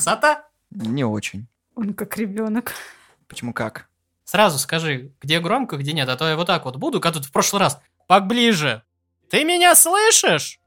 [0.00, 0.46] Красота?
[0.70, 1.46] Не очень.
[1.74, 2.72] Он как ребенок.
[3.28, 3.86] Почему как?
[4.24, 7.26] Сразу скажи, где громко, где нет, а то я вот так вот буду, как тут
[7.26, 7.78] в прошлый раз.
[8.06, 8.82] Поближе.
[9.28, 10.58] Ты меня слышишь?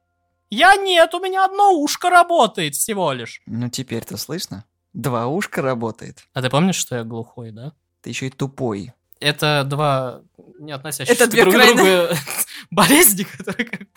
[0.52, 3.42] Я нет, у меня одно ушко работает всего лишь.
[3.48, 4.66] Ну теперь-то слышно?
[4.94, 6.28] Два ушка работает.
[6.34, 7.74] А ты помнишь, что я глухой, да?
[8.02, 8.94] Ты еще и тупой.
[9.20, 10.22] Это два
[10.60, 12.16] не относящиеся Это две друг к другу
[12.70, 13.88] болезни, которые как...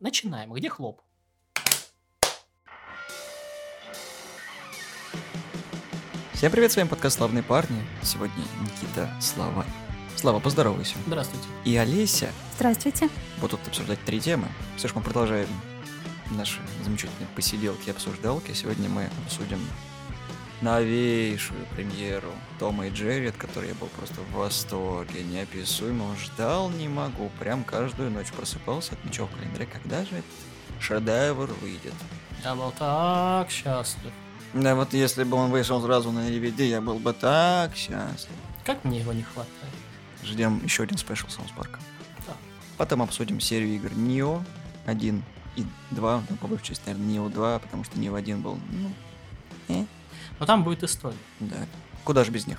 [0.00, 0.50] Начинаем.
[0.54, 1.02] Где хлоп?
[6.38, 7.82] Всем привет, с вами подкаст «Славные парни».
[8.00, 9.66] Сегодня Никита Слава.
[10.14, 10.94] Слава, поздоровайся.
[11.04, 11.48] Здравствуйте.
[11.64, 13.08] И Олеся Здравствуйте.
[13.40, 14.46] будут обсуждать три темы.
[14.76, 15.48] Все ж мы продолжаем
[16.30, 18.52] наши замечательные посиделки и обсуждалки.
[18.52, 19.58] Сегодня мы обсудим
[20.60, 26.86] новейшую премьеру Тома и Джерри, от которой я был просто в восторге, неописуемо ждал, не
[26.86, 27.32] могу.
[27.40, 31.94] Прям каждую ночь просыпался, отмечал в календаре, когда же этот шедевр выйдет.
[32.44, 34.12] Я был так счастлив.
[34.54, 38.32] Да вот если бы он вышел сразу на DVD, я был бы так счастлив.
[38.64, 39.74] Как мне его не хватает?
[40.24, 41.80] Ждем еще один special South Park а.
[42.26, 42.34] Да.
[42.76, 44.42] Потом обсудим серию игр Nioh
[44.86, 45.22] 1
[45.56, 48.92] и 2, ну, по большей части, наверное, Nioh 2, потому что Nioh 1 был, ну,
[49.68, 49.84] э,
[50.38, 51.16] Но там будет история.
[51.40, 51.56] да,
[52.04, 52.58] куда же без них.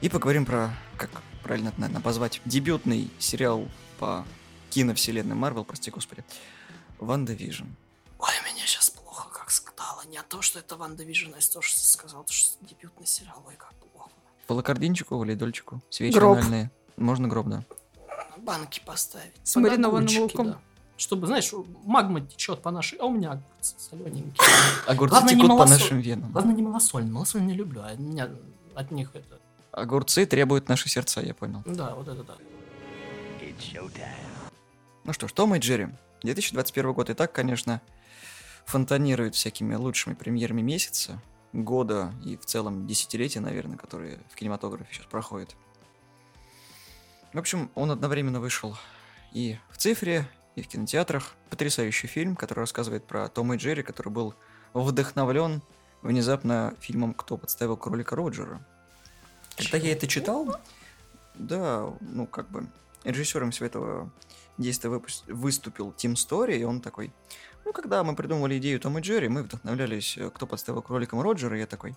[0.00, 1.10] И поговорим про, как
[1.42, 4.24] правильно это, наверное, позвать, дебютный сериал по
[4.70, 6.24] киновселенной Марвел, прости господи,
[6.98, 7.64] Ванда Вижн.
[8.18, 8.87] Ой, меня сейчас
[10.08, 13.42] Не то, что это WandaVision, а то, что сказал, что дебютный сериал.
[13.46, 14.10] Ой, как плохо.
[14.46, 16.38] Полокардинчику, валидольчику, свечи Гроб.
[16.38, 16.70] анальные.
[16.96, 17.64] Можно гроб, да.
[18.38, 19.32] Банки поставить.
[19.44, 20.46] С маринованным луком.
[20.46, 20.58] да.
[20.96, 21.52] Чтобы, знаешь,
[21.84, 22.98] магма течет по нашей...
[22.98, 24.34] А у меня огурцы солененькие.
[24.86, 26.32] Огурцы Главное, не текут по малосоль- нашим венам.
[26.32, 27.10] Главное, не малосольный.
[27.12, 28.28] Малосольный не люблю, а меня
[28.74, 29.38] от них это...
[29.70, 31.62] Огурцы требуют наши сердца, я понял.
[31.66, 32.34] Да, вот это да.
[35.04, 35.88] Ну что ж, Том и Джерри.
[36.22, 37.80] 2021 год и так, конечно,
[38.68, 41.22] фонтанирует всякими лучшими премьерами месяца,
[41.54, 45.56] года и в целом десятилетия, наверное, которые в кинематографе сейчас проходят.
[47.32, 48.76] В общем, он одновременно вышел
[49.32, 51.34] и в цифре, и в кинотеатрах.
[51.48, 54.34] Потрясающий фильм, который рассказывает про Тома и Джерри, который был
[54.74, 55.62] вдохновлен
[56.02, 58.60] внезапно фильмом «Кто подставил кролика Роджера».
[59.56, 60.60] Когда я это читал,
[61.36, 62.66] да, ну как бы
[63.04, 64.10] режиссером всего этого
[64.58, 67.12] действия выпус- выступил Тим Стори, и он такой,
[67.64, 71.56] ну, когда мы придумывали идею Том и Джерри, мы вдохновлялись, э, кто подставил кроликом Роджера,
[71.56, 71.94] и я такой,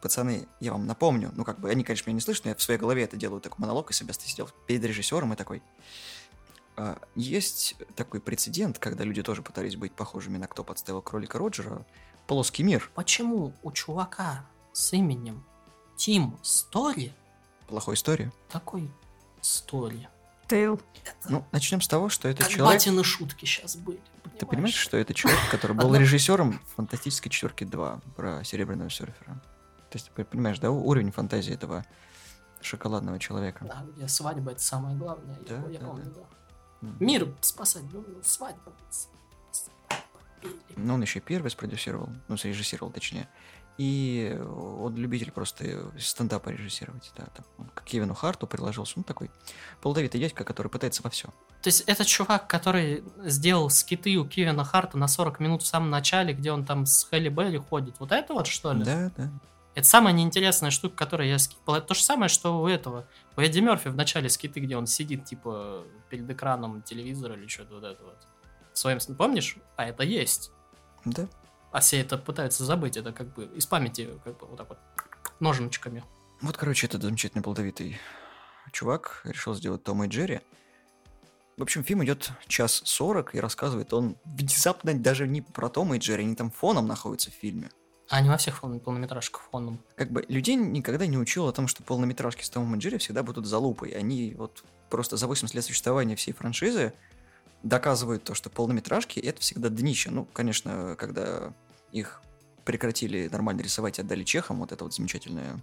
[0.00, 2.62] пацаны, я вам напомню, ну, как бы, они, конечно, меня не слышат, но я в
[2.62, 5.62] своей голове это делаю, такой монолог, и себя сидел перед режиссером, и такой,
[6.76, 11.84] «А, есть такой прецедент, когда люди тоже пытались быть похожими на кто подставил кролика Роджера,
[12.28, 15.44] плоский мир, Почему у чувака с именем
[15.96, 17.12] Тим Стори
[17.66, 18.32] плохой история.
[18.48, 18.88] такой
[19.40, 20.08] Стори?
[20.48, 20.80] Тейл.
[21.28, 22.74] Ну, начнем с того, что это Как человек...
[22.78, 24.00] батины шутки сейчас были.
[24.38, 29.34] Ты понимаешь, что это человек, который был режиссером фантастической четверки 2 про серебряного серфера?
[29.90, 31.84] То есть, ты понимаешь, да, уровень фантазии этого
[32.60, 33.64] шоколадного человека.
[33.64, 35.38] Да, где свадьба это самое главное.
[35.48, 36.20] я- Да, я да, помню, да.
[36.82, 37.04] да.
[37.04, 38.72] Мир спасать, ну, свадьба.
[38.90, 40.04] свадьба.
[40.76, 43.28] Ну, он еще и первый спродюсировал, ну, срежиссировал, точнее.
[43.78, 47.26] И он любитель просто стендапа режиссировать, да.
[47.26, 49.30] Там, он к Кевину Харту приложился, ну, такой
[49.80, 51.28] плодовитый дядька, который пытается во все.
[51.62, 55.90] То есть это чувак, который сделал скиты у Кевина Харта на 40 минут в самом
[55.90, 57.94] начале, где он там с Хелли Белли ходит.
[58.00, 58.82] Вот это вот что ли?
[58.82, 59.30] Да, да.
[59.76, 61.76] Это самая неинтересная штука, которую я скипал.
[61.76, 63.06] Это то же самое, что у этого.
[63.36, 67.76] У Эдди Мерфи в начале скиты, где он сидит, типа, перед экраном телевизора или что-то
[67.76, 68.18] вот это вот.
[68.72, 69.14] В своем сне.
[69.14, 69.56] Помнишь?
[69.76, 70.50] А это есть.
[71.04, 71.28] Да.
[71.70, 72.96] А все это пытаются забыть.
[72.96, 74.78] Это как бы из памяти, как бы вот так вот
[75.40, 76.04] ножничками.
[76.40, 77.98] Вот, короче, этот замечательный плодовитый
[78.72, 80.40] чувак решил сделать Тома и Джерри.
[81.56, 85.98] В общем, фильм идет час сорок, и рассказывает он внезапно даже не про Тома и
[85.98, 87.70] Джерри, они там фоном находятся в фильме.
[88.08, 89.80] А они во всех пол- полнометражках фоном.
[89.96, 93.22] Как бы людей никогда не учил о том, что полнометражки с Томом и Джерри всегда
[93.22, 93.90] будут залупой.
[93.90, 96.94] Они вот просто за 80 лет существования всей франшизы
[97.62, 100.10] доказывают то, что полнометражки— это всегда днище.
[100.10, 101.52] Ну, конечно, когда
[101.92, 102.22] их
[102.64, 105.60] прекратили нормально рисовать и отдали чехам, вот это вот замечательная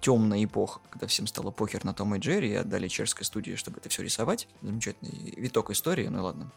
[0.00, 3.78] темная эпоха, когда всем стало похер на Тома и Джерри, и отдали чешской студии, чтобы
[3.78, 4.48] это все рисовать.
[4.62, 6.52] Замечательный виток истории, ну ладно.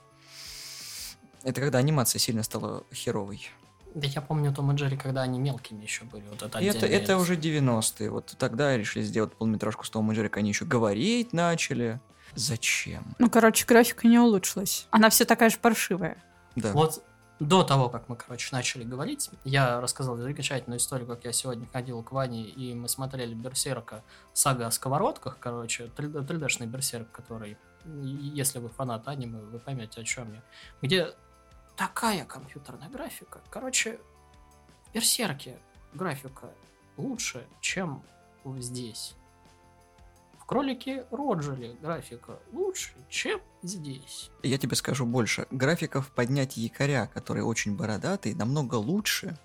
[1.43, 3.49] Это когда анимация сильно стала херовой.
[3.95, 6.23] Да я помню Том и Джерри, когда они мелкими еще были.
[6.29, 8.09] Вот это это, это уже 90-е.
[8.09, 11.99] Вот тогда решили сделать полнометражку с Томом и Джерри, они еще говорить начали.
[12.35, 13.15] Зачем?
[13.19, 14.87] Ну, короче, графика не улучшилась.
[14.91, 16.17] Она все такая же паршивая.
[16.55, 16.71] Да.
[16.73, 17.03] Вот
[17.39, 22.03] до того, как мы, короче, начали говорить, я рассказал замечательную историю, как я сегодня ходил
[22.03, 28.59] к Ване, и мы смотрели Берсерка сага о сковородках, короче, 3D 3D-шный Берсерк, который, если
[28.59, 30.43] вы фанат аниме, вы поймете, о чем я.
[30.83, 31.15] Где
[31.75, 33.41] такая компьютерная графика.
[33.49, 33.99] Короче,
[34.85, 35.57] в Берсерке
[35.93, 36.51] графика
[36.95, 38.03] лучше, чем
[38.57, 39.15] здесь.
[40.51, 44.31] В кролике Роджере графика лучше, чем здесь.
[44.43, 45.47] Я тебе скажу больше.
[45.49, 49.39] Графика в поднятии якоря, который очень бородатый, намного лучше,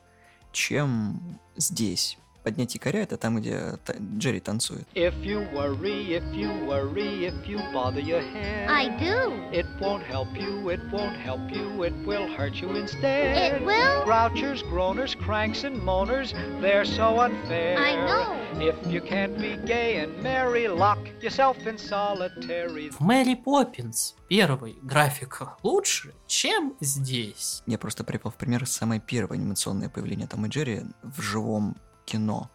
[0.50, 2.18] чем здесь.
[2.46, 4.86] Поднять якоря это там, где та- Джерри танцует.
[4.94, 9.50] If you worry, if you worry, if you bother your head, I do.
[9.50, 13.58] it won't help you, it won't help you, it will hurt you instead.
[13.58, 14.04] It will?
[14.04, 17.78] Grouchers, groaners, cranks, and moaners, they're so unfair.
[17.80, 18.36] I know.
[18.60, 22.90] If you can't be gay and merry, lock yourself in solitary.
[22.90, 27.64] В Мэри Поппинс первый графика лучше, чем здесь.
[27.66, 32.50] Я просто привел в пример самое первое анимационное появление Тома и Джерри в живом кино.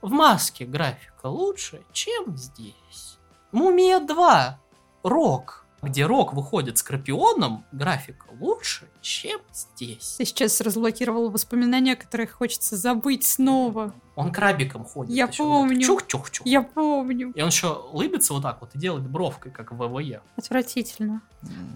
[0.00, 3.18] В маске графика лучше, чем здесь.
[3.50, 4.58] Мумия 2.
[5.02, 5.66] Рок.
[5.82, 10.14] Где Рок выходит Скорпионом, графика лучше, чем здесь.
[10.16, 13.92] Ты сейчас разблокировал воспоминания, которые хочется забыть снова.
[14.14, 15.12] Он крабиком ходит.
[15.12, 15.84] Я еще помню.
[15.84, 16.42] Чух-чух-чух.
[16.44, 17.32] Я помню.
[17.34, 20.22] И он еще улыбится вот так вот и делает бровкой, как в ВВЕ.
[20.36, 21.20] Отвратительно.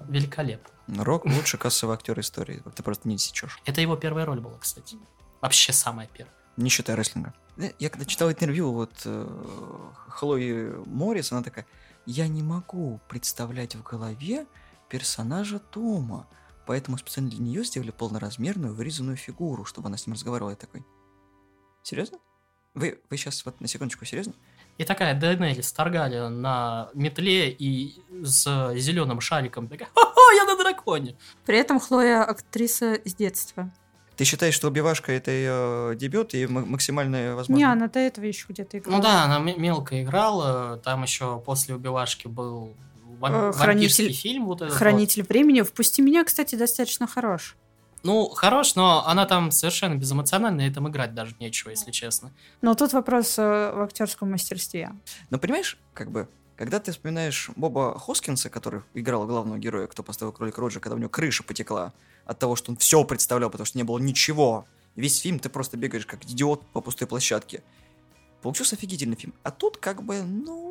[0.08, 1.04] Великолепно.
[1.04, 2.62] Рок лучший кассовый актер истории.
[2.76, 3.60] Ты просто не сечешь.
[3.64, 4.96] Это его первая роль была, кстати.
[5.40, 6.32] Вообще самая первая.
[6.56, 7.34] Не считая рестлинга.
[7.58, 9.28] Э, Я когда читал интервью вот э,
[10.08, 11.66] Хлои Моррис, она такая,
[12.06, 14.46] я не могу представлять в голове
[14.88, 16.26] персонажа Тома,
[16.66, 20.50] поэтому специально для нее сделали полноразмерную вырезанную фигуру, чтобы она с ним разговаривала.
[20.50, 20.84] Я такой,
[21.82, 22.18] серьезно?
[22.74, 24.34] Вы, вы сейчас вот на секундочку серьезно?
[24.78, 29.68] И такая Дейнерис Таргариен на метле и с зеленым шариком.
[29.68, 31.16] Такая, хо-хо, я на драконе.
[31.46, 33.72] При этом Хлоя актриса с детства.
[34.16, 37.58] Ты считаешь, что убивашка это ее дебют и ма- максимальная возможность?
[37.58, 38.96] Не, она до этого еще где-то играла.
[38.96, 40.78] Ну да, она м- мелко играла.
[40.78, 42.74] Там еще после убивашки был
[43.22, 44.44] Э, Хранитель- вампирский фильм.
[44.44, 44.78] Вот этот вот.
[44.78, 45.62] Хранитель времени.
[45.62, 47.56] Впусти меня, кстати, достаточно хорош.
[48.02, 52.30] Ну, хорош, но она там совершенно безэмоциональная, и там играть даже нечего, если честно.
[52.60, 54.92] Но тут вопрос э, в актерском мастерстве.
[55.30, 60.32] Но понимаешь, как бы, когда ты вспоминаешь Боба Хоскинса, который играл главного героя, кто поставил
[60.32, 61.92] кролик Роджер, когда у него крыша потекла
[62.24, 64.66] от того, что он все представлял, потому что не было ничего.
[64.94, 67.62] Весь фильм ты просто бегаешь как идиот по пустой площадке.
[68.40, 69.34] Получился офигительный фильм.
[69.42, 70.66] А тут как бы, ну...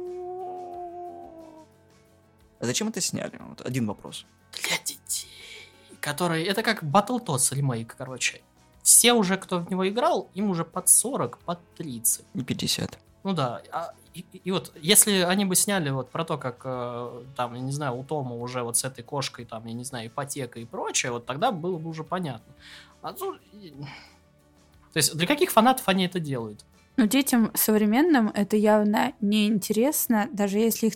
[2.60, 3.40] А зачем это сняли?
[3.48, 4.26] Вот один вопрос.
[4.54, 5.30] Для детей.
[6.02, 6.46] Которые...
[6.48, 8.42] Это как Battletoads ремейк, короче.
[8.82, 12.26] Все уже, кто в него играл, им уже под 40, под 30.
[12.34, 13.00] Не 50.
[13.25, 17.24] Ну да, а, и, и вот если они бы сняли вот про то, как э,
[17.36, 20.10] там, я не знаю, у Тома уже вот с этой кошкой, там, я не знаю,
[20.10, 22.54] ипотека и прочее, вот тогда было бы уже понятно.
[23.01, 23.42] А тут...
[24.94, 26.63] То есть для каких фанатов они это делают?
[26.98, 30.94] Но детям современным это явно неинтересно, даже если их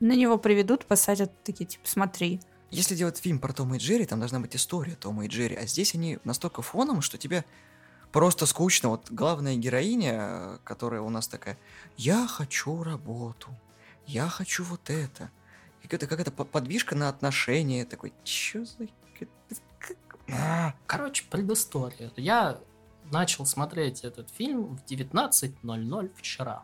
[0.00, 2.40] на него приведут, посадят такие, типа, смотри.
[2.72, 5.66] Если делать фильм про Тома и Джерри, там должна быть история Тома и Джерри, а
[5.66, 7.44] здесь они настолько фоном, что тебе
[8.14, 8.90] просто скучно.
[8.90, 11.58] Вот главная героиня, которая у нас такая,
[11.96, 13.48] я хочу работу,
[14.06, 15.32] я хочу вот это.
[15.82, 18.86] Какая-то какая подвижка на отношения, такой, чё за...
[20.32, 22.12] А, Короче, предыстория.
[22.16, 22.60] Я
[23.10, 26.62] начал смотреть этот фильм в 19.00 вчера.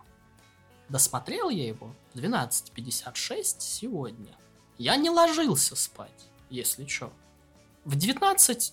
[0.88, 4.36] Досмотрел я его в 12.56 сегодня.
[4.78, 7.12] Я не ложился спать, если чё.
[7.84, 8.72] В 19.13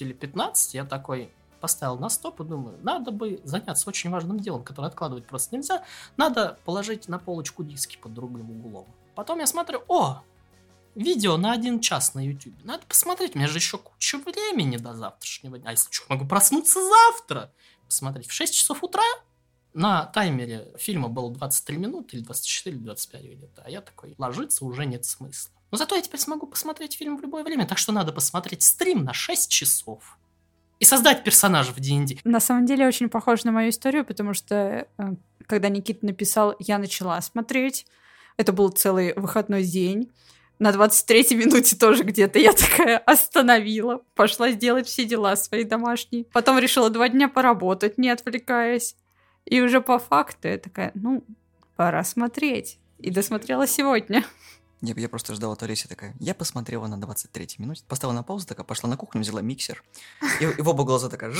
[0.00, 1.32] или 15 я такой
[1.64, 5.82] поставил на стоп и думаю, надо бы заняться очень важным делом, которое откладывать просто нельзя.
[6.18, 8.86] Надо положить на полочку диски под другим углом.
[9.14, 10.20] Потом я смотрю, о,
[10.94, 12.52] видео на один час на YouTube.
[12.64, 15.70] Надо посмотреть, у меня же еще куча времени до завтрашнего дня.
[15.70, 17.50] А если что, могу проснуться завтра.
[17.86, 19.02] Посмотреть в 6 часов утра
[19.72, 23.62] на таймере фильма было 23 минуты, или 24, или 25 где-то.
[23.64, 25.54] А я такой, ложиться уже нет смысла.
[25.70, 29.02] Но зато я теперь смогу посмотреть фильм в любое время, так что надо посмотреть стрим
[29.02, 30.18] на 6 часов.
[30.80, 32.18] И создать персонажа в D&D.
[32.24, 35.14] На самом деле очень похоже на мою историю, потому что э,
[35.46, 37.86] когда Никита написал, я начала смотреть.
[38.36, 40.10] Это был целый выходной день.
[40.58, 46.24] На 23-й минуте тоже где-то я такая остановила, пошла сделать все дела свои домашние.
[46.32, 48.96] Потом решила два дня поработать, не отвлекаясь.
[49.44, 51.24] И уже по факту я такая, ну,
[51.76, 52.78] пора смотреть.
[52.98, 54.24] И досмотрела сегодня.
[54.80, 56.14] Я, я просто ждал от Олеси такая.
[56.20, 59.82] Я посмотрела на 23 минуте, поставила на паузу, такая пошла на кухню, взяла миксер.
[60.40, 61.32] И, и в оба глаза такая.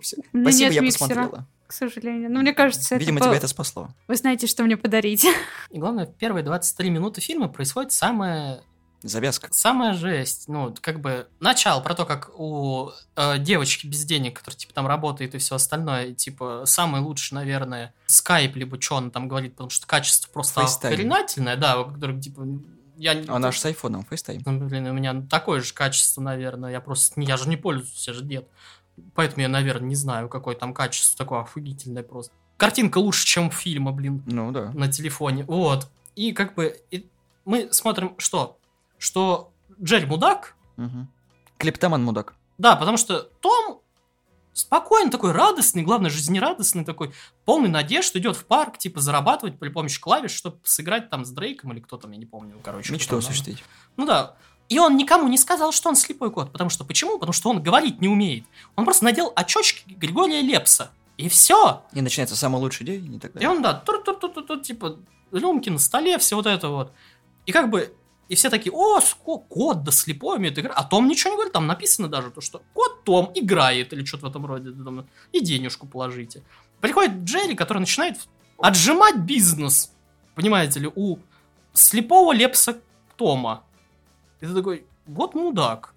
[0.00, 0.16] Всё.
[0.32, 1.46] У меня Спасибо, я миксера, посмотрела.
[1.66, 2.30] к сожалению.
[2.30, 3.88] Но мне кажется, это Видимо, тебя это спасло.
[4.06, 5.26] Вы знаете, что мне подарить.
[5.70, 8.60] И главное, в первые 23 минуты фильма происходит самое
[9.02, 9.48] Завязка.
[9.50, 14.58] Самая жесть, ну, как бы, начало про то, как у э, девочки без денег, которая,
[14.58, 19.28] типа, там работает и все остальное, типа, самый лучший, наверное, скайп, либо что она там
[19.28, 22.46] говорит, потому что качество просто охренательное, да, который, типа,
[22.96, 23.22] я...
[23.28, 24.42] Она же с айфоном, FaceTime.
[24.44, 28.12] Ну, блин, у меня такое же качество, наверное, я просто, я же не пользуюсь, я
[28.12, 28.48] же дед.
[29.14, 32.32] Поэтому я, наверное, не знаю, какое там качество такое офигительное просто.
[32.56, 34.72] Картинка лучше, чем фильма, блин, Ну да.
[34.72, 35.44] на телефоне.
[35.44, 35.86] Вот.
[36.16, 37.08] И как бы и
[37.44, 38.57] мы смотрим что?
[38.98, 39.52] Что
[39.82, 41.08] Джерри мудак, Мгм.
[41.58, 42.34] Клептоман мудак.
[42.58, 43.80] да, потому что Том
[44.52, 47.12] спокойный такой, радостный, главное, жизнерадостный такой,
[47.44, 51.72] полный надежд, идет в парк, типа, зарабатывать при помощи клавиш, чтобы сыграть там с Дрейком
[51.72, 52.92] или кто там, я не помню, короче.
[52.92, 53.62] Мечту осуществить.
[53.96, 54.34] Ну да.
[54.68, 56.50] И он никому не сказал, что он слепой кот.
[56.52, 57.14] Потому что почему?
[57.18, 58.44] Потому что он говорить не умеет.
[58.76, 60.90] Он просто надел очочки Григория Лепса.
[61.16, 61.84] И все.
[61.92, 63.50] И начинается самый лучший день и так И далее.
[63.50, 64.98] он, да, тур тур тур тур тур типа,
[65.32, 66.92] рюмки на столе, все вот это вот.
[67.46, 67.94] И как бы,
[68.28, 70.76] и все такие, о, ско- кот, да слепой умеет играть.
[70.76, 74.26] А Том ничего не говорит, там написано даже то, что кот Том играет, или что-то
[74.26, 74.70] в этом роде,
[75.32, 76.42] и денежку положите.
[76.80, 78.18] Приходит Джерри, который начинает
[78.58, 79.92] отжимать бизнес,
[80.34, 81.18] понимаете ли, у
[81.72, 82.80] слепого Лепса
[83.16, 83.64] Тома.
[84.40, 85.94] И ты такой, вот мудак.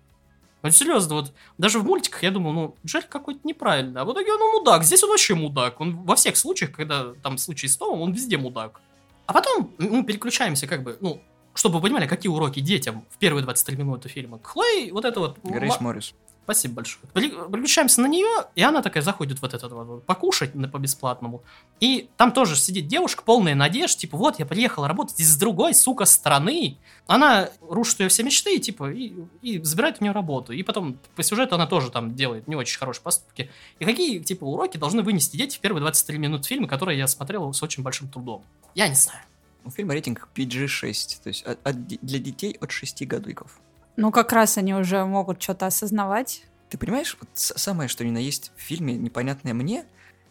[0.61, 4.31] Вот серьезно, вот даже в мультиках я думал, ну, Джерри какой-то неправильный, а в итоге
[4.31, 5.81] он ну, мудак, здесь он вообще мудак.
[5.81, 8.79] Он во всех случаях, когда там случай с Томом, он везде мудак.
[9.25, 11.21] А потом мы переключаемся как бы, ну,
[11.53, 14.39] чтобы вы понимали, какие уроки детям в первые 23 минуты фильма.
[14.41, 15.37] Хлои вот это вот...
[15.43, 16.13] Грейс Моррис.
[16.43, 17.05] Спасибо большое.
[17.13, 21.43] Переключаемся на нее, и она такая заходит вот этот вот, покушать на- по-бесплатному.
[21.79, 26.05] И там тоже сидит девушка, полная надежд, типа, вот, я приехала работать из другой, сука,
[26.05, 26.77] страны.
[27.05, 30.51] Она рушит ее все мечты, типа, и, и забирает у нее работу.
[30.51, 33.51] И потом по сюжету она тоже там делает не очень хорошие поступки.
[33.79, 37.53] И какие, типа, уроки должны вынести дети в первые 23 минуты фильма, которые я смотрел
[37.53, 38.43] с очень большим трудом?
[38.73, 39.21] Я не знаю.
[39.63, 43.59] У фильма рейтинг PG-6, то есть от- от для детей от 6 годиков.
[43.95, 46.43] Ну, как раз они уже могут что-то осознавать.
[46.69, 49.85] Ты понимаешь, вот самое, что ни на есть в фильме, непонятное мне,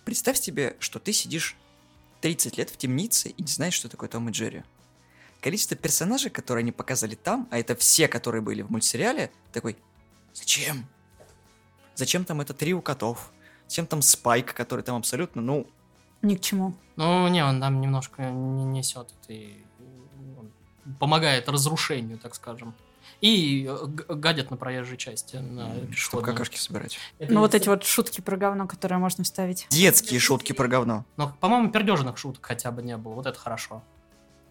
[0.04, 1.56] представь себе, что ты сидишь
[2.22, 4.62] 30 лет в темнице и не знаешь, что такое Том и Джерри.
[5.40, 9.76] Количество персонажей, которые они показали там, а это все, которые были в мультсериале, такой,
[10.34, 10.86] зачем?
[11.94, 13.30] Зачем там это трио котов?
[13.68, 15.66] Зачем там Спайк, который там абсолютно, ну,
[16.22, 16.74] Ни к чему.
[16.96, 19.64] Ну, не, он там немножко не несет это и
[20.38, 20.50] он
[20.98, 22.74] помогает разрушению, так скажем.
[23.20, 25.36] И э, гадят на проезжей части.
[25.36, 26.98] На чтобы какашки собирать.
[27.18, 29.66] Это Ну, вот эти вот шутки про говно, которые можно вставить.
[29.70, 31.04] Детские шутки про говно.
[31.16, 33.14] Но, по-моему, пердежных шуток хотя бы не было.
[33.14, 33.82] Вот это хорошо.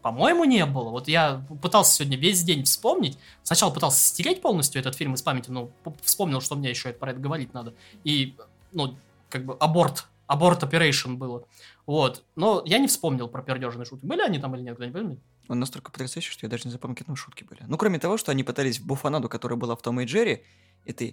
[0.02, 0.90] По-моему, не было.
[0.90, 3.18] Вот я пытался сегодня весь день вспомнить.
[3.44, 5.72] Сначала пытался стереть полностью этот фильм из памяти, но
[6.04, 7.74] вспомнил, что мне еще это про это говорить надо.
[8.04, 8.38] И,
[8.72, 8.96] ну,
[9.30, 11.48] как бы аборт, аборт operation было.
[11.88, 12.24] Вот.
[12.36, 14.06] Но я не вспомнил про пердежные шутки.
[14.06, 14.76] Были они там или нет?
[14.76, 15.18] Кто-нибудь?
[15.48, 17.64] Он настолько потрясающий, что я даже не запомнил, какие там шутки были.
[17.68, 20.44] Ну, кроме того, что они пытались в буфанаду, которая была в Том и Джерри,
[20.86, 21.06] это,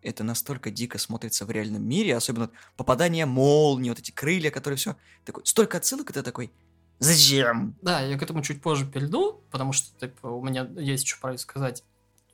[0.00, 4.94] это настолько дико смотрится в реальном мире, особенно попадание молнии, вот эти крылья, которые все...
[5.24, 6.52] Такой, столько отсылок, и ты такой,
[7.00, 7.74] зачем?
[7.82, 11.32] Да, я к этому чуть позже перейду, потому что типа, у меня есть что про
[11.32, 11.82] это сказать.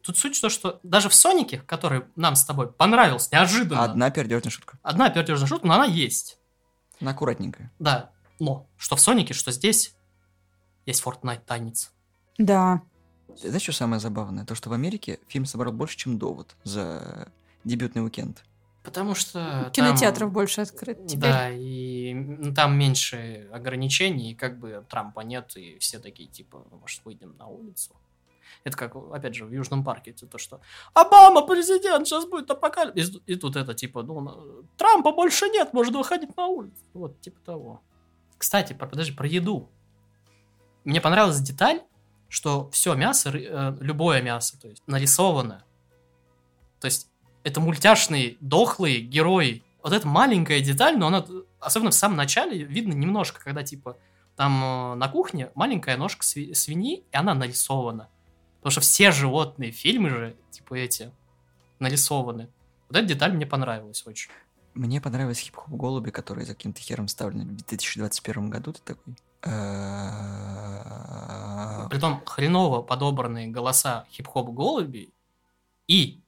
[0.08, 4.10] Тут суть в том, что даже в Сонике, который нам с тобой понравился неожиданно, Одна
[4.10, 4.78] пердежная шутка.
[4.82, 6.38] одна пердежная шутка, но она есть.
[6.98, 7.70] Она аккуратненькая.
[7.78, 9.94] Да, но что в Сонике, что здесь,
[10.86, 11.92] есть Fortnite танец.
[12.38, 12.80] Да.
[13.36, 14.46] Знаешь, что самое забавное?
[14.46, 17.30] То, что в Америке фильм собрал больше, чем «Довод» за
[17.64, 18.42] дебютный уикенд.
[18.84, 19.70] Потому что...
[19.74, 21.20] Кинотеатров там- больше открыт теперь.
[21.30, 26.78] Да, и там меньше ограничений, и как бы Трампа нет, и все такие, типа, «Ну,
[26.78, 27.94] может, выйдем на улицу.
[28.64, 30.61] Это как, опять же, в Южном парке, это то, что
[30.95, 33.21] Обама президент, сейчас будет апокалипсис.
[33.26, 36.76] И, и тут это, типа, ну, Трампа больше нет, можно выходить на улицу.
[36.95, 37.83] Вот, типа того.
[38.37, 39.69] Кстати, про, подожди, про еду.
[40.85, 41.83] Мне понравилась деталь,
[42.28, 45.64] что все мясо, э, любое мясо, то есть нарисовано.
[46.81, 47.11] То есть
[47.43, 49.62] это мультяшные, дохлые герои.
[49.83, 51.25] Вот эта маленькая деталь, но она,
[51.61, 53.97] особенно в самом начале, видно немножко, когда, типа,
[54.37, 58.09] там э, на кухне маленькая ножка сви- свиньи, и она нарисована.
[58.58, 61.12] Потому что все животные фильмы же, типа эти,
[61.78, 62.48] нарисованы.
[62.88, 64.30] Вот эта деталь мне понравилась очень.
[64.74, 68.72] Мне понравились хип-хоп голуби, которые за каким-то хером вставлены в 2021 году.
[68.72, 69.16] Ты такой...
[69.42, 69.48] «Э,
[71.88, 75.12] Притом хреново подобранные голоса хип-хоп голуби
[75.86, 76.20] и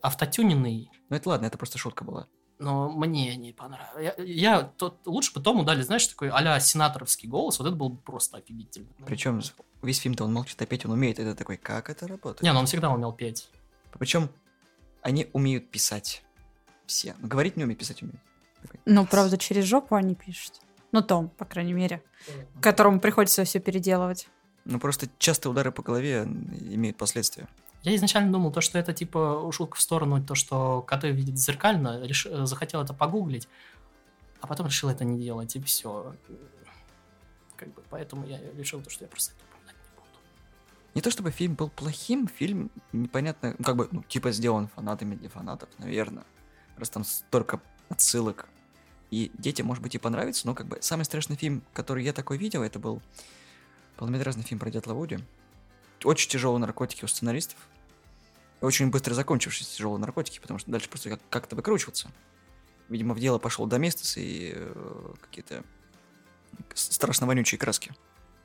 [0.00, 2.28] автотюненные Ну это ладно, это просто шутка была.
[2.62, 4.14] Но мне не понравилось.
[4.18, 7.88] Я, я- тот, лучше бы Тому дали, знаешь, такой а сенаторовский голос, вот это было
[7.88, 8.88] бы просто офигительно.
[9.04, 9.40] Причем
[9.82, 11.18] весь фильм-то он молчит, а петь он умеет.
[11.18, 12.42] Это такой, как это работает?
[12.42, 13.50] Не, ну он всегда умел петь.
[13.98, 14.30] Причем
[15.02, 16.22] они умеют писать.
[16.86, 17.14] Все.
[17.18, 18.20] Но говорить не умеют, писать умеют.
[18.84, 20.60] Ну, правда, через жопу они пишут.
[20.92, 22.02] Ну, Том, по крайней мере.
[22.60, 24.28] Которому приходится все переделывать.
[24.64, 27.48] Ну просто частые удары по голове имеют последствия.
[27.82, 32.04] Я изначально думал, то, что это типа шутка в сторону, то, что коты видят зеркально,
[32.04, 33.48] реш- э, захотел это погуглить,
[34.40, 36.14] а потом решил это не делать, и все.
[37.56, 40.18] Как бы, поэтому я решил, то, что я просто это упоминать не буду.
[40.94, 45.16] Не то чтобы фильм был плохим, фильм непонятно, ну, как бы, ну, типа сделан фанатами
[45.16, 46.24] для фанатов, наверное.
[46.76, 48.48] раз там столько отсылок.
[49.10, 52.38] И детям, может быть, и понравится, но как бы самый страшный фильм, который я такой
[52.38, 53.02] видел, это был
[53.96, 55.18] полнометражный фильм про дятла Вуди.
[56.04, 57.58] Очень тяжелые наркотики у сценаристов.
[58.62, 62.10] Очень быстро закончившиеся тяжелые наркотики, потому что дальше просто как- как-то выкручиваться.
[62.88, 65.64] Видимо, в дело пошел Доместос и э, какие-то
[66.74, 67.92] страшно вонючие краски.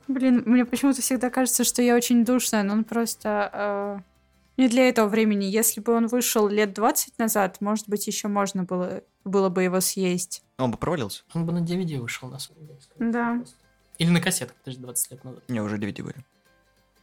[0.08, 3.98] Блин, мне почему-то всегда кажется, что я очень душная, но он просто э,
[4.56, 5.44] не для этого времени.
[5.44, 9.80] Если бы он вышел лет 20 назад, может быть, еще можно было, было бы его
[9.80, 10.42] съесть.
[10.56, 11.24] Он бы провалился.
[11.34, 12.78] Он бы на DVD вышел, на самом деле.
[12.98, 13.44] Да.
[13.98, 15.44] Или на кассетах, подожди, 20 лет назад.
[15.48, 16.24] У меня уже DVD были.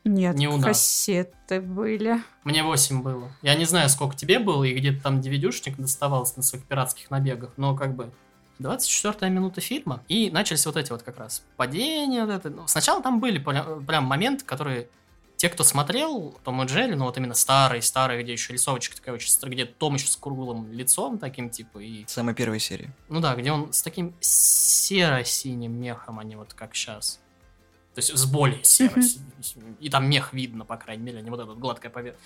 [0.06, 0.64] Нет, Не у нас.
[0.64, 2.22] кассеты были.
[2.44, 3.32] Мне 8 было.
[3.42, 7.52] Я не знаю, сколько тебе было, и где-то там DVD-шник доставался на своих пиратских набегах,
[7.58, 8.12] но как бы
[8.60, 12.24] 24 минута фильма, и начались вот эти вот как раз падения.
[12.24, 12.50] Вот это.
[12.52, 14.88] Ну, сначала там были прям, прям моменты, которые
[15.38, 19.16] те, кто смотрел Том и Джерри, ну вот именно старые, старые, где еще рисовочка такая
[19.16, 22.06] очень старая, где Том еще с круглым лицом таким, типа, и...
[22.08, 22.94] Самая первая серия.
[23.10, 27.20] Ну да, где он с таким серо-синим мехом, а не вот как сейчас.
[27.96, 29.02] То есть с более серо
[29.80, 32.24] И там мех видно, по крайней мере, а не вот этот гладкая поверхность.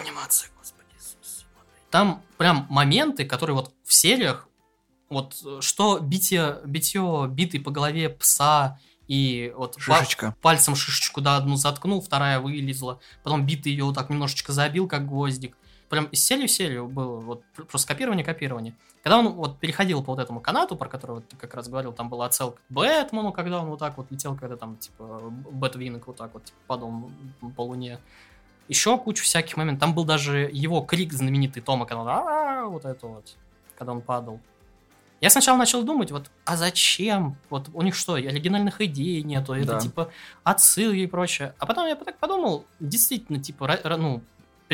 [0.00, 1.46] Анимация, господи Иисусе.
[1.90, 4.48] Там прям моменты, которые вот в сериях,
[5.08, 10.34] вот э, что битье, битье битой по голове пса и вот Шишечка.
[10.42, 15.06] пальцем шишечку, да, одну заткнул, вторая вылезла, потом битый ее вот так немножечко забил, как
[15.06, 15.56] гвоздик.
[15.94, 18.74] Прям из серии в серию было вот пр- просто копирование, копирование.
[19.04, 21.92] Когда он вот переходил по вот этому канату, про который вот ты как раз говорил,
[21.92, 25.20] там была отсылка к Бэтмену, когда он вот так вот летел, когда там, типа,
[25.52, 26.92] Бэтвинок вот так вот типа, падал
[27.56, 28.00] по луне.
[28.66, 29.80] Еще куча всяких моментов.
[29.82, 33.36] Там был даже его крик знаменитый Тома, когда он «А-а-а», вот это вот,
[33.78, 34.40] когда он падал.
[35.20, 37.36] Я сначала начал думать, вот, а зачем?
[37.50, 39.80] Вот у них что, оригинальных идей нету, это Да.
[39.80, 40.10] типа
[40.42, 41.54] отсылки и прочее.
[41.58, 44.22] А потом я так подумал, действительно, типа, ну,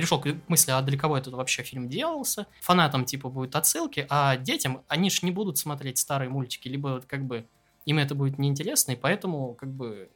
[0.00, 2.46] перешел к мысли, а для кого этот вообще фильм делался.
[2.62, 7.26] Фанатам, типа, будут отсылки, а детям, они ж не будут смотреть старые мультики, либо как
[7.26, 7.46] бы
[7.84, 10.10] им это будет неинтересно, и поэтому, как бы,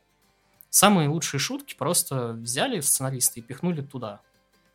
[0.71, 4.23] самые лучшие шутки просто взяли сценаристы и пихнули туда.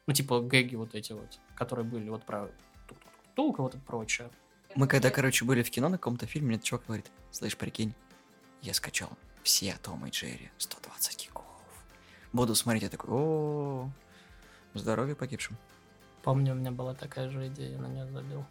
[0.05, 2.49] Ну, типа, гэги вот эти вот, которые были вот про
[3.35, 4.29] вот это прочее.
[4.75, 7.95] Мы когда, короче, были в кино на каком-то фильме, мне чувак говорит, слышь, прикинь,
[8.61, 9.09] я скачал
[9.41, 11.45] все Тома и Джерри, 120 гигов.
[12.33, 13.89] Буду смотреть, я такой, о
[14.73, 15.57] здоровье погибшим.
[16.23, 18.45] Помню, у меня была такая же идея, я на нее забил.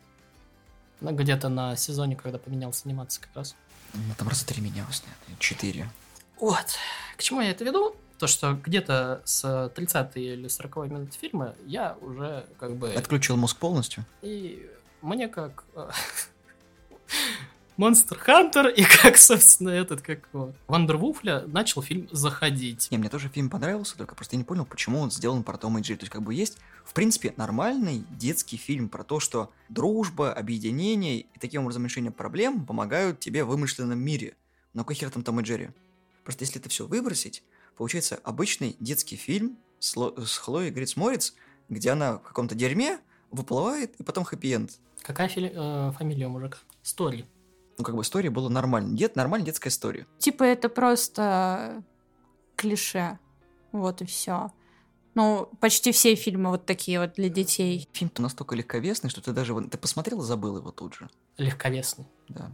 [1.01, 3.55] Ну, где-то на сезоне, когда поменялся анимация как раз.
[3.95, 5.89] Ну, там раза три менялось, нет, четыре.
[6.41, 6.67] Вот.
[7.17, 7.97] К чему я это веду?
[8.19, 12.93] То, что где-то с 30 или 40 минуты фильма я уже как бы...
[12.93, 14.05] Отключил мозг полностью.
[14.23, 14.69] И
[15.03, 15.65] мне как...
[17.79, 22.89] Монстр Хантер и как, собственно, этот, как его, Вандервуфля начал фильм заходить.
[22.91, 25.79] Не, мне тоже фильм понравился, только просто я не понял, почему он сделан про Тома
[25.79, 25.99] и Джерри.
[25.99, 31.21] То есть, как бы есть, в принципе, нормальный детский фильм про то, что дружба, объединение
[31.21, 34.35] и таким образом решение проблем помогают тебе в вымышленном мире.
[34.75, 35.71] Но какой хер там Том и Джерри?
[36.25, 37.45] Просто если это все выбросить,
[37.77, 41.33] получается обычный детский фильм с, Ло- с Хлоей Гритс Морец,
[41.69, 42.99] где она в каком-то дерьме
[43.31, 44.73] выплывает, и потом хэппи-энд.
[45.03, 46.59] Какая фили- э, фамилия у мужика?
[46.83, 47.25] Стори.
[47.79, 48.97] Ну, как бы история была нормальной.
[48.97, 50.07] Дет, нормальная детская история.
[50.19, 51.83] Типа это просто
[52.57, 53.19] клише.
[53.73, 54.51] Вот и все.
[55.15, 57.89] Ну, почти все фильмы вот такие вот для детей.
[57.93, 59.53] Фильм-то настолько легковесный, что ты даже...
[59.53, 61.09] его- Ты посмотрел и забыл его тут же.
[61.37, 62.07] Легковесный.
[62.29, 62.51] Да.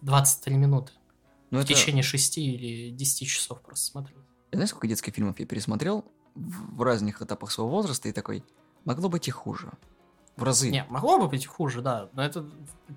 [0.00, 0.92] 23 минуты.
[1.50, 1.74] Но в это...
[1.74, 4.18] течение 6 или 10 часов просто смотрел.
[4.52, 6.04] Знаешь, сколько детских фильмов я пересмотрел
[6.34, 8.42] в разных этапах своего возраста и такой,
[8.84, 9.70] могло быть и хуже.
[10.36, 10.70] В разы.
[10.70, 12.08] Не, могло бы быть хуже, да.
[12.12, 12.48] Но это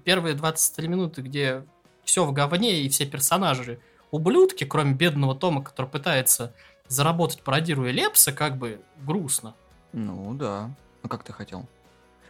[0.03, 1.65] первые 23 минуты, где
[2.03, 3.79] все в говне и все персонажи
[4.11, 6.53] ублюдки, кроме бедного Тома, который пытается
[6.87, 9.55] заработать, пародируя Лепса, как бы грустно.
[9.91, 10.71] Ну да.
[11.03, 11.67] Ну как ты хотел?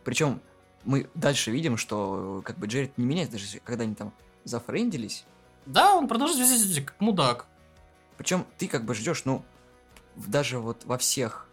[0.03, 0.41] Причем
[0.83, 4.13] мы дальше видим, что как бы Джеред не меняется, даже когда они там
[4.43, 5.25] зафрендились.
[5.65, 7.47] Да, он продолжает вести как мудак.
[8.17, 9.43] Причем ты как бы ждешь, ну,
[10.15, 11.44] даже вот во всех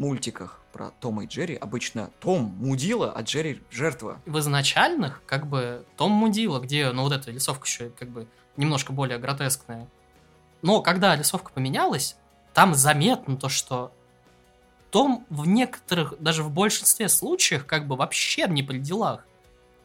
[0.00, 4.20] мультиках про Тома и Джерри обычно Том мудила, а Джерри жертва.
[4.26, 8.92] В изначальных, как бы, Том Мудила, где, ну, вот эта рисовка еще, как бы, немножко
[8.92, 9.88] более гротескная.
[10.62, 12.16] Но когда рисовка поменялась,
[12.54, 13.92] там заметно то, что
[14.90, 19.26] Том в некоторых, даже в большинстве случаев, как бы вообще не при делах.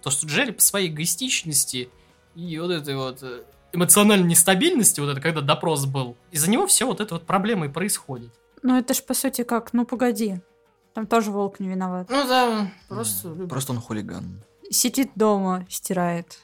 [0.01, 1.89] То, что Джерри по своей эгоистичности
[2.35, 6.85] и вот этой вот э, эмоциональной нестабильности, вот это, когда допрос был, из-за него все
[6.85, 8.31] вот это вот проблемы и происходит.
[8.65, 10.41] Ну, это ж по сути как, ну погоди.
[10.93, 12.09] Там тоже волк не виноват.
[12.09, 14.41] Ну да, просто, М, Просто он хулиган.
[14.71, 16.39] Сидит дома, стирает.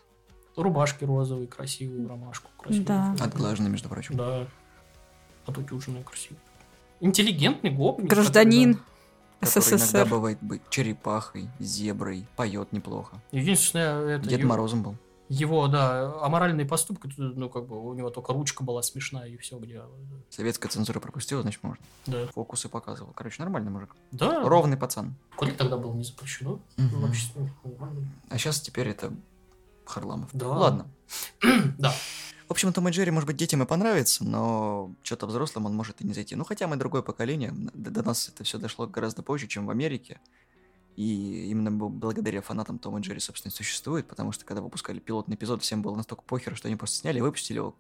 [0.56, 2.86] рубашки розовые, красивые, ромашку красивую.
[2.86, 3.16] Да.
[3.20, 4.16] Отглаженный, между прочим.
[4.18, 4.46] Да.
[5.48, 6.38] Отутюженная красиво.
[7.00, 8.08] Интеллигентный гопник.
[8.08, 8.76] Гражданин.
[9.40, 10.06] который, который иногда СССР.
[10.06, 13.20] бывает быть черепахой, зеброй, поет неплохо.
[13.32, 14.96] Единственное, это Дед его, Морозом был.
[15.32, 19.58] Его, да, аморальные поступки, ну, как бы, у него только ручка была смешная, и все,
[19.60, 19.82] где...
[20.30, 21.84] Советская цензура пропустила, значит, можно.
[22.06, 22.28] Да.
[22.28, 23.14] Фокусы показывал.
[23.14, 23.96] Короче, нормальный мужик.
[24.12, 24.44] Да.
[24.44, 25.16] Ровный пацан.
[25.38, 26.60] Коли тогда было не запрещено.
[26.76, 27.02] Мгм.
[27.02, 28.08] в обществе, нормально.
[28.30, 29.14] А сейчас теперь это
[29.86, 30.30] Харламов.
[30.34, 30.50] Да.
[30.50, 30.88] Ладно.
[31.78, 31.94] Да.
[32.48, 36.02] В общем, Том и Джерри, может быть, детям и понравится, но что-то взрослым он может
[36.02, 36.36] и не зайти.
[36.36, 40.20] Ну, хотя мы другое поколение, до нас это все дошло гораздо позже, чем в Америке.
[40.96, 45.36] И именно благодаря фанатам Тома и Джерри, собственно, и существует, потому что когда выпускали пилотный
[45.36, 47.76] эпизод, всем было настолько похер, что они просто сняли и выпустили его.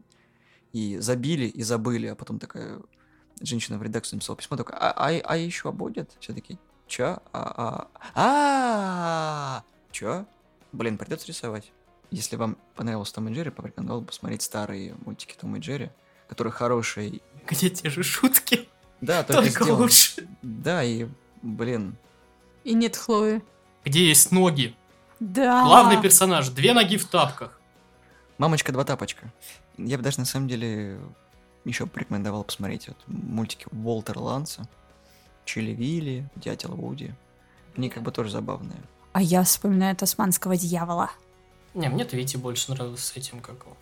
[0.71, 2.81] И забили, и забыли, а потом такая
[3.41, 6.15] женщина в редакцию написала письмо, такая, а, а, а еще будет?
[6.19, 7.19] Все таки чё?
[7.33, 10.25] А, а, а, чё?
[10.71, 11.71] Блин, придется рисовать.
[12.11, 15.91] Если вам понравился Том и Джерри, порекомендовал посмотреть старые мультики Тома и Джерри,
[16.27, 17.21] которые хорошие.
[17.47, 18.69] Где те же шутки,
[19.01, 20.27] Да, только, только лучше.
[20.41, 21.07] Да, и,
[21.41, 21.95] блин,
[22.63, 23.41] И нет Хлои.
[23.85, 24.75] Где есть ноги.
[25.19, 25.63] Да.
[25.63, 27.59] Главный персонаж, две ноги в тапках.
[28.37, 29.31] мамочка два тапочка.
[29.77, 30.99] Я бы даже на самом деле
[31.65, 34.67] еще порекомендовал посмотреть вот мультики Уолтера Ланса,
[35.45, 37.13] Чили Вилли, Дятел Вуди.
[37.77, 38.79] Они как бы тоже забавные.
[39.13, 41.11] А я вспоминаю тасманского дьявола.
[41.73, 43.77] Не, мне Твити больше нравился с этим, как его.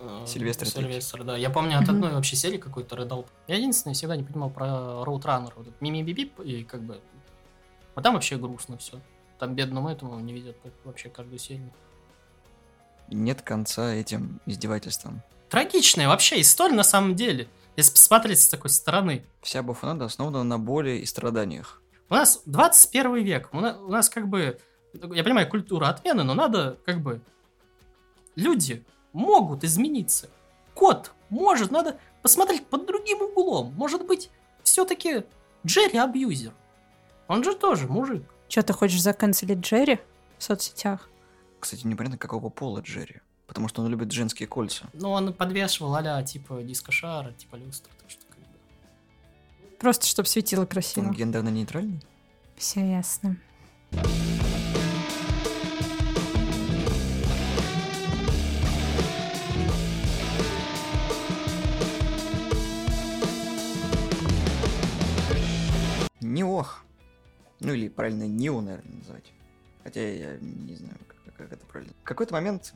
[0.00, 0.78] э, Сильвестр Твити.
[0.78, 1.36] Сильвестр, да.
[1.36, 1.90] Я помню от Мгм.
[1.96, 3.26] одной вообще серии какой-то рыдал.
[3.48, 5.52] Я единственное всегда не понимал про Роутранер.
[5.56, 7.00] Вот этот Мими Бибип и как бы...
[7.94, 9.00] А там вообще грустно все.
[9.38, 11.70] Там бедному этому не видят вообще каждую серию.
[13.08, 15.22] Нет конца этим издевательствам.
[15.48, 17.48] Трагичная вообще история на самом деле.
[17.76, 19.24] Если посмотреть с такой стороны.
[19.42, 21.82] Вся буфонада основана на боли и страданиях.
[22.08, 23.48] У нас 21 век.
[23.52, 24.58] У нас, у нас как бы...
[24.94, 27.20] Я понимаю, культура отмены, но надо как бы...
[28.36, 30.30] Люди могут измениться.
[30.74, 33.72] Кот может, надо посмотреть под другим углом.
[33.74, 34.30] Может быть,
[34.62, 35.24] все-таки
[35.66, 36.52] Джерри абьюзер.
[37.32, 38.24] Он же тоже мужик.
[38.46, 40.00] Че, ты хочешь заканцелить Джерри
[40.36, 41.08] в соцсетях?
[41.60, 43.22] Кстати, непонятно, какого пола Джерри.
[43.46, 44.84] Потому что он любит женские кольца.
[44.92, 47.90] Но он подвешивал а типа диско-шара, типа люстра.
[47.98, 48.44] Так что как бы...
[49.78, 51.06] Просто, чтобы светило красиво.
[51.06, 52.02] Он гендерно нейтральный?
[52.58, 53.38] Все ясно.
[66.20, 66.84] Неох.
[67.62, 69.32] Ну или правильно Нио, наверное, называть.
[69.82, 71.92] Хотя я не знаю, как, как это правильно.
[72.02, 72.74] В какой-то момент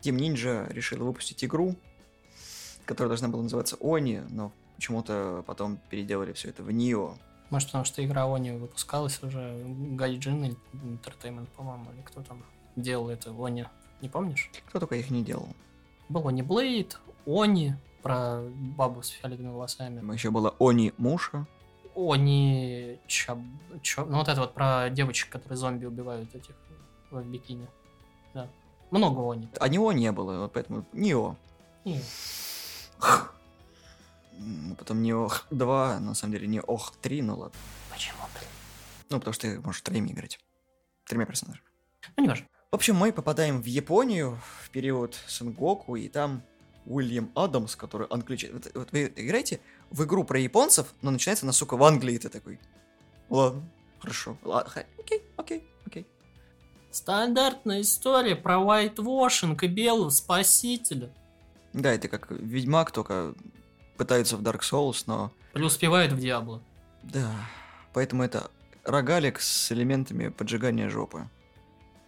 [0.00, 1.76] Team Ninja решила выпустить игру,
[2.84, 7.14] которая должна была называться Они, но почему-то потом переделали все это в Нио.
[7.50, 9.62] Может, потому что игра Они выпускалась уже.
[9.64, 12.42] Гайджин Entertainment, по-моему, или кто там
[12.76, 13.66] делал это Они.
[14.00, 14.50] Не помнишь?
[14.68, 15.54] Кто только их не делал.
[16.08, 20.12] Был Они Блейд, Они, про бабу с фиолетовыми волосами.
[20.12, 21.46] Еще была Они Муша.
[21.94, 22.98] Они...
[23.06, 23.38] Чаб...
[23.82, 26.54] чё- Ну, вот это вот про девочек, которые зомби убивают этих
[27.10, 27.66] в бикини.
[28.34, 28.48] Да.
[28.90, 29.48] Много Они.
[29.60, 31.36] А Нио не было, вот поэтому Нио.
[31.84, 32.00] И
[34.38, 37.58] М, Потом Нио 2, на самом деле Нио 3, ну ладно.
[37.90, 38.48] Почему, блин?
[39.10, 40.38] Ну, потому что ты можешь троими играть.
[41.06, 41.64] Тремя персонажами.
[42.16, 42.46] Ну, не важно.
[42.70, 46.42] В общем, мы попадаем в Японию в период Сенгоку, и там
[46.86, 48.54] Уильям Адамс, который англичанин.
[48.54, 49.60] Вот, вот вы играете
[49.92, 52.58] в игру про японцев, но начинается она, сука, в Англии, ты такой.
[53.28, 53.62] Ладно,
[54.00, 54.36] хорошо.
[54.42, 56.06] Ладно, ха- окей, окей, окей.
[56.90, 61.10] Стандартная история про вайтвошинг и белого спасителя.
[61.72, 63.34] Да, это как Ведьмак, только
[63.96, 65.32] пытается в Dark Souls, но...
[65.52, 66.62] Преуспевает в Диабло.
[67.02, 67.30] Да,
[67.94, 68.50] поэтому это
[68.84, 71.28] рогалик с элементами поджигания жопы.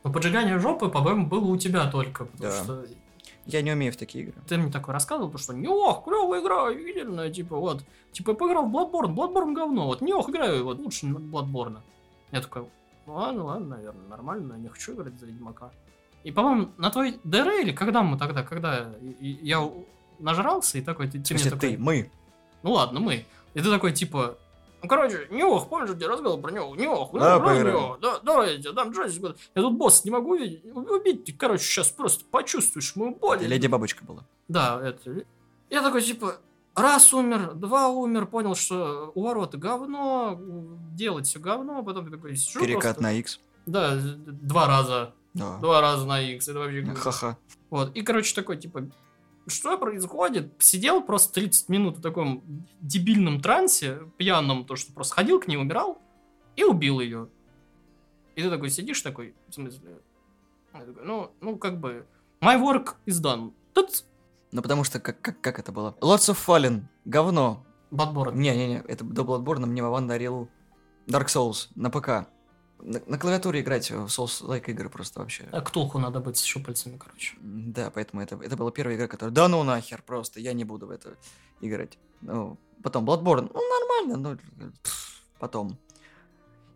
[0.03, 2.27] Но поджигание жопы, по-моему, было у тебя только.
[2.27, 2.63] Потому Да.
[2.65, 2.87] что
[3.47, 4.35] Я не умею в такие игры.
[4.49, 7.85] ты мне такой рассказывал, потому что неох, клевая игра, офигительная, типа, вот.
[8.13, 11.79] Типа, я поиграл в Bloodborne, Bloodborne говно, вот неох играю, вот лучше Bloodborne.
[12.33, 12.67] Я такой,
[13.07, 15.71] ну ладно, ладно, наверное, нормально, я не хочу играть за Ведьмака.
[16.23, 19.71] И, по-моему, на твой ДР или когда мы тогда, когда я
[20.19, 22.11] нажрался, и такой, ты, ты такой, ты, мы.
[22.63, 23.27] ну ладно, мы.
[23.53, 24.39] И ты такой, типа,
[24.85, 26.77] ну, короче, Неох, помнишь, я тебе рассказывал про Неох?
[26.77, 27.39] Неох, ну, Да.
[27.39, 29.37] Неох, да, давай, я тебе дам джойстик.
[29.55, 33.39] Я тут босс не могу убить, ты, короче, сейчас просто почувствуешь мою боль.
[33.43, 34.25] Леди Бабочка была.
[34.49, 35.25] Да, это.
[35.71, 36.37] Я такой, типа,
[36.75, 40.39] раз умер, два умер, понял, что у ворота говно,
[40.93, 43.03] делать все говно, потом ты такой сижу Перекат просто.
[43.03, 43.41] на X.
[43.67, 45.57] Да, два раза, Да.
[45.59, 46.85] два раза на X, это вообще...
[46.95, 47.39] Ха-ха.
[47.71, 48.87] вот, и, короче, такой, типа,
[49.47, 50.53] что происходит?
[50.59, 52.43] Сидел просто 30 минут в таком
[52.81, 55.99] дебильном трансе, пьяном, то, что просто ходил к ней, умирал,
[56.57, 57.29] и убил ее.
[58.37, 60.01] И ты такой сидишь такой, в смысле,
[60.73, 62.07] такой, ну, ну, как бы,
[62.41, 63.53] my work is done.
[63.73, 64.05] Тут
[64.53, 65.97] Ну потому что, как, как, как это было?
[66.01, 66.83] Lots of Fallen.
[67.05, 67.65] Говно.
[67.91, 68.35] Bloodborne.
[68.35, 70.49] Не-не-не, это до Bloodborne мне Вован дарил
[71.07, 72.29] Dark Souls на ПК.
[72.85, 75.49] На, на клавиатуре играть в Souls-like игры просто вообще.
[75.53, 77.35] А Ктулху надо быть с щупальцами, короче.
[77.41, 79.35] Да, поэтому это, это была первая игра, которая...
[79.35, 81.17] Да ну нахер просто, я не буду в это
[81.63, 81.99] играть.
[82.21, 84.71] Ну, потом Bloodborne, ну нормально, ну
[85.39, 85.79] потом.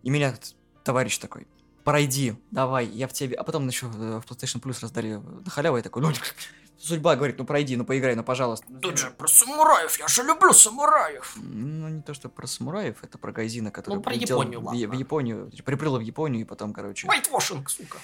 [0.03, 0.35] И меня
[0.83, 1.47] товарищ такой,
[1.85, 3.37] пройди, давай, я в тебе...
[3.37, 6.11] А потом еще в PlayStation Plus раздали на халяву, я такой, ну,
[6.78, 8.66] судьба говорит, ну пройди, ну поиграй, ну пожалуйста.
[8.80, 11.34] Тут же про самураев, я же люблю самураев.
[11.36, 14.64] Ну, не то, что про самураев, это про Гайзина, который Ну, про прилетел Японию, в,
[14.64, 14.88] ладно.
[14.88, 17.06] в Японию, приплыл в Японию, и потом, короче...
[17.08, 17.98] Вайтвошинг, сука.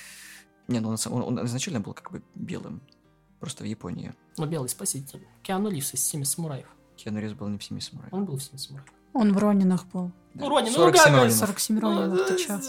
[0.68, 2.80] Не, ну он, он- он изначально был как бы белым,
[3.40, 4.14] просто в Японии.
[4.38, 5.26] Ну, белый спаситель.
[5.42, 6.66] Киану Ривз из «Семи самураев».
[6.96, 8.12] Киану Ривз был не в семи самураев.
[8.14, 8.88] Он был в «Семи самураев».
[9.14, 10.12] Он в Ронинах был.
[10.34, 11.38] Ну, Ронин, ну, 47 Гага, Ронинов.
[11.38, 12.60] 47 Ронинов, ты чё?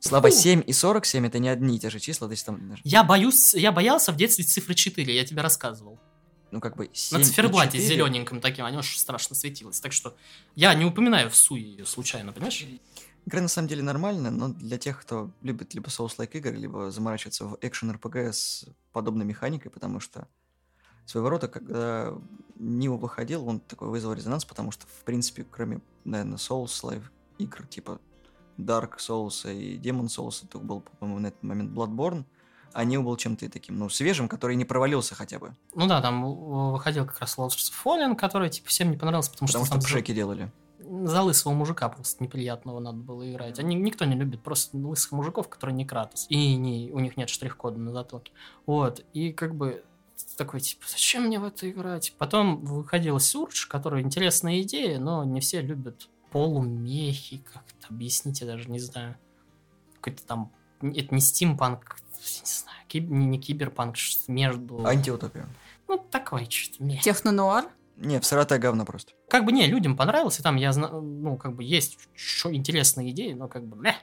[0.00, 0.36] Слава, Фу.
[0.36, 3.54] 7 и 47 это не одни и те же числа, то есть там, Я боюсь,
[3.54, 5.98] я боялся в детстве цифры 4, я тебе рассказывал.
[6.50, 7.86] ну как бы 7 На циферблате 4.
[7.86, 9.80] зелененьким таким, оно ж страшно светилось.
[9.80, 10.16] Так что
[10.54, 12.64] я не упоминаю в суе ее случайно, понимаешь?
[13.26, 17.46] Игра на самом деле нормальная, но для тех, кто любит либо Souls-like игры, либо заморачиваться
[17.46, 20.28] в экшен RPG с подобной механикой, потому что
[21.06, 22.14] своего рода, когда
[22.56, 27.02] Нио выходил, он такой вызвал резонанс, потому что, в принципе, кроме, наверное, Souls-like
[27.38, 28.00] игр типа
[28.58, 32.24] Dark Souls и Demon Souls, это был, по-моему, на этот момент Bloodborne,
[32.72, 36.24] а Нио был чем-то таким, ну, свежим, который не провалился хотя бы, Ну да, там
[36.72, 39.86] выходил как раз Lords Fallen, который типа всем не понравился, потому, потому что, что там
[39.86, 40.50] пшеки делали.
[40.78, 43.58] за лысого мужика просто неприятного надо было играть.
[43.58, 46.26] Они, никто не любит просто лысых мужиков, которые не Кратос.
[46.28, 48.32] И не, у них нет штрих-кода на затылке.
[48.66, 49.04] Вот.
[49.12, 49.84] И как бы
[50.36, 52.14] такой, типа, зачем мне в это играть?
[52.18, 58.68] Потом выходил Сурдж, который интересная идея, но не все любят полумехи, как-то объяснить, я даже
[58.70, 59.16] не знаю.
[60.00, 64.84] Какой-то там, это не стимпанк, не знаю, киб- не, не киберпанк, что-то между...
[64.84, 65.48] Антиутопия.
[65.86, 67.02] Ну, такой что-то мех.
[67.02, 67.66] Технонуар?
[67.96, 69.12] Не, всратое говно просто.
[69.28, 73.32] Как бы не, людям понравился, там я знаю, ну, как бы есть еще интересные идеи,
[73.32, 73.94] но как бы, мeh.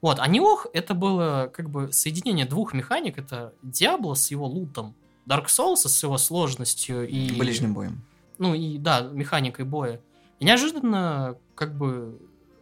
[0.00, 4.96] Вот, а Неох это было как бы соединение двух механик, это Диабло с его лутом,
[5.26, 7.38] Dark Souls с его сложностью и...
[7.38, 8.02] Ближним боем.
[8.38, 10.00] Ну и, да, механикой боя.
[10.38, 12.18] И неожиданно, как бы,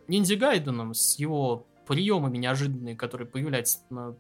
[0.09, 4.15] Ниндзя Гайденом с его приемами неожиданные, которые появляются на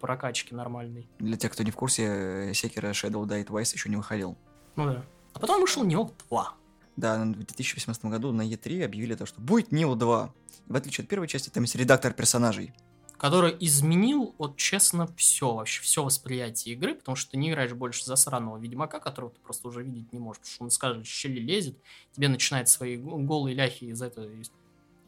[0.00, 1.08] прокачке нормальной.
[1.18, 4.36] Для тех, кто не в курсе, э, Sekiro Shadow Die Twice еще не выходил.
[4.74, 5.04] Ну да.
[5.32, 6.54] А потом вышел Неох 2.
[6.96, 10.34] Да, в 2018 году на E3 объявили то, что будет Neo 2.
[10.66, 12.72] В отличие от первой части, там есть редактор персонажей.
[13.18, 18.04] Который изменил, вот честно, все вообще, все восприятие игры, потому что ты не играешь больше
[18.04, 21.04] за сраного Ведьмака, которого ты просто уже видеть не можешь, потому что он из каждой
[21.04, 21.76] щели лезет,
[22.12, 24.30] тебе начинает свои голые ляхи из этой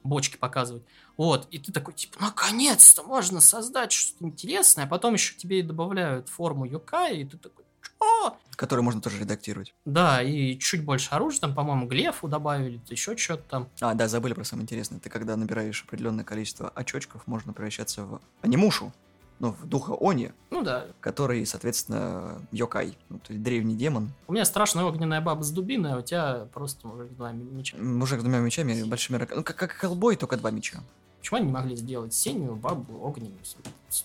[0.05, 0.83] бочки показывать.
[1.17, 5.63] Вот, и ты такой, типа, наконец-то можно создать что-то интересное, а потом еще тебе и
[5.63, 7.65] добавляют форму Йокая, и ты такой,
[8.01, 8.37] чё?
[8.57, 9.73] который можно тоже редактировать.
[9.85, 13.69] Да, и чуть больше оружия, там, по-моему, глефу добавили, еще что-то там.
[13.81, 14.99] А, да, забыли про самое интересное.
[14.99, 18.93] Ты когда набираешь определенное количество очочков, можно превращаться в анимушу,
[19.39, 24.11] ну, в духа Они, Ну да, который, соответственно, Йокай, ну, то есть древний демон.
[24.27, 27.81] у меня страшная огненная баба с дубиной, а у тебя просто мужик с двумя мечами.
[27.81, 29.39] Мужик с двумя мечами большими руками.
[29.39, 30.81] Ну, как, как Хеллбой, только два меча.
[31.21, 33.39] Почему они не могли сделать синюю бабу огненную?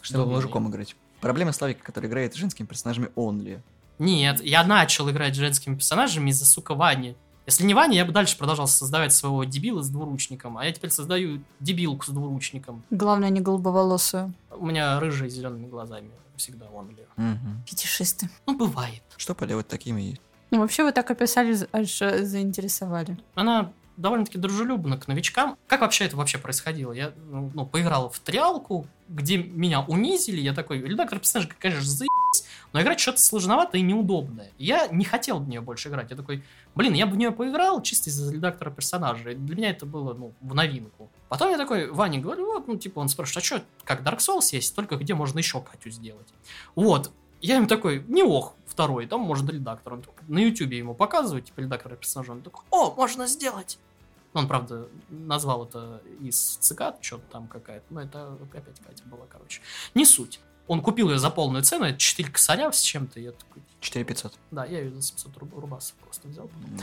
[0.02, 0.96] Чтобы мужиком играть.
[1.22, 3.62] Проблема Славика, который играет женскими персонажами онли.
[4.04, 7.16] Нет, я начал играть женскими персонажами из-за, сука, Вани.
[7.46, 10.92] Если не Ваня, я бы дальше продолжал создавать своего дебила с двуручником, а я теперь
[10.92, 12.84] создаю дебилку с двуручником.
[12.90, 14.34] Главное, не голубоволосую.
[14.52, 17.06] У меня рыжие с зелеными глазами всегда он ли.
[17.16, 17.64] Мгм.
[17.66, 18.30] Фетишисты.
[18.46, 19.02] Ну, бывает.
[19.18, 20.22] Что поделать такими есть?
[20.52, 23.18] Ну, вообще, вы так описали, аж э, заинтересовали.
[23.36, 25.58] Она довольно-таки дружелюбна к новичкам.
[25.68, 26.92] Как вообще это вообще происходило?
[26.92, 30.42] Я ну, ну, поиграл в триалку, где меня унизили.
[30.42, 34.52] Я такой, редактор персонажа, конечно, заебись, но играть что-то сложновато и неудобное.
[34.58, 36.10] Я не хотел в нее больше играть.
[36.10, 39.30] Я такой, блин, я бы в нее поиграл чисто из-за редактора персонажа.
[39.32, 41.10] И для меня это было, ну, в новинку.
[41.30, 44.50] Потом я такой, Ване говорю, вот, ну, типа, он спрашивает, а что, как Dark Souls
[44.52, 46.28] есть, только где можно еще Катю сделать?
[46.74, 47.12] Вот.
[47.42, 49.94] Я ему такой, не ох, второй, там можно редактор.
[49.94, 52.32] Он на ютубе ему показывают, типа, редактора персонажа.
[52.32, 53.78] Он такой, о, можно сделать.
[54.34, 57.86] Ну, Он, правда, назвал это из цикад, что-то там какая-то.
[57.92, 59.62] Но это опять Катя была, короче.
[59.94, 60.40] Не суть.
[60.68, 63.20] Он купил ее за полную цену, это 4 косаря с чем-то.
[63.20, 64.34] Я такой, 4500.
[64.52, 66.46] да, я ее за 700 руб- рубасов просто взял.
[66.46, 66.80] М.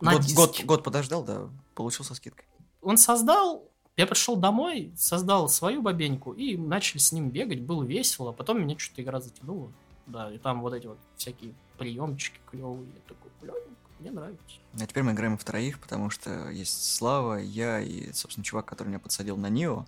[0.00, 0.34] На Год, диске.
[0.36, 2.46] год, год подождал, да, получил со скидкой.
[2.82, 3.62] Он создал,
[3.96, 8.30] я пришел домой, создал свою бабеньку и начали с ним бегать, было весело.
[8.30, 9.70] а Потом меня что-то игра затянула.
[10.06, 12.86] Да, и там вот эти вот всякие приемчики клевые.
[12.94, 13.54] Я такой, блин,
[14.00, 14.56] мне нравится.
[14.78, 18.98] А теперь мы играем втроих, потому что есть Слава, я и, собственно, чувак, который меня
[18.98, 19.86] подсадил на Нио.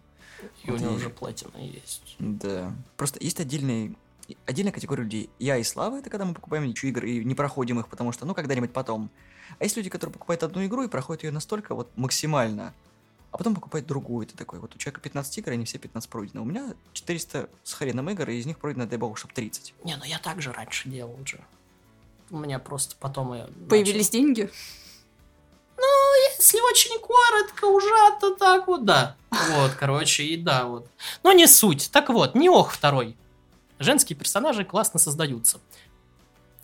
[0.64, 2.16] И у Вот него и- уже платина есть.
[2.18, 2.74] Да.
[2.96, 3.96] Просто есть отдельный
[4.44, 5.30] отдельная категория людей.
[5.38, 8.26] Я и Слава, это когда мы покупаем ничего игры и не проходим их, потому что,
[8.26, 9.08] ну, когда-нибудь потом.
[9.60, 12.74] А есть люди, которые покупают одну игру и проходят ее настолько вот максимально
[13.36, 14.26] а потом покупать другую.
[14.26, 16.40] Ты такой, вот у человека 15 игр, они все 15 пройдены.
[16.40, 19.74] У меня 400 с хреном игр, и из них пройдено, дай бог, чтобы 30.
[19.84, 21.44] Не, ну я так же раньше делал уже.
[22.30, 24.50] У меня просто потом и Появились деньги?
[26.38, 29.16] Если очень коротко, ужато так вот, да.
[29.30, 30.86] Вот, короче, и да, вот.
[31.22, 31.90] Но не суть.
[31.92, 33.16] Так вот, не ох второй.
[33.78, 35.60] Женские персонажи классно создаются.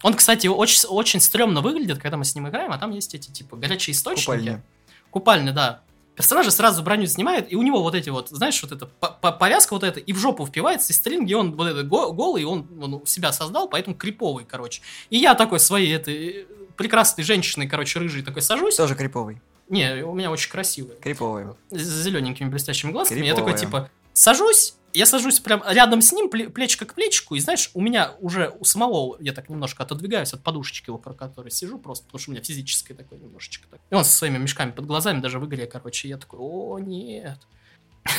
[0.02, 3.30] Он, кстати, очень, очень стрёмно выглядит, когда мы с ним играем, а там есть эти,
[3.30, 4.24] типа, горячие источники.
[4.24, 4.62] Купальня.
[5.10, 5.80] Купальня, да.
[6.16, 9.32] Персонажи сразу броню снимают, и у него вот эти вот, знаешь, вот эта по- по-
[9.32, 12.66] повязка вот эта, и в жопу впивается, и стринги, он вот это го- голый, он,
[12.82, 14.82] он себя создал, поэтому криповый, короче.
[15.08, 18.76] И я такой своей этой прекрасной женщиной, короче, рыжий такой сажусь.
[18.76, 19.40] Тоже криповый.
[19.68, 20.96] Не, у меня очень красивый.
[21.00, 21.46] Криповый.
[21.70, 23.20] С зелененькими блестящими глазками.
[23.24, 23.54] Я Криповая.
[23.54, 27.70] такой, типа, сажусь, я сажусь прям рядом с ним, пле- плечко к плечику, и знаешь,
[27.72, 32.04] у меня уже у самого, я так немножко отодвигаюсь от подушечки, около которой сижу, просто
[32.04, 33.80] потому что у меня физическое такое немножечко так.
[33.90, 37.38] И он со своими мешками под глазами даже в игре, короче, я такой, о, нет.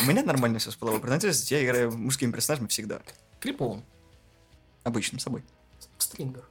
[0.03, 1.57] У меня нормально все с половой принадлежностью.
[1.57, 3.01] Я играю мужскими персонажами всегда.
[3.41, 3.83] Криповым,
[4.83, 5.43] Обычным собой.
[5.97, 6.49] в стрингах.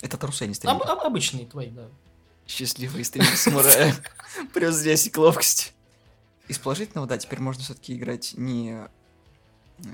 [0.00, 0.72] Это трусы, а не стрим.
[0.72, 1.88] Об- об- обычные твои, да.
[2.46, 3.94] Счастливый стрим самурая.
[4.54, 5.72] Плюс 10 ловкости.
[6.48, 8.78] Из положительного, да, теперь можно все-таки играть не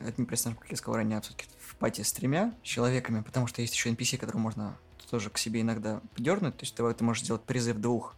[0.06, 3.62] одним персонажем, как я сказал ранее, а все-таки в пати с тремя человеками, потому что
[3.62, 4.76] есть еще NPC, которого можно
[5.12, 6.56] тоже к себе иногда дернуть.
[6.56, 8.16] То есть ты, ты можешь сделать призыв двух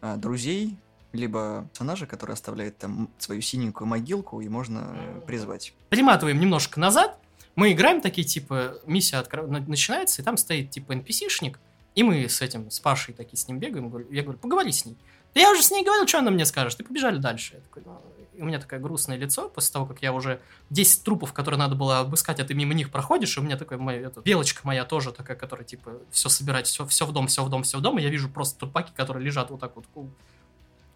[0.00, 0.78] а, друзей,
[1.12, 5.74] либо персонажа, который оставляет там свою синенькую могилку, и можно э, призвать.
[5.90, 7.19] Перематываем немножко назад,
[7.56, 11.58] мы играем такие, типа, миссия откро- на- начинается, и там стоит, типа, NPC-шник,
[11.94, 14.96] и мы с этим, с Пашей такие с ним бегаем, я говорю, поговори с ней.
[15.34, 17.54] Да я уже с ней говорил, что она мне скажет, и побежали дальше.
[17.54, 18.00] Я такой, «Ну».
[18.38, 21.98] У меня такое грустное лицо, после того, как я уже 10 трупов, которые надо было
[21.98, 25.12] обыскать, а ты мимо них проходишь, и у меня такая моя, эта, белочка моя тоже
[25.12, 27.98] такая, которая, типа, все собирать, все, все в дом, все в дом, все в дом,
[27.98, 30.08] и я вижу просто трупаки, которые лежат вот так вот ку-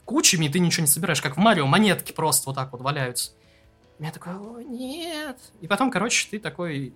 [0.06, 3.32] кучами, и ты ничего не собираешь, как в Марио, монетки просто вот так вот валяются.
[3.98, 5.38] Я такой, о, нет.
[5.60, 6.92] И потом, короче, ты такой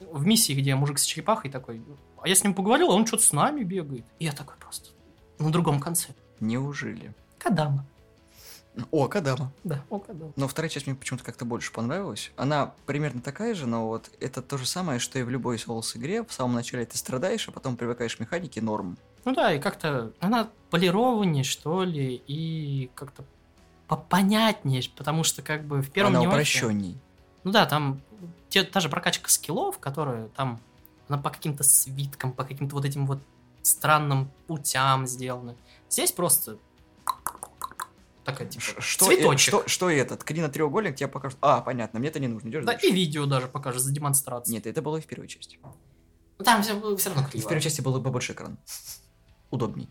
[0.00, 1.82] в миссии, где мужик с черепахой такой,
[2.20, 4.04] а я с ним поговорил, а он что-то с нами бегает.
[4.18, 4.90] И я такой просто
[5.38, 6.08] на другом конце.
[6.40, 7.12] Неужели?
[7.38, 7.84] Кадама.
[8.92, 9.50] О, Кадама.
[9.64, 10.32] Да, о, Кадама.
[10.36, 12.30] Но вторая часть мне почему-то как-то больше понравилась.
[12.36, 15.96] Она примерно такая же, но вот это то же самое, что и в любой Souls
[15.96, 16.22] игре.
[16.22, 18.96] В самом начале ты страдаешь, а потом привыкаешь к механике норм.
[19.24, 23.24] Ну да, и как-то она полированнее, что ли, и как-то
[23.88, 26.98] попонятнее, потому что как бы в первом Она нюансе- упрощенней.
[27.44, 28.00] Ну да, там
[28.48, 30.60] те, та же прокачка скиллов, которая там
[31.08, 33.18] она по каким-то свиткам, по каким-то вот этим вот
[33.62, 35.54] странным путям сделана.
[35.88, 36.58] Здесь просто
[38.24, 39.54] такая типа Что, цветочек.
[39.54, 40.22] э- что, что этот?
[40.24, 41.38] Клина треугольник тебе покажут.
[41.40, 42.48] А, понятно, мне это не нужно.
[42.48, 42.86] Идешь Да, дальше.
[42.88, 44.52] и видео даже покажет за демонстрацию.
[44.54, 45.58] Нет, это было и в первой части.
[46.44, 47.44] Там все, все равно криво.
[47.46, 48.58] в первой части был побольше экран.
[49.50, 49.88] Удобней.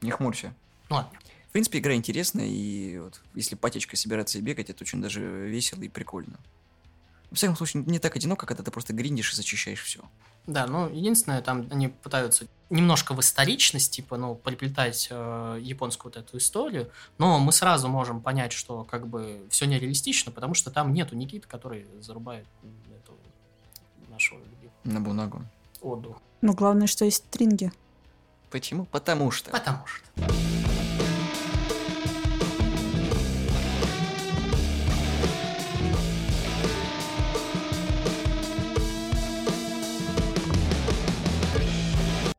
[0.00, 0.54] Не хмурься.
[0.88, 1.10] Ну ладно.
[1.54, 5.80] В принципе, игра интересная, и вот если патечкой собираться и бегать, это очень даже весело
[5.82, 6.36] и прикольно.
[7.30, 10.00] В всяком случае, не так одиноко, когда ты просто гриндишь и зачищаешь все.
[10.48, 16.20] Да, ну единственное, там они пытаются немножко в историчность, типа, ну, приплетать э, японскую вот
[16.20, 20.92] эту историю, но мы сразу можем понять, что как бы все нереалистично, потому что там
[20.92, 22.46] нету Никиты, который зарубает
[23.00, 23.16] эту
[24.10, 25.42] нашу любимую На бумагу.
[25.80, 26.16] Оду.
[26.40, 27.70] Ну, главное, что есть стринги.
[28.50, 28.86] Почему?
[28.86, 29.52] Потому что.
[29.52, 30.73] Потому что.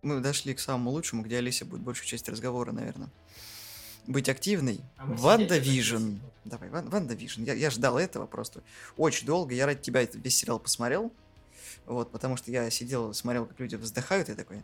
[0.05, 3.09] Мы дошли к самому лучшему, где Алиса будет большую часть разговора, наверное.
[4.05, 4.81] Быть активной.
[4.97, 6.17] А WandaVision.
[6.43, 7.41] Давай, Wan- WandaVision.
[7.43, 8.61] Я, я ждал этого просто
[8.97, 9.55] очень долго.
[9.55, 11.11] Я ради тебя этот весь сериал посмотрел.
[11.87, 14.61] Вот, потому что я сидел, смотрел, как люди вздыхают, и такой...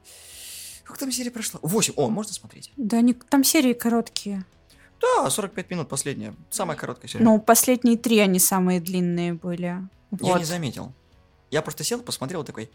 [0.84, 1.60] Сколько там серия прошла?
[1.64, 1.96] Восемь.
[1.98, 2.72] О, можно смотреть?
[2.78, 4.46] Да, они, там серии короткие.
[5.02, 6.36] Да, 45 минут последняя.
[6.52, 7.26] Самая короткая серия.
[7.26, 9.64] Ну, последние три, они самые длинные были.
[9.64, 10.38] Я Вот.
[10.38, 10.94] не заметил.
[11.50, 12.70] Я просто сел, посмотрел такой...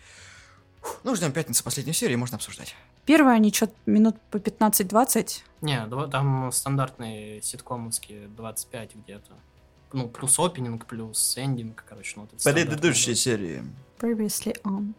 [0.87, 2.75] «Фух, Ну, ждем пятницы последнюю серию, можно обсуждать.
[3.05, 5.43] Первые они что-то минут по 15-20.
[5.61, 9.33] Не, там стандартные ситкомовские 25 где-то.
[9.93, 13.15] Ну, плюс опенинг, плюс эндинг, короче, ну, вот это стандартное.
[13.15, 13.65] серии.
[13.99, 14.95] Previously on.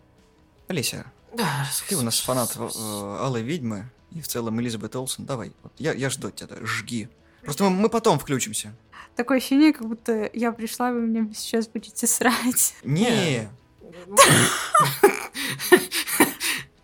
[0.68, 5.26] Олеся, Да, ты у нас фанат э, Алой Ведьмы и в целом Элизабет Олсен.
[5.26, 7.10] Давай, вот я, я жду тебя, да, жги.
[7.44, 8.74] Просто мы, мы потом включимся.
[9.16, 12.76] Такое ощущение, как будто я пришла, вы меня сейчас будете срать.
[12.84, 13.50] Не,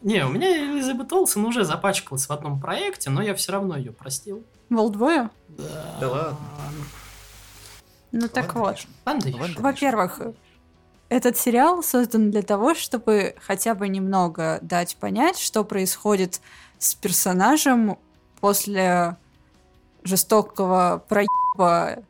[0.01, 3.93] Не, у меня Элизабет Олсен уже запачкалась в одном проекте, но я все равно ее
[3.93, 4.43] простил.
[4.69, 5.29] Волдвою?
[5.47, 5.95] Да.
[6.01, 6.37] Да ладно.
[8.11, 8.85] Ну так вот.
[9.57, 10.19] Во-первых,
[11.09, 16.41] этот сериал создан для того, чтобы хотя бы немного дать понять, что происходит
[16.79, 17.97] с персонажем
[18.41, 19.15] после
[20.03, 22.03] жестокого проеба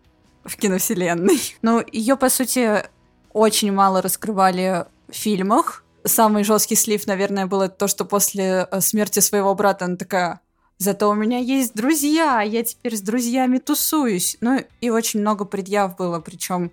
[0.44, 1.40] в киновселенной.
[1.62, 2.86] Ну, ее, по сути,
[3.34, 5.84] очень мало раскрывали в фильмах.
[6.06, 10.42] Самый жесткий слив, наверное, было то, что после э, смерти своего брата она такая
[10.84, 14.38] Зато у меня есть друзья, я теперь с друзьями тусуюсь.
[14.42, 16.72] Ну и очень много предъяв было, причем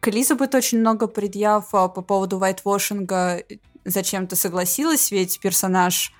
[0.00, 3.42] к Элизабет очень много предъяв а, по поводу вайтвошинга.
[3.84, 6.12] Зачем ты согласилась, ведь персонаж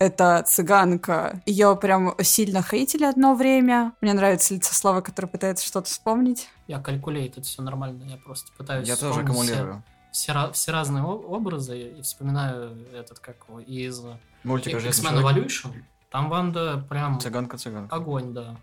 [0.00, 1.40] это цыганка.
[1.46, 3.92] Ее прям сильно хейтили одно время.
[4.00, 6.48] Мне нравится лицо Славы, который пытается что-то вспомнить.
[6.66, 9.82] Я калькулейт, это все нормально, я просто пытаюсь Я тоже все- аккумулирую.
[10.10, 14.02] Все, все разные образы и вспоминаю этот, как его, из
[14.42, 15.22] Мультик о жизни X-Men.
[15.22, 15.70] Evolution.
[16.10, 17.94] Там Ванда прям Цыганка-цыганка.
[17.94, 18.56] огонь, да.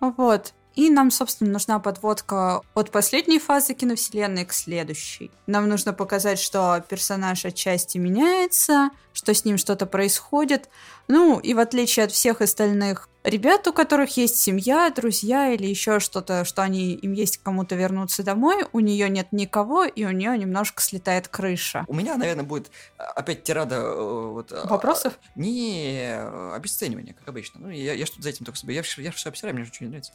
[0.00, 0.52] Вот.
[0.76, 5.30] И нам, собственно, нужна подводка от последней фазы киновселенной к следующей.
[5.46, 10.68] Нам нужно показать, что персонаж отчасти меняется, что с ним что-то происходит.
[11.08, 16.00] Ну, и в отличие от всех остальных ребят, у которых есть семья, друзья или еще
[16.00, 20.10] что-то, что они им есть к кому-то вернуться домой, у нее нет никого, и у
[20.10, 21.84] нее немножко слетает крыша.
[21.88, 25.18] У меня, наверное, будет а, опять тирада э, вот, а, Вопросов?
[25.34, 27.60] Не, э, обесценивание, как обычно.
[27.60, 28.74] Ну, я, я что-то за этим только себе.
[28.74, 30.12] Я, я все обсираю, мне же ничего не нравится.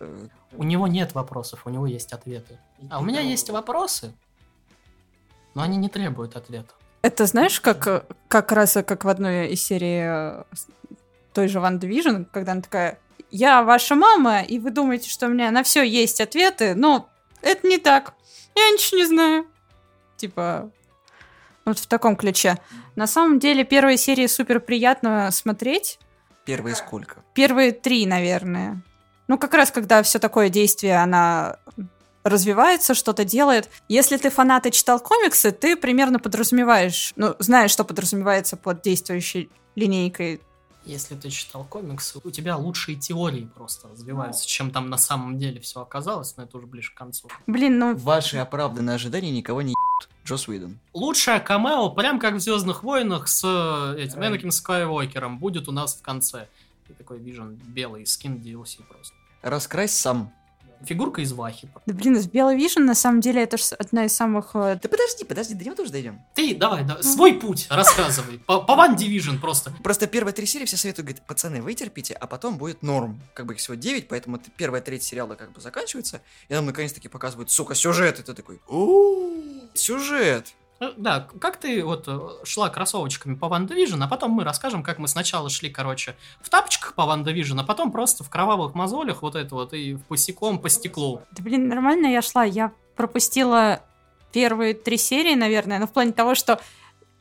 [0.00, 0.26] Э,
[0.56, 2.58] У него нет вопросов, у него есть ответы.
[2.90, 4.12] А у меня есть вопросы,
[5.54, 6.74] но они не требуют ответа.
[7.02, 10.44] Это знаешь, как, как раз как в одной из серий э,
[11.34, 12.98] той же Ван Division, когда она такая,
[13.30, 17.10] я ваша мама, и вы думаете, что у меня на все есть ответы, но
[17.42, 18.14] это не так.
[18.54, 19.46] Я ничего не знаю.
[20.16, 20.70] Типа,
[21.64, 22.58] вот в таком ключе.
[22.94, 25.98] На самом деле, первые серии супер приятно смотреть.
[26.44, 27.24] Первые сколько?
[27.34, 28.82] Первые три, наверное.
[29.26, 31.56] Ну, как раз, когда все такое действие, она
[32.22, 33.68] развивается, что-то делает.
[33.88, 39.50] Если ты фанат и читал комиксы, ты примерно подразумеваешь, ну, знаешь, что подразумевается под действующей
[39.74, 40.40] линейкой.
[40.86, 45.60] Если ты читал комиксы, у тебя лучшие теории просто развиваются, чем там на самом деле
[45.60, 47.28] все оказалось, но это уже ближе к концу.
[47.46, 50.10] Блин, ну, Ваши оправданные ожидания никого не ебут.
[50.26, 50.78] Джос Уидон.
[50.92, 55.94] Лучшее камео, прям как в Звездных войнах с э, этим Энакин Скайуокером, будет у нас
[55.94, 56.48] в конце.
[56.88, 59.14] И такой Вижен белый скин DLC просто.
[59.42, 60.32] Раскрась сам.
[60.84, 61.68] Фигурка из Вахи.
[61.86, 64.50] да, блин, с Белый Вижн, на самом деле, это же одна из самых...
[64.54, 66.20] э, Да подожди, подожди, до него тоже дойдем.
[66.34, 68.38] Ты давай, да, свой путь рассказывай.
[68.38, 69.72] По, по WandaVision просто.
[69.82, 73.20] Просто первые три серии все советуют, говорят, пацаны, вытерпите, а потом будет норм.
[73.34, 77.08] Как бы их всего 9, поэтому первая треть сериала как бы заканчивается, и нам наконец-таки
[77.08, 79.30] показывают, сука, сюжет, и ты такой, «О,
[79.74, 80.54] сюжет.
[80.80, 84.82] Э, Да, как ты вот э, шла кроссовочками по One Division, а потом мы расскажем,
[84.82, 88.74] как мы сначала шли, короче, в тапочках по One Division, а потом просто в кровавых
[88.74, 91.22] мозолях вот это вот и босиком по стеклу.
[91.32, 92.44] Да, блин, нормально я шла.
[92.44, 93.80] Я пропустила
[94.32, 96.60] первые три серии, наверное, но в плане того, что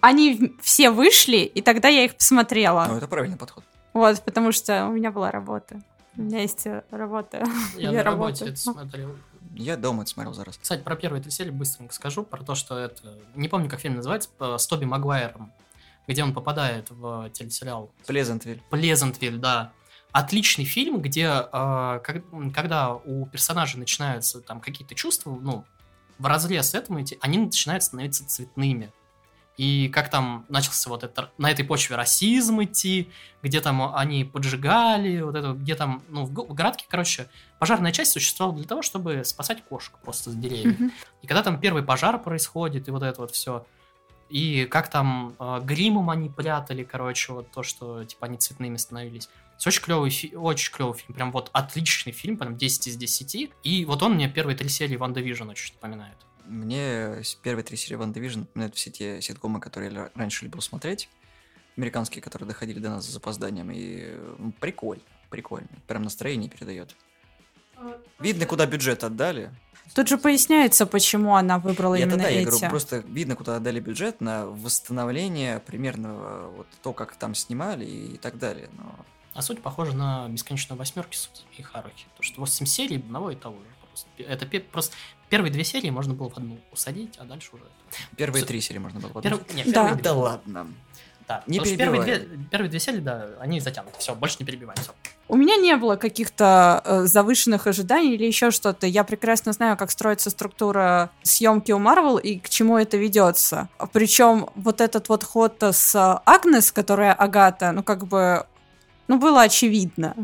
[0.01, 2.86] они в- все вышли, и тогда я их посмотрела.
[2.89, 3.64] Ну, это правильный подход.
[3.93, 5.80] Вот, потому что у меня была работа.
[6.18, 7.43] У меня есть э, работа.
[7.76, 9.16] Я Я на работе это смотрел.
[9.54, 10.58] Я дома это смотрел за раз.
[10.62, 13.18] Кстати, про первые три серии быстренько скажу, про то, что это...
[13.36, 15.54] Не помню, как фильм называется, с Тоби Магуайром,
[16.08, 18.62] где он попадает в телесериал Плезантвиль.
[18.70, 19.72] Плезантвиль, да.
[20.12, 21.99] Отличный фильм, где э,
[22.54, 25.66] когда у персонажей начинаются там какие-то чувства, ну,
[26.20, 28.91] в разрез этому они начинают становиться цветными.
[29.58, 33.10] И как там начался вот это, на этой почве расизм идти,
[33.43, 37.28] где там они поджигали, вот это, где там, ну, в, в городке, короче,
[37.60, 40.80] пожарная часть существовала для того, чтобы спасать кошек просто с деревьев.
[40.80, 40.91] Мгм.
[41.22, 43.66] И когда там первый пожар происходит, и вот это вот все,
[44.30, 49.30] и как там э, гримом они прятали, короче, вот то, что типа они цветными становились.
[49.60, 53.51] Это очень клевый, фи- очень клевый фильм, прям вот отличный фильм, прям 10 из 10.
[53.62, 56.18] И вот он мне первые три серии Ван Division очень напоминает.
[56.46, 61.10] Мне первые три серии Ван Division напоминают все те ситкомы, которые я раньше любил смотреть.
[61.78, 63.72] Американские, которые доходили до нас с запозданием.
[63.72, 65.70] И ну, прикольно, прикольно.
[65.88, 66.96] Прям настроение передает.
[68.20, 69.52] Видно, куда бюджет отдали.
[69.96, 72.48] Тут же поясняется, почему она выбрала Я именно я эти.
[72.48, 78.18] говорю, просто видно, куда отдали бюджет на восстановление примерно вот то, как там снимали и
[78.18, 78.70] так далее.
[78.78, 78.96] Но
[79.34, 81.18] А суть похожа на бесконечную восьмерки
[81.58, 82.06] и Харуки.
[82.16, 84.24] То, что 8 серий одного и того же.
[84.24, 84.96] Это просто
[85.34, 87.64] первые две серии можно было в одну усадить, а дальше уже...
[88.16, 89.54] первые С- три серии можно было Перв- подумать.
[89.56, 89.72] не, Да.
[89.72, 90.04] первые две.
[90.04, 90.68] Да ладно.
[91.28, 92.28] Да, Не потому что первые перебивай.
[92.28, 93.98] две, первые две серии, да, они затянуты.
[93.98, 94.78] Все, больше не перебиваем.
[94.80, 94.92] Все.
[95.30, 98.86] У меня не было каких-то э, завышенных ожиданий или еще что-то.
[98.88, 103.70] Я прекрасно знаю, как строится структура съемки у Марвел и к чему это ведется.
[103.94, 108.46] Причем вот этот вот ход с Агнес, которая Агата, ну как бы,
[109.08, 110.16] ну было очевидно.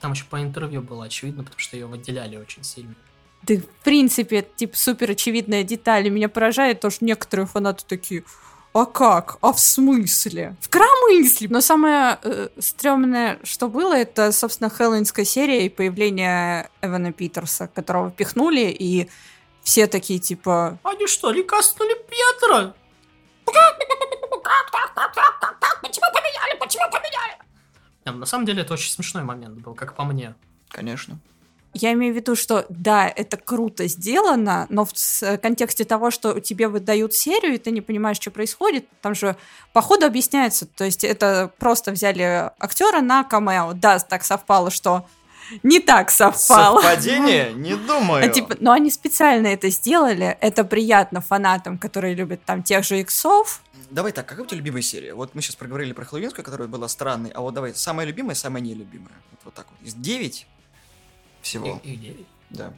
[0.00, 2.94] Там еще по интервью было очевидно, потому что ее выделяли очень сильно.
[3.42, 6.06] Да, в принципе, это, типа, супер очевидная деталь.
[6.06, 8.24] И меня поражает то, что некоторые фанаты такие,
[8.72, 9.36] а как?
[9.42, 10.56] А в смысле?
[10.60, 11.48] В коромысле!
[11.50, 18.10] Но самое э, стрёмное, что было, это, собственно, хэллоуинская серия и появление Эвана Питерса, которого
[18.10, 19.10] пихнули, и
[19.62, 20.78] все такие, типа...
[20.84, 22.74] Они что, лекастнули Петра?
[25.82, 26.58] Почему поменяли?
[26.58, 28.18] Почему поменяли?
[28.18, 30.34] На самом деле это очень смешной момент был, как по мне.
[30.68, 31.18] Конечно.
[31.74, 36.38] Я имею в виду, что да, это круто сделано, но в с- контексте того, что
[36.40, 39.36] тебе выдают серию, и ты не понимаешь, что происходит, там же
[39.72, 40.66] по ходу объясняется.
[40.66, 43.72] То есть это просто взяли актера на камео.
[43.72, 45.06] Да, так совпало, что
[45.62, 46.80] не так совпало.
[46.80, 47.52] Совпадение?
[47.56, 48.24] Не думаю.
[48.24, 50.36] А, типа, но они специально это сделали.
[50.40, 53.60] Это приятно фанатам, которые любят там тех же иксов.
[53.90, 55.14] Давай так, какая у тебя любимая серия?
[55.14, 58.62] Вот мы сейчас проговорили про Хэллоуинскую, которая была странной, а вот давай, самая любимая, самая
[58.62, 59.12] нелюбимая.
[59.30, 59.86] Вот, вот так вот.
[59.86, 60.46] Из 9
[61.42, 61.80] всего.
[61.84, 62.26] И- и девять.
[62.50, 62.72] Да.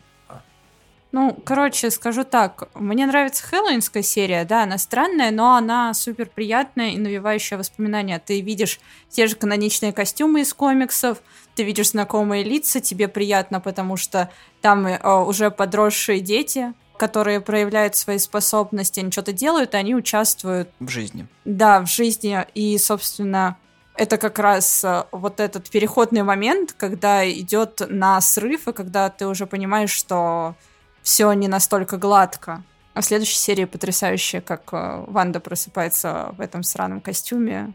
[1.12, 2.68] Ну, короче, скажу так.
[2.74, 8.18] Мне нравится хэллоуинская серия, да, она странная, но она супер приятная и навевающая воспоминания.
[8.18, 11.18] Ты видишь те же каноничные костюмы из комиксов,
[11.54, 14.28] ты видишь знакомые лица, тебе приятно, потому что
[14.60, 20.68] там э, уже подросшие дети, которые проявляют свои способности, они что-то делают, и они участвуют
[20.80, 21.28] В жизни.
[21.44, 22.44] да, в жизни.
[22.54, 23.56] И, собственно,
[23.96, 29.26] это как раз э, вот этот переходный момент, когда идет на срыв, и когда ты
[29.26, 30.56] уже понимаешь, что
[31.02, 32.62] все не настолько гладко.
[32.94, 37.72] А в следующей серии потрясающе, как э, Ванда просыпается в этом сраном костюме.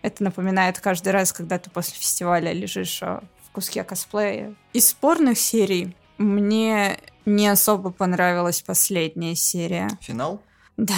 [0.00, 4.54] Это напоминает каждый раз, когда ты после фестиваля лежишь э, в куске косплея.
[4.72, 9.88] Из спорных серий мне не особо понравилась последняя серия.
[10.00, 10.40] Финал?
[10.78, 10.94] Да.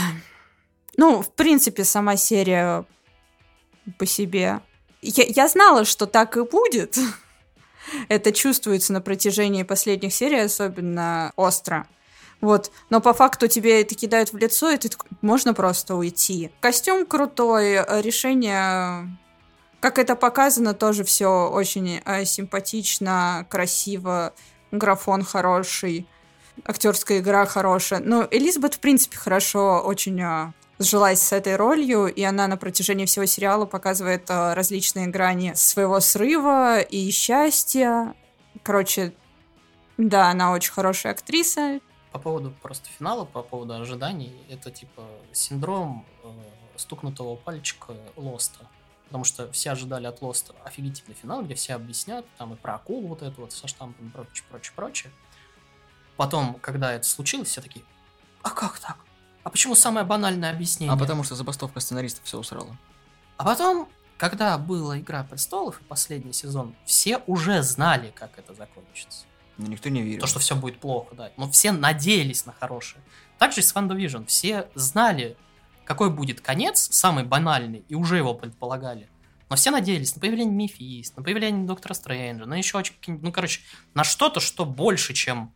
[0.97, 2.85] Ну, в принципе, сама серия
[3.99, 4.61] по себе.
[5.03, 6.99] Я, я знала, что так и будет.
[8.09, 11.87] Это чувствуется на протяжении последних серий, особенно остро.
[12.41, 12.71] Вот.
[12.89, 14.89] Но по факту тебе это кидают в лицо, и ты
[15.21, 16.51] можно просто уйти.
[16.61, 19.15] Костюм крутой, решение...
[19.81, 24.35] Как это показано, тоже все очень э, симпатично, красиво,
[24.71, 26.07] графон хороший
[26.65, 28.01] актерская игра хорошая.
[28.01, 33.05] Но Элизабет, в принципе, хорошо очень а, сжилась с этой ролью, и она на протяжении
[33.05, 38.15] всего сериала показывает а, различные грани своего срыва и счастья.
[38.63, 39.13] Короче,
[39.99, 41.81] да, она очень хорошая актриса.
[42.13, 46.29] По поводу просто финала, по поводу ожиданий, это типа синдром э,
[46.77, 48.67] стукнутого пальчика Лоста.
[49.05, 53.09] Потому что все ожидали от Лоста офигительный финал, где все объяснят, там и про акулу
[53.09, 55.13] вот эту вот со штампом и прочее, прочее, прочее.
[56.17, 57.85] Потом, когда это случилось, все такие,
[58.43, 58.97] а как так?
[59.43, 60.93] А почему самое банальное объяснение?
[60.93, 62.77] А потому что забастовка сценаристов все усрала.
[63.37, 63.89] А потом,
[64.19, 69.25] когда была «Игра престолов» и последний сезон, все уже знали, как это закончится.
[69.57, 70.21] Но никто не верил.
[70.21, 71.31] То, что все будет плохо, да.
[71.37, 73.03] Но все надеялись на хорошее.
[73.39, 74.27] Также и с WandaVision.
[74.27, 75.37] Все знали,
[75.85, 79.09] какой будет конец, самый банальный, и уже его предполагали.
[79.49, 83.61] Но все надеялись на появление Мефист, на появление Доктора Стрэнджа, на еще какие-нибудь, ну, короче,
[83.95, 85.53] на что-то, что больше, чем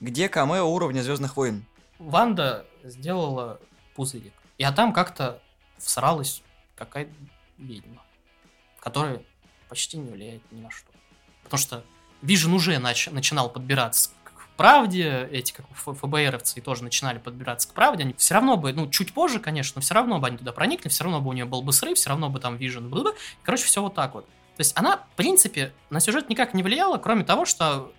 [0.00, 1.64] Где камео уровня Звездных войн?
[1.98, 3.60] Ванда сделала
[3.94, 4.32] пузырик.
[4.56, 5.40] И а там как-то
[5.78, 6.42] всралась
[6.76, 7.12] какая-то
[7.58, 8.02] ведьма,
[8.80, 9.22] которая
[9.68, 10.90] почти не влияет ни на что.
[11.42, 11.84] Потому что
[12.22, 18.02] Вижен уже нач- начинал подбираться к правде, эти как ФБРовцы тоже начинали подбираться к правде,
[18.02, 20.88] они все равно бы, ну, чуть позже, конечно, но все равно бы они туда проникли,
[20.88, 23.14] все равно бы у нее был бы срыв, все равно бы там Вижен был бы,
[23.42, 24.26] короче, все вот так вот.
[24.26, 27.92] То есть она, в принципе, на сюжет никак не влияла, кроме того, что,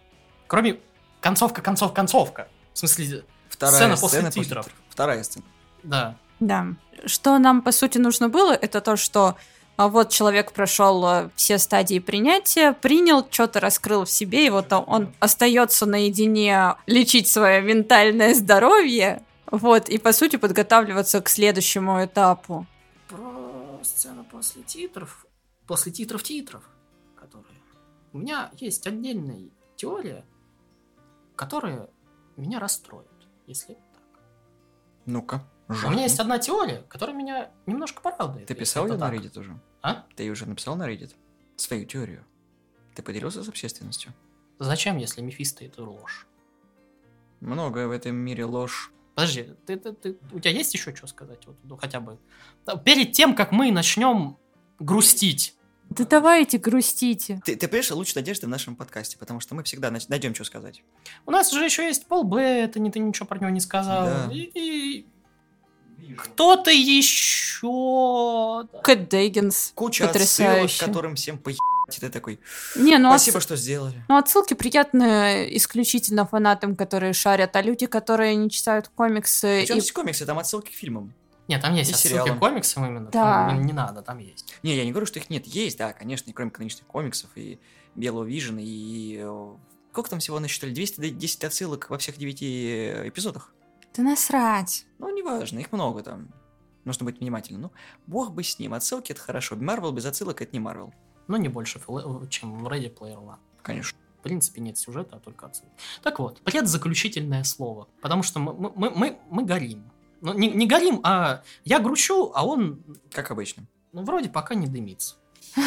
[0.47, 0.79] кроме
[1.21, 2.49] концовка, концов, концовка.
[2.73, 3.23] В смысле,
[3.59, 4.67] Вторая Сцена сцена, после титров.
[4.87, 5.45] Вторая сцена.
[5.83, 6.67] да, Да.
[7.05, 9.35] Что нам, по сути, нужно было, это то, что
[9.75, 14.71] а, вот человек прошел а, все стадии принятия, принял, что-то раскрыл в себе, и вот
[14.71, 22.65] он остается наедине лечить свое ментальное здоровье, вот, и, по сути, подготавливаться к следующему этапу.
[23.09, 25.25] про сцену после титров,
[25.67, 26.63] после титров титров,
[27.17, 27.59] которые...
[28.13, 30.23] У меня есть отдельная теория,
[31.35, 31.89] которая
[32.37, 33.07] меня расстроит,
[33.49, 34.19] если это так.
[35.05, 35.43] Ну-ка.
[35.67, 38.47] У меня есть одна теория, которая меня немножко порадует.
[38.47, 39.13] Ты писал ее на так.
[39.13, 39.59] Reddit уже?
[39.81, 40.05] А?
[40.15, 41.13] Ты уже написал на Reddit?
[41.57, 42.25] Свою теорию?
[42.95, 44.13] Ты поделился с общественностью?
[44.59, 46.27] Зачем, если Мефисто это ложь?
[47.39, 48.91] Многое в этом мире ложь.
[49.15, 51.45] Подожди, ты, ты- ты- у тебя есть еще что сказать?
[51.45, 52.17] Вот, ну, хотя бы.
[52.85, 54.37] Перед тем, как мы начнем
[54.79, 55.55] грустить.
[55.89, 57.41] Да давайте грустите.
[57.45, 60.83] Ты, ты понимаешь, луч надежды в нашем подкасте, потому что мы всегда найдем, что сказать.
[61.25, 64.05] У нас же еще есть Пол Беттани, ты ничего про него не сказал.
[64.05, 64.29] Да.
[64.31, 65.05] И- и
[66.15, 68.65] кто-то еще...
[68.83, 69.71] Кэт Дейгенс.
[69.75, 70.63] Куча Потрясающе.
[70.65, 71.59] отсылок, которым всем поебать.
[71.95, 72.39] И ты такой,
[72.75, 74.03] Не, ну, отс- спасибо, что сделали.
[74.07, 79.61] ну отсылки приятные исключительно фанатам, которые шарят, а люди, которые не читают комиксы...
[79.61, 81.13] Причем и- здесь комиксы, там отсылки к фильмам.
[81.49, 82.37] Нет, там есть И отсылки сериалом.
[82.37, 83.09] к комиксам именно.
[83.09, 83.49] Да.
[83.49, 84.53] там не надо, там есть.
[84.63, 85.45] Не, я не говорю, что их нет.
[85.47, 87.59] Есть, да, конечно, и кроме каноничных комиксов, и
[87.95, 89.17] Белого Вижена, и...
[89.21, 89.53] э,
[89.91, 90.71] Сколько там всего насчитали?
[90.71, 93.53] 210 отсылок во всех девяти э, эпизодах?
[93.95, 94.85] Да насрать.
[94.99, 96.29] Ну, неважно, их много там.
[96.85, 97.63] Нужно быть внимательным.
[97.63, 97.71] Ну,
[98.07, 98.73] бог бы с ним.
[98.75, 99.55] Отсылки— это хорошо.
[99.55, 100.93] Марвел без отсылок— это не Марвел.
[101.27, 103.37] Но не больше, флэ- чем в Ready Player One.
[103.63, 103.97] Конечно.
[104.19, 105.71] В принципе, нет сюжета, а только отсылки.
[106.03, 107.87] Так вот, предзаключительное слово.
[108.01, 109.91] Потому что мы, мы- мы, мы, мы горим.
[110.21, 113.63] Ну, не, не горим, а я грущу, а он, Как обычно.
[113.93, 115.15] ну, вроде пока не дымится.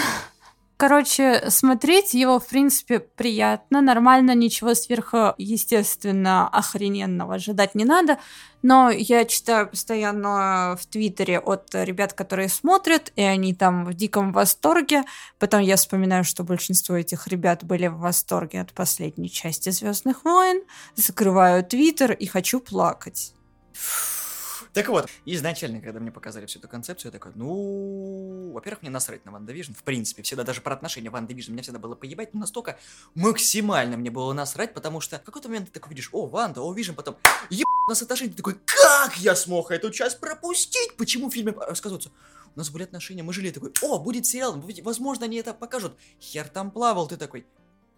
[0.82, 8.18] Короче, смотреть его, в принципе, приятно, нормально, ничего сверху, естественно, охрененного ожидать не надо.
[8.62, 14.32] Но я читаю постоянно в Твиттере от ребят, которые смотрят, и они там в диком
[14.32, 15.04] восторге.
[15.38, 20.64] Потом я вспоминаю, что большинство этих ребят были в восторге от последней части Звездных войн.
[20.96, 23.34] Закрываю Твиттер и хочу плакать.
[24.72, 29.24] Так вот, изначально, когда мне показали всю эту концепцию, я такой, ну, во-первых, мне насрать
[29.26, 32.32] на Ванда Вижн, в принципе, всегда даже про отношения Ванда Вижн, меня всегда было поебать,
[32.32, 32.78] но настолько
[33.14, 36.72] максимально мне было насрать, потому что в какой-то момент ты такой видишь, о, Ванда, о,
[36.72, 37.16] Вижн, потом,
[37.50, 40.96] еб нас отношения, ты такой, как я смог эту часть пропустить?
[40.96, 42.10] Почему в фильме рассказывается?
[42.54, 45.96] У нас были отношения, мы жили, такой, о, будет сериал, возможно, они это покажут.
[46.20, 47.46] Хер там плавал, ты такой,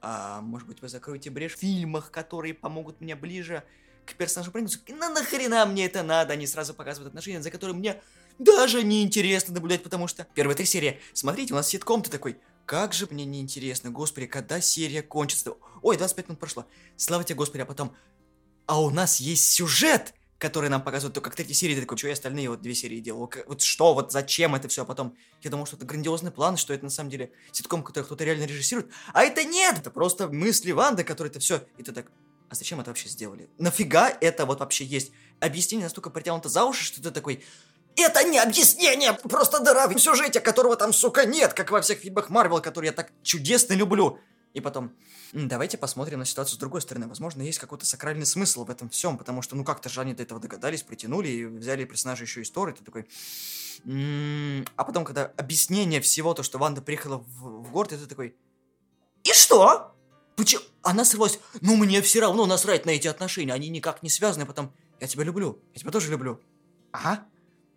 [0.01, 3.63] а может быть вы закроете брешь в фильмах, которые помогут мне ближе
[4.07, 4.81] к персонажу проникнуться.
[4.89, 6.33] Ну нахрена мне это надо?
[6.35, 8.01] Они сразу показывают отношения, за которые мне
[8.39, 11.01] даже не интересно наблюдать, потому что первые три серии.
[11.13, 15.55] Смотрите, у нас ситком, ты такой, как же мне неинтересно, господи, когда серия кончится?
[15.83, 16.67] Ой, 25 минут прошло.
[16.97, 17.95] Слава тебе, господи, а потом...
[18.67, 21.75] А у нас есть сюжет, который нам показывают только третьей серии.
[21.75, 23.31] Ты такой, что я остальные вот две серии делал?
[23.47, 24.83] Вот что, вот зачем это все?
[24.83, 28.05] А потом я думал, что это грандиозный план, что это на самом деле ситком, который
[28.05, 28.91] кто-то реально режиссирует.
[29.13, 29.79] А это нет!
[29.79, 31.67] Это просто мысли Ванды, которые это все.
[31.77, 32.11] И ты так,
[32.49, 33.49] а зачем это вообще сделали?
[33.59, 35.13] Нафига это вот вообще есть?
[35.41, 37.45] Объяснение настолько притянуто за уши, что ты такой...
[37.97, 42.29] Это не объяснение, просто дыра в сюжете, которого там, сука, нет, как во всех фильмах
[42.29, 44.19] Марвел, которые я так чудесно люблю.
[44.53, 44.93] И потом,
[45.33, 47.09] «М, давайте посмотрим на ситуацию с другой стороны.
[47.09, 50.23] Возможно, есть какой-то сакральный смысл в этом всем, потому что, ну, как-то же они до
[50.23, 52.73] этого догадались, притянули и взяли персонажа еще истории.
[52.73, 53.09] Ты такой...
[53.85, 58.37] «М, А потом, когда объяснение всего, то, что Ванда приехала в, в город, ты такой...
[59.25, 59.94] И что?
[60.37, 60.63] Почему?
[60.83, 61.39] Она сорвалась.
[61.61, 63.53] Ну, мне все равно насрать на эти отношения.
[63.53, 64.47] Они никак не связаны.
[64.47, 65.59] Потом, я тебя люблю.
[65.75, 66.41] Я тебя тоже люблю.
[66.93, 67.27] Ага.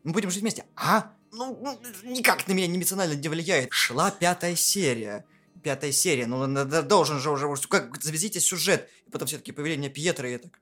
[0.04, 0.66] Мы будем жить вместе.
[0.76, 1.14] А?
[1.32, 3.72] Ну, никак на меня эмоционально не влияет.
[3.72, 5.26] Шла пятая серия.
[5.64, 6.26] Пятая серия.
[6.26, 7.48] Ну, должен же уже...
[7.68, 8.90] Как, завезите сюжет.
[9.06, 10.60] И потом все-таки появление Пьетро, и я так...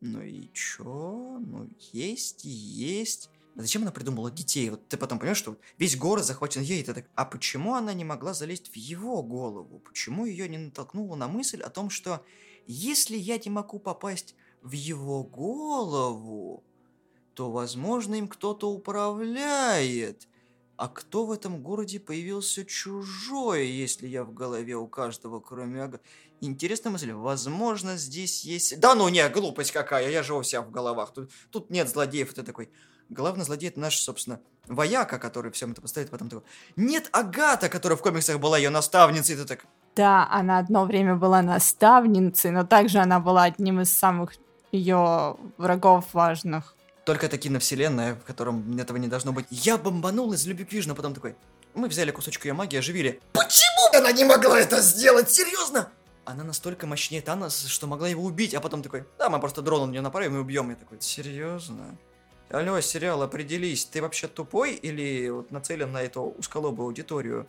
[0.00, 1.40] Ну и чё?
[1.40, 3.30] Ну, есть и есть.
[3.58, 4.70] Зачем она придумала детей?
[4.70, 7.92] Вот ты потом понимаешь, что весь город захвачен ей, и ты так, а почему она
[7.92, 9.80] не могла залезть в его голову?
[9.80, 12.24] Почему ее не натолкнуло на мысль о том, что
[12.68, 16.62] если я не могу попасть в его голову,
[17.34, 20.28] то, возможно, им кто-то управляет.
[20.76, 26.00] А кто в этом городе появился чужой, если я в голове у каждого, кроме Ага?
[26.40, 27.10] Интересная мысль.
[27.10, 28.78] Возможно, здесь есть...
[28.78, 31.12] Да ну не, глупость какая, я же у в головах.
[31.12, 32.70] Тут, тут нет злодеев, ты такой...
[33.10, 36.44] Главный злодей это наш, собственно, вояка, который всем это поставит, потом такой...
[36.76, 39.64] Нет Агата, которая в комиксах была ее наставницей, ты так...
[39.96, 44.34] Да, она одно время была наставницей, но также она была одним из самых
[44.70, 46.74] ее врагов важных.
[47.04, 49.46] Только это киновселенная, в котором этого не должно быть.
[49.50, 51.34] Я бомбанул из любви к Вижну, а потом такой...
[51.74, 53.20] Мы взяли кусочек ее магии, оживили.
[53.32, 55.30] Почему она не могла это сделать?
[55.30, 55.88] Серьезно?
[56.24, 59.86] Она настолько мощнее Таноса, что могла его убить, а потом такой, да, мы просто дрон
[59.88, 60.68] на нее направим и убьем.
[60.68, 61.96] Я такой, серьезно?
[62.50, 67.46] Алло, сериал, определись, ты вообще тупой или вот нацелен на эту узколобую аудиторию?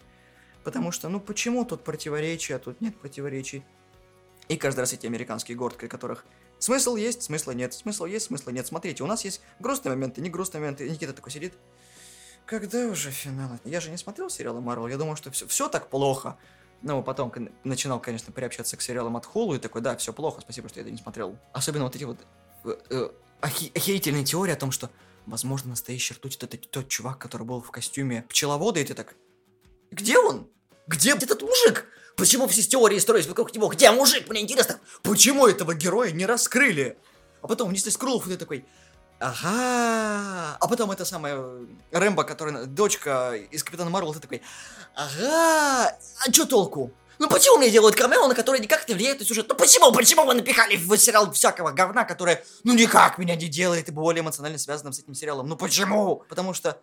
[0.65, 3.63] Потому что, ну почему тут противоречия, а тут нет противоречий?
[4.49, 6.25] И каждый раз эти американские гордки, которых
[6.57, 8.67] смысл есть, смысла нет, смысл есть, смысла нет.
[8.67, 10.85] Смотрите, у нас есть грустные моменты, не грустные моменты.
[10.85, 11.53] И Никита такой сидит.
[12.45, 13.51] Когда уже финал?
[13.63, 16.37] Я же не смотрел сериалы Марвел, я думал, что все, все так плохо.
[16.81, 17.31] Ну, потом
[17.63, 20.81] начинал, конечно, приобщаться к сериалам от Хулу и такой, да, все плохо, спасибо, что я
[20.81, 21.37] это не смотрел.
[21.53, 22.17] Особенно вот эти вот
[22.65, 23.09] э, э,
[23.41, 24.89] охерительные теории о том, что,
[25.25, 29.15] возможно, настоящий ртуть это тот, чувак, который был в костюме пчеловода, и ты так,
[29.91, 30.47] где он?
[30.87, 31.85] Где этот мужик?
[32.15, 33.67] Почему все теории строились вокруг него?
[33.67, 34.27] Где мужик?
[34.29, 36.97] Мне интересно, почему этого героя не раскрыли?
[37.41, 38.65] А потом внесли Скрулов, и ты такой,
[39.19, 40.57] ага.
[40.59, 41.41] А потом это самая
[41.91, 44.41] Рэмбо, которая дочка из Капитана Марвел, ты такой,
[44.95, 45.97] ага.
[46.25, 46.91] А чё толку?
[47.19, 49.45] Ну почему мне делают камео, на которое никак не влияет на сюжет?
[49.49, 49.91] Ну почему?
[49.91, 54.21] Почему вы напихали в сериал всякого говна, которое, ну никак меня не делает и более
[54.21, 55.47] эмоционально связанным с этим сериалом?
[55.47, 56.23] Ну почему?
[56.29, 56.79] Потому что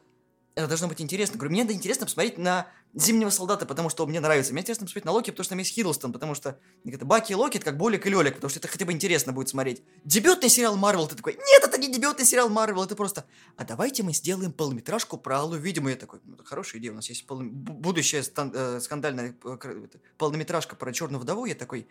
[0.56, 1.36] это должно быть интересно.
[1.36, 4.52] Говорю, мне это интересно посмотреть на Зимнего солдата, потому что мне нравится.
[4.52, 7.34] Мне интересно посмотреть на Локи, потому что там есть Хиддлстон, потому что это Баки и
[7.34, 9.82] Локи, это как Болик и Лёлик, потому что это хотя бы интересно будет смотреть.
[10.04, 13.26] Дебютный сериал Марвел, ты такой, нет, это не дебютный сериал Марвел, это просто,
[13.58, 15.90] а давайте мы сделаем полнометражку про Аллу Видиму.
[15.90, 17.42] Я такой, ну, хорошая идея, у нас есть пол...
[17.42, 19.86] бу- будущая стан- э, скандальная э,
[20.16, 21.44] полнометражка про Черную вдову.
[21.44, 21.86] Я такой,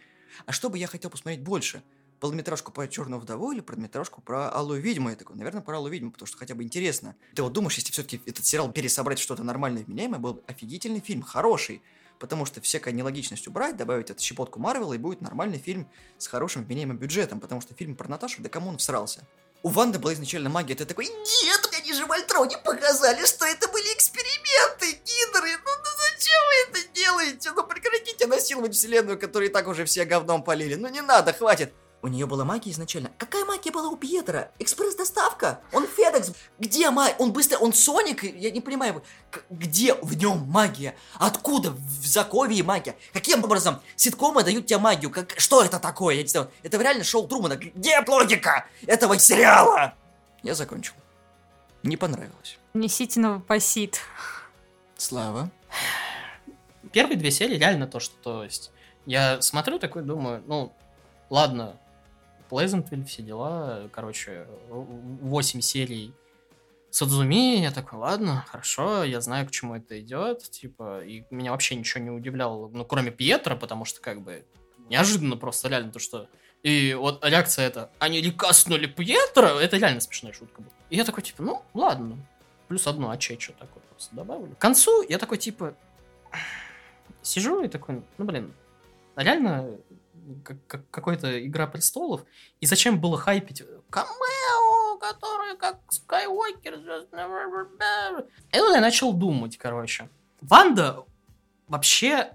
[0.48, 1.84] а что бы я хотел посмотреть больше?
[2.20, 5.10] Полнометражку про Черную вдову или полнометражку про Аллу Ведьму?
[5.10, 7.16] Я такой, наверное, про Аллу Ведьму, потому что хотя бы интересно.
[7.36, 11.00] Ты вот думаешь, если все-таки этот сериал пересобрать что-то нормальное и вменяемое, был бы офигительный
[11.00, 11.82] фильм, хороший.
[12.20, 16.64] Потому что всякая нелогичность убрать, добавить эту щепотку Марвела, и будет нормальный фильм с хорошим
[16.64, 17.40] вменяемым бюджетом.
[17.40, 19.28] Потому что фильм про Наташу, да кому он всрался?
[19.64, 23.68] У Ванды была изначально магия, ты такой, нет, мне же в Альтроне показали, что это
[23.68, 27.52] были эксперименты, гидры, ну, ну зачем вы это делаете?
[27.56, 31.74] Ну прекратите насиловать вселенную, которую и так уже все говном полили, ну не надо, хватит.
[32.06, 33.10] У нее была магия изначально.
[33.18, 34.52] Какая магия была у Пьетера?
[34.60, 35.62] Экспресс-доставка?
[35.72, 36.34] Он Федекс.
[36.60, 37.16] Где магия?
[37.18, 37.58] Он быстро...
[37.58, 38.22] Он Соник?
[38.22, 39.04] Я не понимаю.
[39.50, 40.96] Где в нем магия?
[41.16, 42.96] Откуда в Заковии магия?
[43.12, 45.10] Каким образом ситкомы дают тебе магию?
[45.10, 45.34] Как...
[45.40, 46.14] Что это такое?
[46.14, 46.52] Я не знаю.
[46.62, 47.56] Это реально шоу Трумана.
[47.56, 49.96] Где логика этого сериала?
[50.44, 50.94] Я закончил.
[51.82, 52.60] Не понравилось.
[52.76, 54.00] Несите новопосит.
[54.96, 55.50] Слава.
[56.92, 58.70] Первые две серии реально то, что то есть.
[59.08, 60.72] Я смотрю такой, думаю, ну,
[61.32, 61.78] ладно,
[62.50, 66.14] Плезентвиль, все дела, короче, 8 серий
[66.90, 71.76] Садзуми, я такой, ладно, хорошо, я знаю, к чему это идет, типа, и меня вообще
[71.76, 74.46] ничего не удивляло, ну, кроме Пьетра, потому что, как бы,
[74.90, 76.30] неожиданно просто, реально, то, что...
[76.64, 80.72] И вот реакция это, они рекастнули Пьетра, это реально смешная шутка была.
[80.90, 82.18] И я такой, типа, ну, ладно,
[82.68, 84.56] плюс одно, а че, что такое просто добавлю.
[84.56, 85.76] К концу я такой, типа,
[87.22, 88.54] сижу и такой, ну, блин,
[89.16, 89.78] а реально
[90.44, 92.24] как, как- какой-то Игра Престолов,
[92.60, 96.76] и зачем было хайпить камео, который как Скайуокер.
[96.76, 100.10] И тут я начал думать, короче.
[100.42, 101.04] Ванда
[101.68, 102.32] вообще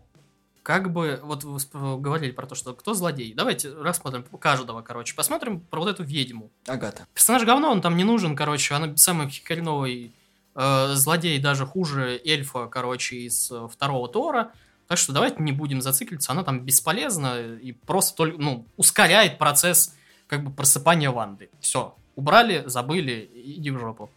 [0.62, 3.32] как бы, вот вы говорили про то, что кто злодей.
[3.34, 5.14] Давайте рассмотрим каждого, короче.
[5.14, 6.50] Посмотрим про вот эту ведьму.
[6.66, 7.06] Агата.
[7.14, 8.74] Персонаж говно, он там не нужен, короче.
[8.74, 10.12] Она самый хреновый
[10.54, 14.52] э, злодей, даже хуже эльфа, короче, из э, второго Тора.
[14.90, 16.32] Так что давайте не будем зацикливаться.
[16.32, 19.94] Она там бесполезна и просто только, ну, ускоряет процесс
[20.26, 21.48] как бы просыпания Ванды.
[21.60, 21.94] Все.
[22.16, 24.10] Убрали, забыли, иди в жопу.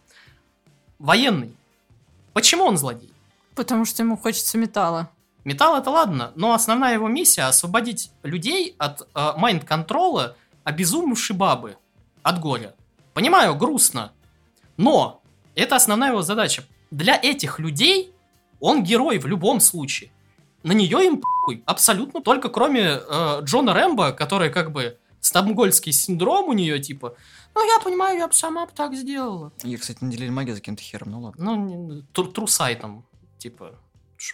[0.98, 1.54] Военный.
[2.32, 3.12] Почему он злодей?
[3.54, 5.10] Потому что ему хочется металла.
[5.44, 11.76] Металл это ладно, но основная его миссия освободить людей от э, майнд-контрола обезумевшей бабы.
[12.24, 12.74] От горя.
[13.12, 14.10] Понимаю, грустно.
[14.76, 15.22] Но
[15.54, 16.64] это основная его задача.
[16.90, 18.12] Для этих людей
[18.58, 20.10] он герой в любом случае.
[20.64, 21.62] На нее им похуй.
[21.66, 22.20] Абсолютно.
[22.22, 27.14] Только кроме э, Джона Рэмбо, который как бы стамгольский синдром у нее, типа,
[27.54, 29.52] ну я понимаю, я бы сама бы так сделала.
[29.62, 31.44] Ее, кстати, наделили магией за каким-то хером, ну ладно.
[31.44, 33.04] Ну, не- тру- трусайтом,
[33.38, 33.74] типа,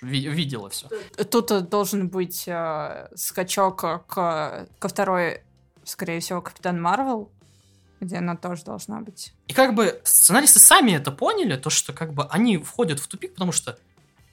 [0.03, 0.89] ви- видела все.
[1.31, 5.43] Тут должен быть э, скачок к, ко второй,
[5.85, 7.31] скорее всего, Капитан Марвел,
[8.01, 9.33] где она тоже должна быть.
[9.49, 13.35] И как бы сценаристы сами это поняли, то, что как бы они входят в тупик,
[13.35, 13.79] потому что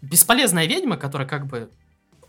[0.02, 1.70] бесполезная ведьма, которая как бы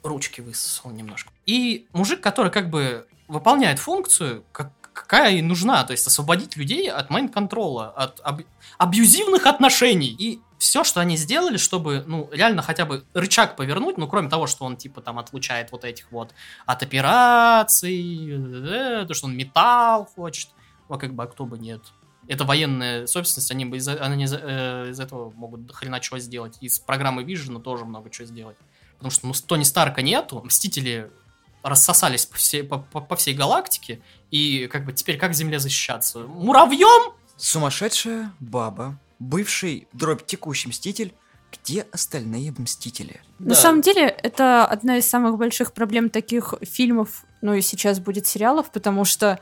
[0.08, 5.92] ручки высосала немножко, и мужик, который как бы выполняет функцию, как, какая и нужна, то
[5.92, 8.46] есть освободить людей от майнд-контрола, от аб-
[8.78, 10.08] абьюзивных отношений.
[10.18, 14.46] И все, что они сделали, чтобы, ну, реально хотя бы рычаг повернуть, ну, кроме того,
[14.46, 16.34] что он, типа, там, отлучает вот этих вот
[16.66, 20.48] от операций, э, то, что он металл хочет,
[20.88, 21.82] а как бы, а кто бы нет.
[22.26, 26.58] Это военная собственность, они, бы из, они из, э, из этого могут хрена чего сделать.
[26.60, 28.56] Из программы Vision тоже много чего сделать.
[28.98, 31.10] Потому что, ну, Тони Старка нету, Мстители
[31.62, 36.20] рассосались по всей, по, по- по всей галактике, и как бы теперь как Земле защищаться?
[36.20, 37.14] Муравьем?
[37.36, 41.14] Сумасшедшая баба, бывший дробь текущий мститель.
[41.50, 43.22] Где остальные мстители?
[43.38, 48.26] На самом деле, это одна из самых больших проблем таких фильмов, ну и сейчас будет
[48.26, 49.38] сериалов, потому что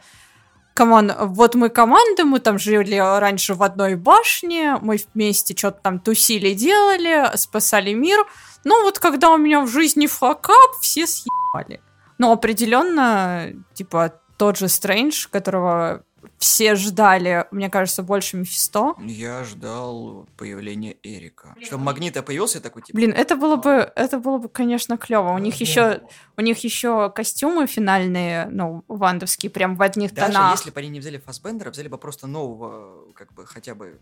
[0.74, 5.80] come on, вот мы команда, мы там жили раньше в одной башне, мы вместе что-то
[5.82, 8.18] там тусили, делали, спасали мир.
[8.66, 11.80] Но вот когда у меня в жизни fuckup, все съебали.
[12.18, 16.02] Но определенно, типа, тот же Стрэндж, которого
[16.38, 18.94] все ждали, мне кажется, больше Мефисто.
[18.98, 21.54] Я ждал появления Эрика.
[21.62, 22.96] Что Магнита появился, я такой типа...
[22.96, 25.30] Блин, это было бы, это было бы, конечно, клево.
[25.30, 26.02] У них еще,
[26.36, 30.56] у них еще костюмы финальные, ну, вандовские, прям в одних Даже тонах.
[30.56, 34.00] если бы они не взяли Фасбендера, взяли бы просто нового, как бы, хотя бы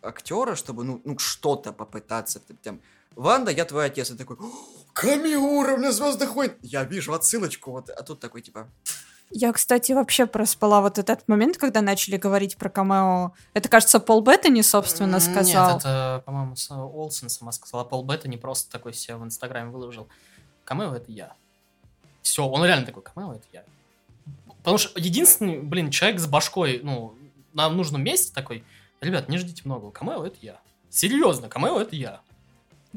[0.00, 2.40] актера, чтобы, ну, ну что-то попытаться.
[2.62, 2.80] Там,
[3.16, 4.10] Ванда, я твой отец.
[4.10, 4.50] И такой, «О,
[4.92, 6.52] камео уровня Звездных войн.
[6.62, 7.72] Я вижу отсылочку.
[7.72, 8.68] Вот, а тут такой, типа,
[9.30, 13.32] Я, кстати, вообще проспала вот этот момент, когда начали говорить про камео.
[13.54, 15.70] Это, кажется, Пол Беттани, собственно, сказал.
[15.72, 17.82] Нет, это, по-моему, с- Олсен сама сказала.
[17.84, 20.08] Пол Бетта не просто такой себе в Инстаграме выложил.
[20.64, 21.32] Камео это я.
[22.22, 23.64] Все, он реально такой, камео это я.
[24.58, 27.14] Потому что единственный, блин, человек с башкой, ну,
[27.52, 28.64] на нужном месте такой,
[29.00, 30.60] ребят, не ждите много, камео это я.
[30.90, 32.20] Серьезно, камео это я.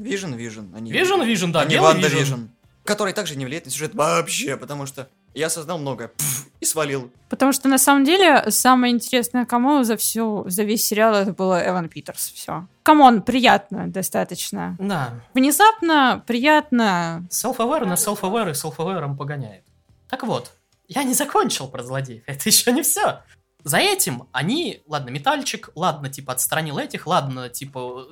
[0.00, 0.72] Вижен, Вижен.
[0.74, 2.18] Они Вижен, Вижен, да, а не белый WandaVision.
[2.18, 2.50] Вижен.
[2.84, 7.10] Который также не влияет на сюжет вообще, потому что я осознал многое пф, и свалил.
[7.28, 11.62] Потому что на самом деле самое интересное камео за всю за весь сериал это было
[11.64, 12.32] Эван Питерс.
[12.32, 12.66] Все.
[12.82, 14.76] Come on, приятно достаточно.
[14.80, 17.26] Да, Внезапно, приятно.
[17.30, 19.64] self-aware на self-aware и self-aware погоняет.
[20.08, 20.50] Так вот,
[20.88, 23.22] я не закончил про злодеев, это еще не все.
[23.62, 28.06] За этим они, ладно, метальчик, ладно, типа, отстранил этих, ладно, типа,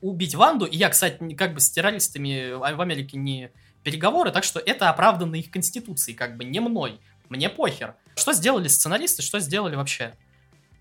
[0.00, 0.64] убить Ванду.
[0.66, 3.50] И я, кстати, как бы с террористами в Америке не
[3.82, 7.00] переговоры, так что это оправдано их конституцией, как бы не мной.
[7.28, 7.94] Мне похер.
[8.14, 10.14] Что сделали сценаристы, что сделали вообще?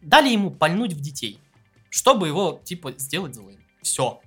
[0.02, 1.40] Дали ему пальнуть в детей,
[1.90, 3.58] чтобы его, типа, сделать злым.
[3.82, 4.20] Все.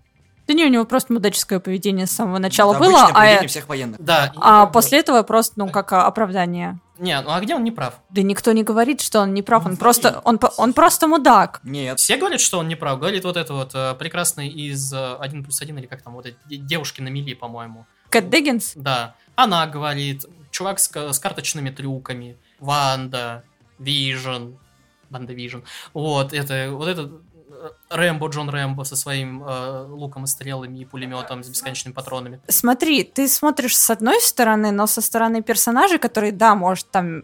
[0.47, 3.69] Да не, у него просто мудаческое поведение с самого начала Это было, а, поведение всех
[3.69, 4.01] военных.
[4.01, 4.33] Да.
[4.37, 6.79] а бы- после этого просто, ну, как а, оправдание.
[6.99, 7.95] Не, ну а где он не прав?
[8.11, 11.61] Да никто не говорит, что он не прав, он просто, он, он просто мудак.
[11.65, 11.99] Нет.
[11.99, 12.99] Все говорят, что он не прав.
[12.99, 16.27] Говорит вот это вот э, прекрасный из э, 1 плюс 1, или как там, вот
[16.27, 17.87] эти де- девушки на мели, по-моему.
[18.11, 18.73] Кэт Деннингс?
[18.77, 19.17] Да.
[19.35, 23.43] Она говорит, чувак с, с карточными трюками, Ванда,
[23.79, 24.53] Вижн,
[25.11, 25.61] Ванда Вижн.
[25.93, 27.11] Вот, это, вот этот
[27.91, 32.41] Рэмбо, Джон Рэмбо со своим э, луком и стрелами и пулеметом с бесконечными патронами.
[32.49, 37.23] Смотри, ты смотришь с одной стороны, но со стороны персонажей, которые, да, может, там,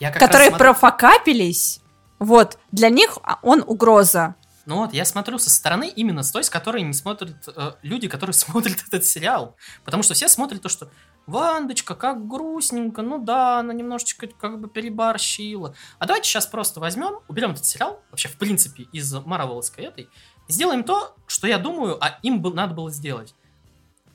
[0.00, 1.80] Я как которые смотрю- профокапились,
[2.18, 4.34] вот, для них а, он угроза.
[4.68, 8.06] Ну вот, я смотрю со стороны именно с той, с которой не смотрят э, люди,
[8.06, 9.56] которые смотрят этот сериал.
[9.84, 10.90] Потому что все смотрят то, что
[11.28, 15.74] Вандочка, как грустненько, ну да, она немножечко как бы переборщила.
[15.98, 20.08] А давайте сейчас просто возьмем, уберем этот сериал, вообще в принципе из Марвеловской этой,
[20.48, 23.34] и сделаем то, что я думаю, а им надо было сделать.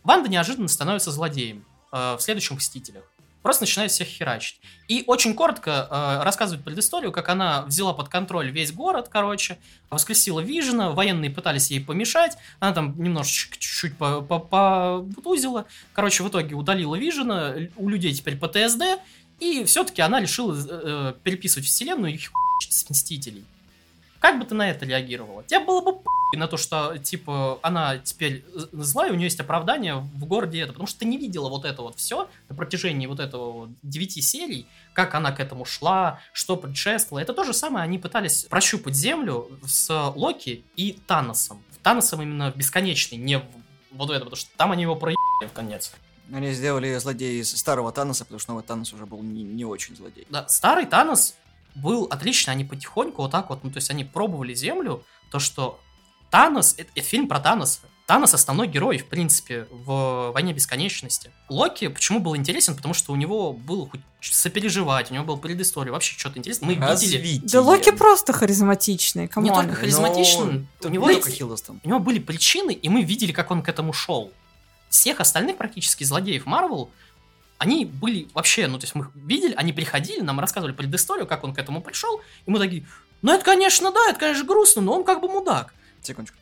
[0.04, 3.04] Ванда неожиданно становится злодеем э, в следующих «Мстителях».
[3.44, 4.60] Просто начинает всех херачить.
[4.88, 10.40] И очень коротко э, рассказывает предысторию, как она взяла под контроль весь город, короче, воскресила
[10.40, 16.56] Вижена, военные пытались ей помешать, она там немножечко чуть-чуть по- по- побутузила, короче, в итоге
[16.56, 19.00] удалила Вижена, у людей теперь ПТСД,
[19.40, 23.44] и все-таки она решила э, переписывать вселенную и хуйчить с Мстителей.
[24.24, 25.44] Как бы ты на это реагировала?
[25.44, 26.02] Тебе было бы
[26.38, 30.88] на то, что, типа, она теперь злая, у нее есть оправдание в городе это, потому
[30.88, 35.14] что ты не видела вот это вот все на протяжении вот этого вот серий, как
[35.14, 37.20] она к этому шла, что предшествовало.
[37.20, 41.62] Это то же самое, они пытались прощупать Землю с Локи и Таносом.
[41.82, 43.44] Таносом именно в бесконечный, не в
[43.92, 45.92] вот это, потому что там они его проебали в конец.
[46.32, 49.98] Они сделали злодея из старого Таноса, потому что новый Танос уже был не, не очень
[49.98, 50.26] злодей.
[50.30, 51.36] Да, старый Танос
[51.76, 55.80] был отличный, они потихоньку вот так вот, ну, то есть они пробовали Землю, то, что
[56.30, 57.82] Танос, это, это фильм про Таноса.
[58.06, 61.32] Танос основной герой, в принципе, в «Войне бесконечности».
[61.48, 62.76] Локи почему был интересен?
[62.76, 66.68] Потому что у него было хоть сопереживать, у него был предыстория, вообще что-то интересное.
[66.68, 66.90] Мы видели...
[66.90, 67.42] Развитие.
[67.44, 69.54] Да Локи просто харизматичный, Не come on.
[69.54, 73.62] только харизматичный, Но у него только у него были причины, и мы видели, как он
[73.62, 74.34] к этому шел.
[74.90, 76.92] Всех остальных практически злодеев Марвел,
[77.58, 81.44] они были вообще, ну, то есть мы их видели, они приходили, нам рассказывали предысторию, как
[81.44, 82.86] он к этому пришел, и мы такие,
[83.22, 85.74] ну, это, конечно, да, это, конечно, грустно, но он как бы мудак.
[86.02, 86.38] Секундочку.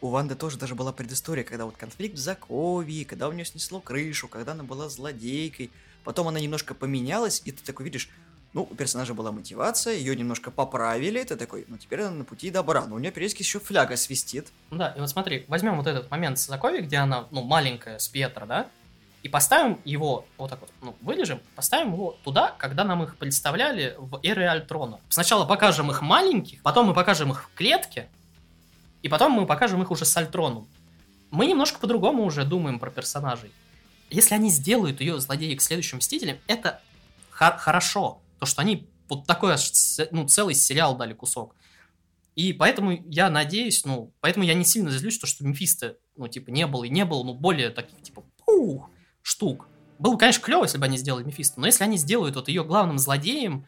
[0.00, 3.80] У Ванды тоже даже была предыстория, когда вот конфликт в Заковии, когда у нее снесло
[3.80, 5.70] крышу, когда она была злодейкой.
[6.04, 8.10] Потом она немножко поменялась, и ты такой видишь,
[8.52, 12.50] ну, у персонажа была мотивация, ее немножко поправили, ты такой, ну, теперь она на пути
[12.50, 12.84] добра.
[12.86, 14.48] Но у нее периодически еще фляга свистит.
[14.70, 17.98] Ну Да, и вот смотри, возьмем вот этот момент с Закови, где она, ну, маленькая,
[17.98, 18.68] с Пьетро, да,
[19.24, 23.96] и поставим его, вот так вот, ну, вырежем, поставим его туда, когда нам их представляли
[23.98, 25.00] в Эре Альтрона.
[25.08, 28.10] Сначала покажем их маленьких, потом мы покажем их в клетке,
[29.00, 30.68] и потом мы покажем их уже с Альтроном.
[31.30, 33.50] Мы немножко по-другому уже думаем про персонажей.
[34.10, 36.82] Если они сделают ее злодеей к следующим Мстителям, это
[37.30, 38.20] хо- хорошо.
[38.40, 39.56] То, что они вот такой
[40.10, 41.56] ну, целый сериал дали кусок.
[42.34, 46.50] И поэтому я надеюсь, ну, поэтому я не сильно злюсь, то, что Мефисто, ну, типа,
[46.50, 48.90] не было и не было, ну, более таких, типа, пух,
[49.24, 49.68] штук.
[49.98, 52.62] Было бы, конечно, клево, если бы они сделали Мефисто, но если они сделают вот ее
[52.62, 53.66] главным злодеем,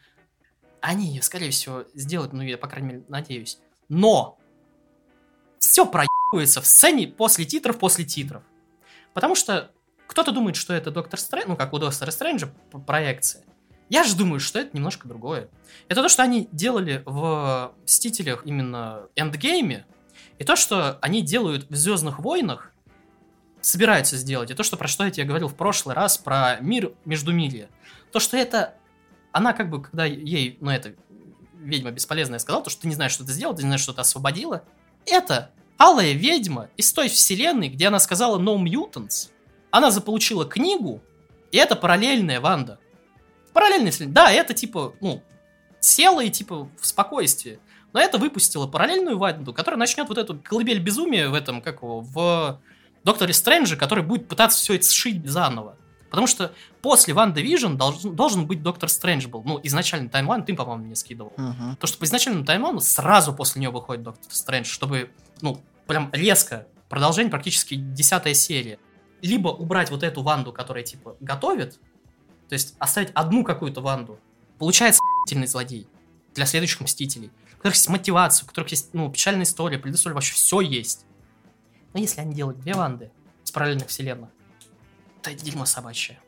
[0.81, 3.59] они ее, скорее всего, сделают, ну, я, по крайней мере, надеюсь.
[3.89, 4.37] Но
[5.57, 8.43] все проебывается в сцене после титров, после титров.
[9.13, 9.71] Потому что
[10.05, 12.53] кто-то думает, что это Доктор Стрэндж, ну, как у Доктора Стрэнджа
[12.85, 13.43] проекция.
[13.89, 15.49] Я же думаю, что это немножко другое.
[15.87, 19.85] Это то, что они делали в Мстителях именно Эндгейме,
[20.37, 22.73] и то, что они делают в Звездных войнах,
[23.67, 26.93] собираются сделать, и то, что про что я тебе говорил в прошлый раз, про мир
[27.03, 27.67] между мире.
[28.13, 28.75] То, что это
[29.33, 30.93] она как бы, когда ей, ну это,
[31.53, 33.91] ведьма бесполезная сказала, то, что ты не знаешь, что ты сделала, ты не знаешь, что
[33.91, 34.63] ты освободила.
[35.05, 39.31] Это алая ведьма из той вселенной, где она сказала No Mutants.
[39.69, 41.01] Она заполучила книгу,
[41.51, 42.79] и это параллельная Ванда.
[43.51, 44.15] Параллельная вселенная.
[44.15, 45.21] Да, это типа, ну,
[45.81, 47.59] села и типа в спокойствии.
[47.91, 51.99] Но это выпустила параллельную Ванду, которая начнет вот эту колыбель безумия в этом, как его,
[52.01, 52.61] в
[53.07, 55.77] Докторе Стрэнджа, который будет пытаться все это сшить заново.
[56.09, 59.43] Потому что после WandaVision должен, должен быть Доктор Стрэндж был.
[59.45, 61.31] Ну, изначальный timeline ты, по-моему, мне скидывал.
[61.37, 61.77] Мгм.
[61.77, 65.09] То, что по изначальному timeline у сразу после нее выходит Доктор Стрэндж, чтобы,
[65.41, 66.67] ну, прям резко.
[66.89, 68.77] Продолжение практически десятая серия.
[69.21, 71.79] Либо убрать вот эту Ванду, которая, типа, готовит,
[72.49, 74.19] то есть оставить одну какую-то Ванду.
[74.59, 75.87] Получается охуительный злодей
[76.35, 77.31] для следующих Мстителей.
[77.53, 81.05] У которых есть мотивация, у которых есть, ну, печальная история, предыстория, вообще все есть.
[81.93, 83.11] Но если они делают две Ванды
[83.43, 84.29] из параллельных вселенных,
[85.21, 86.19] то это дерьмо собачье.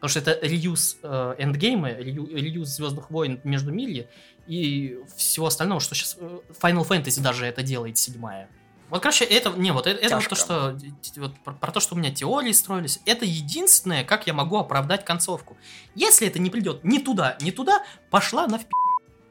[0.00, 4.08] Потому что это реюз э, эндгейма, рею- реюз Звездных войн между мирье
[4.46, 8.48] и всего остального, что сейчас Final Fantasy даже это делает седьмая.
[8.90, 10.78] Вот, короче, это, не, вот это, это вот то, что,
[11.16, 15.04] вот про, про то, что у меня теории строились, это единственное, как я могу оправдать
[15.04, 15.58] концовку.
[15.94, 18.62] Если это не придет ни туда, ни туда, пошла на в.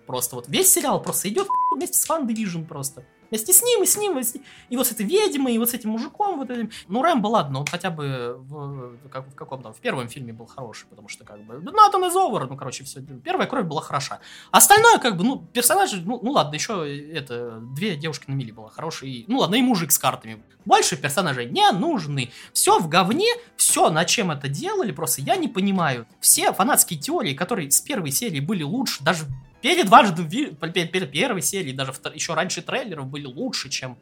[0.06, 3.06] Просто вот весь сериал просто идет вместе с Ван Division просто.
[3.30, 4.36] Вместе с ним, и с ним, и, с
[4.70, 6.38] и вот с этой ведьмой, и вот с этим мужиком.
[6.38, 6.72] Вот этим.
[6.88, 10.46] Ну, Рэмбо, ладно, он хотя бы в, как, в каком там, в первом фильме был
[10.46, 13.02] хороший, потому что как бы, ну, Натан из Овер, ну, короче, все.
[13.02, 14.20] Первая кровь была хороша.
[14.52, 18.70] Остальное, как бы, ну, персонажи, ну, ну ладно, еще это, две девушки на мили было
[18.70, 19.12] хорошие.
[19.12, 20.42] И, ну, ладно, и мужик с картами.
[20.66, 22.32] Больше персонажей не нужны.
[22.54, 26.06] Все в говне, все, на чем это делали, просто я не понимаю.
[26.20, 29.26] Все фанатские теории, которые с первой серии были лучше, даже
[29.62, 33.98] перед важным ви- пер- пер- первой серии, даже еще раньше трейлеров были лучше, чем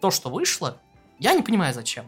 [0.00, 0.80] то, что вышло,
[1.18, 2.06] я не понимаю зачем.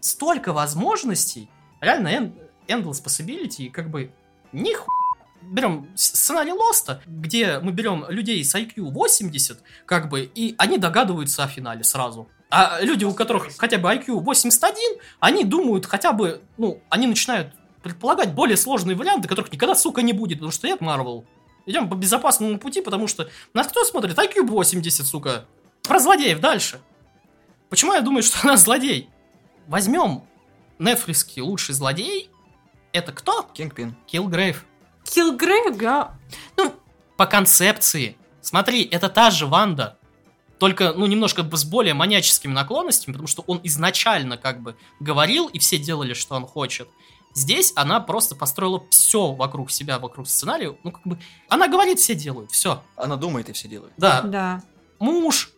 [0.00, 1.48] Столько возможностей,
[1.80, 2.32] реально end-
[2.66, 4.10] endless possibility, и как бы
[4.52, 4.86] нихуя.
[5.40, 11.44] Берем сценарий Лоста, где мы берем людей с IQ 80, как бы, и они догадываются
[11.44, 12.28] о финале сразу.
[12.50, 17.54] А люди, у которых хотя бы IQ 81, они думают хотя бы, ну, они начинают
[17.82, 21.24] предполагать более сложные варианты, которых никогда, сука, не будет, потому что это Марвел.
[21.68, 24.16] Идем по безопасному пути, потому что нас кто смотрит?
[24.16, 25.44] IQ 80, сука.
[25.82, 26.80] Про злодеев дальше.
[27.68, 29.10] Почему я думаю, что она злодей?
[29.66, 30.22] Возьмем
[30.78, 32.30] Netflix лучший злодей.
[32.92, 33.42] Это кто?
[33.52, 33.94] Кингпин.
[34.06, 34.64] Киллгрейв.
[35.04, 36.14] Киллгрейв, да.
[37.18, 38.16] По концепции.
[38.40, 39.98] Смотри, это та же Ванда.
[40.58, 45.58] Только, ну, немножко с более маньяческими наклонностями, потому что он изначально как бы говорил, и
[45.58, 46.88] все делали, что он хочет.
[47.38, 50.76] Здесь она просто построила все вокруг себя, вокруг сценария.
[50.82, 51.18] Ну, как бы,
[51.48, 52.82] она говорит, все делают, все.
[52.96, 53.92] Она думает и все делает.
[53.96, 54.62] Да, Да.
[54.98, 55.52] муж,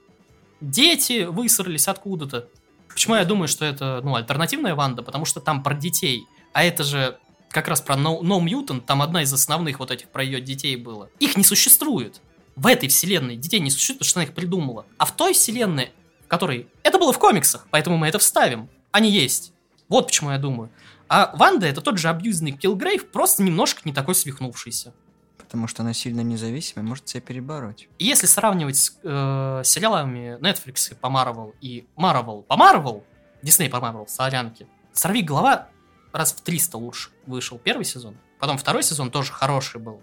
[0.60, 2.48] дети высрались откуда-то.
[2.88, 5.02] Почему я думаю, что это, ну, альтернативная Ванда?
[5.02, 6.26] Потому что там про детей.
[6.52, 7.18] А это же
[7.50, 10.76] как раз про No, no Mutant, там одна из основных вот этих про ее детей
[10.76, 11.08] было.
[11.18, 12.20] Их не существует.
[12.56, 14.84] В этой вселенной детей не существует, потому что она их придумала.
[14.98, 15.92] А в той вселенной,
[16.26, 16.68] в которой...
[16.82, 18.68] Это было в комиксах, поэтому мы это вставим.
[18.92, 19.54] Они есть.
[19.90, 20.70] Вот почему я думаю.
[21.08, 24.94] А Ванда это тот же абьюзный Киллгрейв, просто немножко не такой свихнувшийся.
[25.36, 27.88] Потому что она сильно независимая, может себя перебороть.
[27.98, 33.02] И если сравнивать с э, сериалами Netflix по Marvel и Marvel по Marvel,
[33.42, 35.68] Disney по Marvel, сорянки, «Сорви голова»
[36.12, 38.16] раз в 300 лучше вышел первый сезон.
[38.38, 40.02] Потом второй сезон тоже хороший был.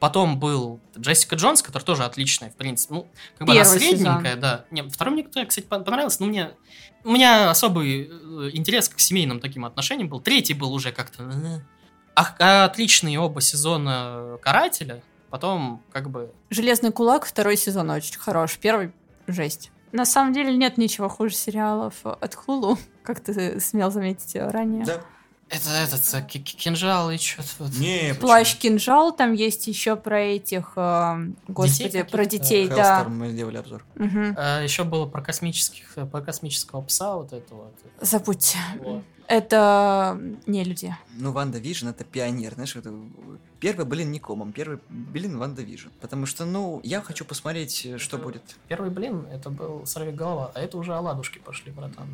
[0.00, 2.94] Потом был Джессика Джонс, который тоже отличная, в принципе.
[2.94, 4.64] Ну, как бы она Первый средненькая, да.
[4.70, 6.52] Не, второй мне, кстати, пон- понравился, но мне...
[7.04, 10.20] У меня особый э, интерес к семейным таким отношениям был.
[10.20, 11.24] Третий был уже как-то...
[11.24, 11.60] э.
[12.14, 18.58] А, а отличные оба сезона «Карателя», потом как бы Железный кулак, второй сезон очень хорош.
[18.58, 18.92] Первый
[19.26, 19.70] жесть.
[19.92, 24.84] На самом деле нет ничего хуже сериалов от Хулу, как ты смел заметить ранее.
[24.84, 25.00] Да.
[25.50, 27.72] Это этот э, ки- ки- кинжал и что-то вот.
[27.78, 32.10] Не, Плащ кинжал, там есть еще про этих, э, господи, каких-то?
[32.12, 33.04] про детей, да.
[33.08, 33.84] мы сделали обзор.
[33.96, 34.34] Мгм.
[34.38, 37.64] А, еще было про космических, э, про космического пса вот этого.
[37.64, 37.74] вот.
[38.00, 38.58] Забудьте.
[38.78, 39.02] Вот.
[39.26, 40.94] Это не люди.
[41.16, 42.92] Ну, WandaVision это пионер, знаешь, это
[43.60, 45.88] первый, блин, не комом, первый, блин, WandaVision.
[46.00, 50.12] Потому что, ну, я хочу посмотреть, э, что Это- будет Первый блин, это был сорви
[50.12, 52.06] голова, а это уже оладушки пошли, братан.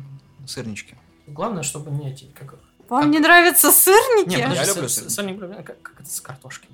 [0.45, 0.95] сырнички.
[1.27, 2.59] Главное, чтобы не эти, как их.
[2.89, 4.29] Вам Как- не нравятся сырники?
[4.29, 5.13] Не, подожди, Я люблю с- сырники.
[5.13, 6.69] сырник, как, как это с картошкой?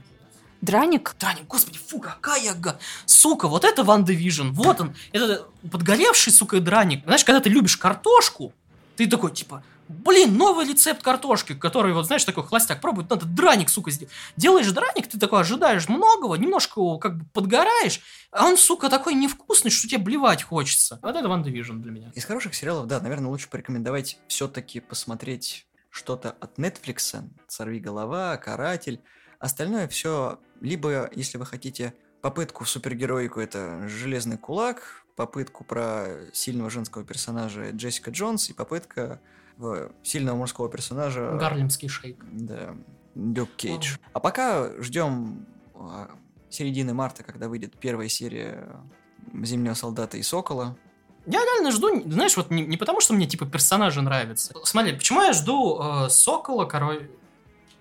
[0.61, 1.15] Драник?
[1.19, 2.77] Драник, господи, фу, какая га...
[3.05, 7.03] Сука, вот это Ван Division, вот он, это подгоревший, сука, драник.
[7.03, 8.53] Знаешь, когда ты любишь картошку,
[8.95, 13.69] ты такой, типа, блин, новый рецепт картошки, который, вот, знаешь, такой холостяк пробует, надо драник,
[13.69, 14.13] сука, сделать.
[14.37, 17.99] Делаешь драник, ты такой ожидаешь многого, немножко его как бы подгораешь,
[18.31, 20.97] а он, сука, такой невкусный, что тебе блевать хочется.
[21.01, 22.11] Вот это Ван Division для меня.
[22.15, 29.01] Из хороших сериалов, да, наверное, лучше порекомендовать все-таки посмотреть что-то от Netflix, «Сорви голова», «Каратель»,
[29.43, 36.69] Остальное все, либо, если вы хотите попытку в супергероику, это «Железный кулак», попытку про сильного
[36.69, 39.19] женского персонажа Джессика Джонс и попытка
[39.57, 41.35] в сильного мужского персонажа...
[41.37, 42.23] Гарлемский шейк.
[42.31, 42.73] Да,
[43.15, 43.97] Люк Кейдж.
[44.13, 46.11] А пока ждем а,
[46.49, 48.77] середины марта, когда выйдет первая серия
[49.33, 50.77] Зимнего солдата и Сокола.
[51.25, 54.53] Я реально жду, знаешь, вот не, не потому, что мне, типа, персонажи нравятся.
[54.63, 57.09] Смотри, почему я жду э, Сокола, король...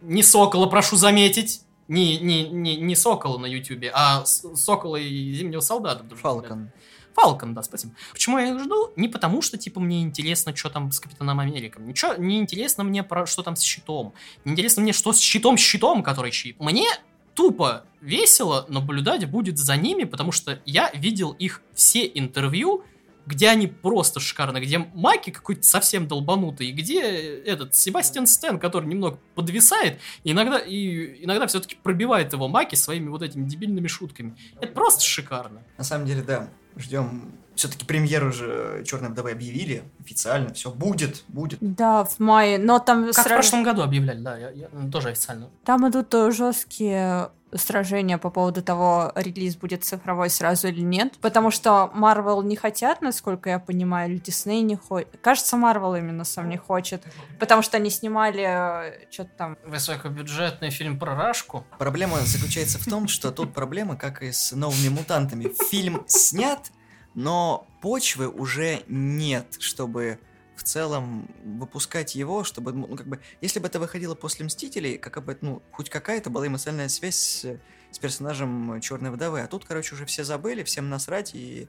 [0.00, 1.62] Не Сокола, прошу заметить.
[1.88, 6.04] Не, не, не, не Сокола на Ютубе, а Сокола и Зимнего солдата.
[6.16, 6.70] Фалкон.
[7.14, 7.92] Фалкон, да, спасибо.
[8.12, 8.92] Почему я их жду?
[8.96, 11.86] Не потому, что, типа, мне интересно, что там с Капитаном Америком.
[11.86, 14.14] Ничего, не интересно мне, про что там с щитом.
[14.44, 16.58] Не интересно мне, что с щитом, щитом, который щит.
[16.58, 16.88] Мне
[17.34, 22.84] тупо весело наблюдать будет за ними, потому что я видел их все интервью,
[23.26, 28.86] где они просто шикарно, где Маки какой-то совсем долбанутый, и где этот Себастьян Стэн, который
[28.86, 34.36] немного подвисает, и иногда, и иногда все-таки пробивает его Маки своими вот этими дебильными шутками.
[34.60, 35.62] Это просто шикарно.
[35.78, 37.32] На самом деле, да, ждем.
[37.54, 40.54] Все-таки премьеру же Черной вдовы объявили официально.
[40.54, 41.58] Все будет, будет.
[41.60, 45.10] Да, в мае, но там Как в сра- прошлом году объявляли, да, я, я- тоже
[45.10, 45.50] официально.
[45.64, 51.14] Там идут э, жесткие сражения по поводу того, релиз будет цифровой сразу или нет.
[51.20, 55.08] Потому что Marvel не хотят, насколько я понимаю, или Disney не хочет.
[55.20, 57.02] Кажется, Marvel именно сам не хочет.
[57.38, 59.58] Потому что они снимали что-то там.
[59.64, 61.64] Высокобюджетный фильм про Рашку.
[61.78, 65.52] Проблема заключается в том, что тут проблема, как и с новыми мутантами.
[65.70, 66.70] Фильм снят,
[67.14, 70.18] но почвы уже нет, чтобы
[70.56, 75.24] в целом выпускать его, чтобы, ну, как бы, если бы это выходило после Мстителей, как
[75.24, 77.58] бы, ну, хоть какая-то была эмоциональная связь с,
[77.90, 81.68] с персонажем Черной вдовы, а тут, короче, уже все забыли, всем насрать, и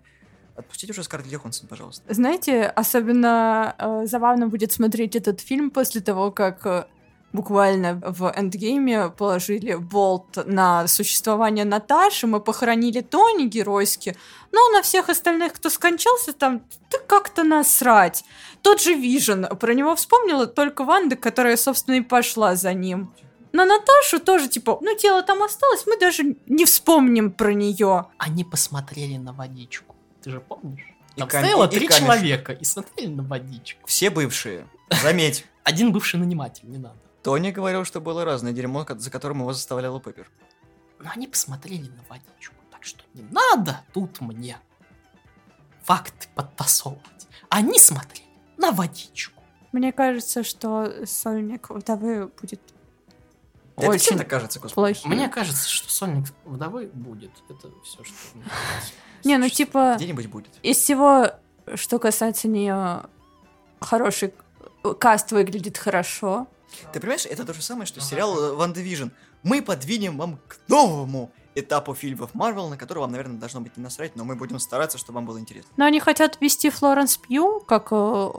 [0.56, 2.14] отпустите уже Скарлетт Йоханссон, пожалуйста.
[2.14, 6.86] Знаете, особенно э, забавно будет смотреть этот фильм после того, как э,
[7.34, 14.16] буквально в эндгейме положили болт на существование Наташи, мы похоронили Тони геройски,
[14.52, 16.62] но на всех остальных, кто скончался там,
[16.92, 18.24] да как-то насрать.
[18.62, 23.12] Тот же Вижен, про него вспомнила только Ванда, которая, собственно, и пошла за ним.
[23.52, 28.06] На Наташу тоже, типа, ну тело там осталось, мы даже не вспомним про нее.
[28.18, 29.96] Они посмотрели на водичку.
[30.24, 30.88] Ты же помнишь?
[31.16, 33.82] И Там кам- стояло и- и три человека и смотрели на водичку.
[33.86, 34.68] Все бывшие,
[35.04, 35.46] заметь.
[35.64, 36.96] Один бывший наниматель, не надо.
[37.24, 40.30] Тони говорил, что было разное дерьмо, за которым его заставляла Пеппер.
[41.00, 42.56] Но они посмотрели на водичку.
[42.72, 44.58] Так что не надо тут мне
[45.84, 47.28] факты подтасовывать.
[47.50, 49.42] Они смотрели на водичку.
[49.72, 52.62] Мне кажется, что сольник вдовы будет
[53.76, 54.76] Да это Очень всем так кажется, господи.
[54.76, 55.12] плохим.
[55.12, 57.32] Мне кажется, что сольник вдовы будет.
[57.50, 58.16] Это все, что...
[59.24, 60.52] Не, ну типа, Где-нибудь будет.
[60.62, 61.32] из всего,
[61.76, 63.04] что касается нее,
[63.80, 64.34] хороший
[65.00, 66.48] каст выглядит хорошо.
[66.92, 69.12] Ты понимаешь, это то же самое, что сериал э, Ван Division.
[69.44, 73.84] Мы подвинем вам к новому этапу фильмов Марвел, на который вам, наверное, должно быть не
[73.84, 75.72] насрать, но мы будем стараться, чтобы вам было интересно.
[75.78, 78.30] Но они хотят ввести Флоренс Пью как э,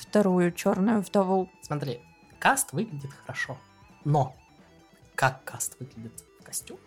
[0.00, 1.50] вторую черную вдову.
[1.62, 2.00] Смотри,
[2.38, 3.56] каст выглядит хорошо.
[4.04, 4.34] Но
[5.14, 6.82] как каст выглядит в костюмах?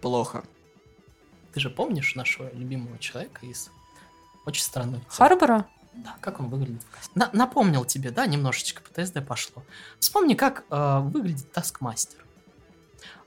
[0.00, 0.44] Плохо.
[1.52, 3.70] Ты же помнишь нашего любимого человека из
[4.44, 5.66] очень странной Харбора?
[5.96, 7.12] Да, как он выглядит в костюме.
[7.14, 9.62] На- напомнил тебе, да, немножечко по ТСД пошло.
[9.98, 12.24] Вспомни, как э, выглядит Таскмастер.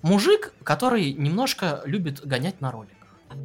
[0.01, 2.95] Мужик, который немножко любит гонять на роликах.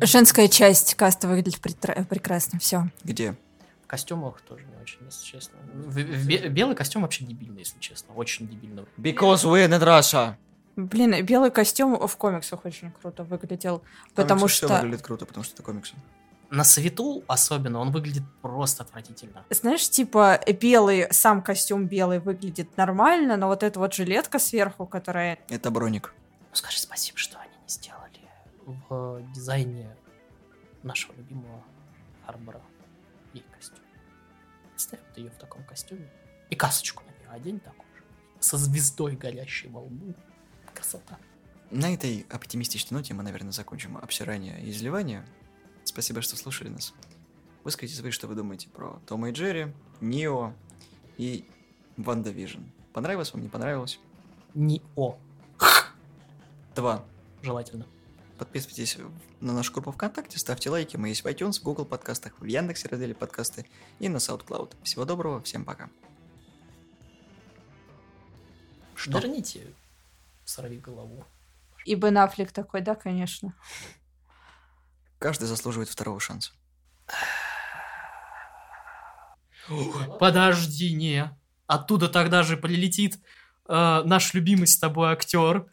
[0.01, 2.91] Женская часть каста выглядит притра- прекрасно, все.
[3.03, 3.35] Где?
[3.83, 5.59] В костюмах тоже не очень, если честно.
[5.75, 8.15] В- в бе- белый костюм вообще дебильный, если честно.
[8.15, 8.85] Очень дебильный.
[8.97, 10.35] Because we're in Russia.
[10.77, 13.83] Блин, белый костюм в комиксах очень круто выглядел,
[14.15, 15.95] потому что, выглядит круто, потому что это комиксы.
[16.51, 19.45] На свету особенно он выглядит просто отвратительно.
[19.51, 25.39] знаешь, типа белый, сам костюм белый выглядит нормально, но вот эта вот жилетка сверху, которая
[25.49, 26.15] Это броник.
[26.51, 28.21] Ну скажи спасибо, что они не сделали
[28.89, 29.97] в дизайне
[30.83, 31.63] нашего любимого
[32.27, 32.63] Харбора
[33.33, 33.79] ей костюм.
[34.71, 36.09] Представь вот ее в таком костюме.
[36.51, 38.03] И касочку на нее одень такую же.
[38.41, 40.15] Со звездой горящей во лбу.
[40.73, 41.19] Красота.
[41.71, 45.25] На этой оптимистичной ноте мы, наверное, закончим обсирание и изливание.
[45.95, 46.93] Спасибо, что слушали нас.
[47.63, 50.53] Выскажите свои, что вы думаете про Тома и Джерри, Nioh
[51.17, 51.49] и
[51.97, 52.63] WandaVision.
[52.93, 54.01] Понравилось вам, не понравилось?
[54.55, 57.05] Nioh два.
[57.43, 57.87] желательно.
[58.39, 58.99] Подписывайтесь
[59.41, 60.97] на нашу группу ВКонтакте, ставьте лайки.
[60.97, 63.65] Мы есть в iTunes, в Google подкастах, в Яндексе разделе подкасты
[64.01, 64.75] и на SoundCloud.
[64.83, 65.89] Всего доброго, всем пока.
[68.97, 69.19] Что?
[69.21, 69.73] Верните
[70.45, 71.25] сорви голову.
[71.85, 73.55] и Бен Аффлек такой, да, конечно.
[75.25, 76.53] Каждый заслуживает второго шанса.
[80.21, 81.35] Подожди, не.
[81.67, 83.19] Оттуда тогда же прилетит
[83.67, 85.65] э, наш любимый с тобой актер.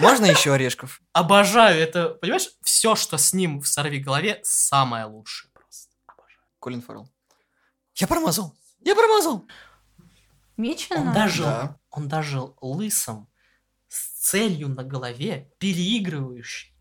[0.00, 1.00] Можно еще орешков?
[1.12, 5.92] Обожаю это, понимаешь, все, что с ним в «Сорви голове», самое лучшее просто.
[6.06, 6.40] Обожаю.
[6.58, 7.08] Колин Фаррелл.
[7.94, 8.56] Я промазал!
[8.80, 9.46] Я промазал!
[10.56, 11.02] Мечено?
[11.02, 11.78] Он даже, Да.
[11.90, 13.28] он даже лысым,
[13.86, 16.74] с целью на голове, переигрывающий,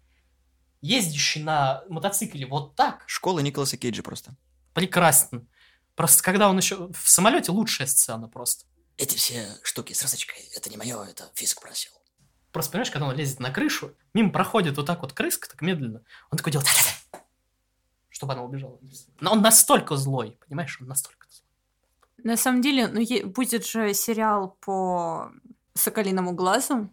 [0.81, 4.35] ездящий на мотоцикле вот так, Школа Николаса Кейджа просто.
[4.73, 5.45] прекрасно.
[5.95, 8.65] Просто когда он еще в самолете лучшая сцена просто.
[8.97, 11.91] Эти все штуки с розочкой, это не мое, это физик просил.
[12.51, 16.03] Просто понимаешь, когда он лезет на крышу, мимо проходит вот так вот крыска, так медленно,
[16.31, 16.69] он такой делает,
[18.09, 18.79] чтобы она убежала.
[19.19, 21.47] Но он настолько злой, понимаешь, он настолько злой.
[22.23, 25.31] На самом деле, ну, е- будет же сериал по
[25.75, 26.89] Соколиному глазу.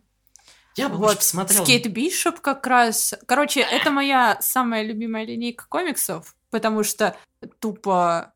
[0.76, 1.64] Я бы Вот, посмотрел.
[1.64, 3.14] с Кейт Бишоп как раз.
[3.26, 7.16] Короче, это моя самая любимая линейка комиксов, потому что
[7.60, 8.34] тупо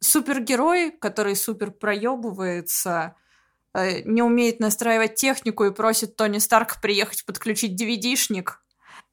[0.00, 3.16] супергерой, который супер проебывается,
[3.74, 8.62] э, не умеет настраивать технику и просит Тони Старк приехать подключить DVD-шник,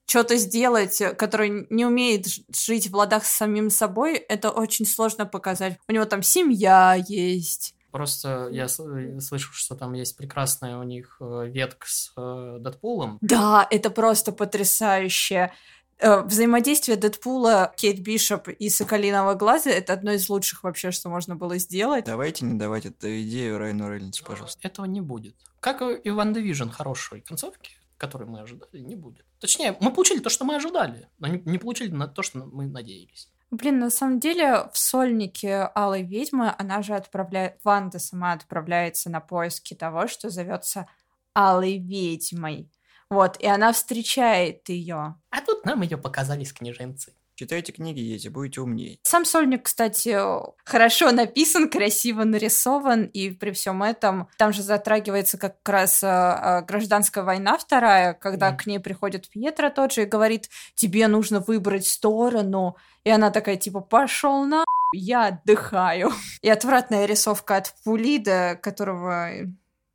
[0.05, 5.26] что-то сделать, э, который не умеет жить в ладах с самим собой, это очень сложно
[5.26, 5.77] показать.
[5.88, 7.76] У него там семья есть.
[7.98, 13.18] Просто я э, слышу, что там есть прекрасная у них э, ветка с э, Дэдпулом.
[13.22, 15.52] Да, это просто потрясающе.
[15.99, 21.57] Взаимодействие Дэдпула, Кейт Бишоп и Соколиного Глаза— это одно из лучших вообще, что можно было
[21.57, 22.06] сделать.
[22.06, 24.60] Давайте не давать эту идею Райану Рейнольдсу, пожалуйста.
[24.61, 25.36] Этого не будет.
[25.60, 29.26] Как и Ван Division хорошей концовки, которую мы ожидали, не будет.
[29.40, 32.68] Точнее, мы получили то, что мы ожидали, но не, не получили на то, что мы
[32.68, 33.28] надеялись.
[33.49, 37.60] Блин, на самом деле в сольнике Алой Ведьмы она же отправляет...
[37.64, 40.88] Ванда сама отправляется на поиски того, что зовется
[41.34, 42.69] Алой Ведьмой.
[43.10, 45.15] Вот, и она встречает ее.
[45.30, 47.14] А тут нам ее показали с книженцей.
[47.39, 48.97] Читайте книги, ети, будете умнее.
[49.03, 50.18] Сам сольник, кстати,
[50.65, 56.61] хорошо написан, красиво нарисован, и при всем этом там же затрагивается как раз э, э,
[56.64, 58.57] гражданская война вторая, когда Мгм.
[58.57, 63.57] к ней приходит Пьетро тот же и говорит, тебе нужно выбрать сторону, и она такая
[63.57, 64.64] типа, пошел на
[64.95, 66.09] я отдыхаю.
[66.41, 69.30] И отвратная рисовка от Пулида, которого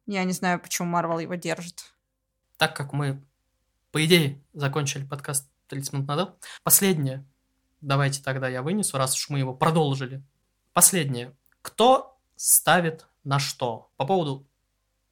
[0.06, 1.92] я не знаю, почему Марвел его держит.
[2.56, 3.20] Так как мы,
[3.90, 7.26] по идее, закончили подкаст 30 минут назад, последнее,
[7.82, 10.22] давайте тогда я вынесу, раз уж мы его продолжили.
[10.72, 11.36] Последнее.
[11.60, 13.90] Кто ставит на что?
[13.96, 14.46] По поводу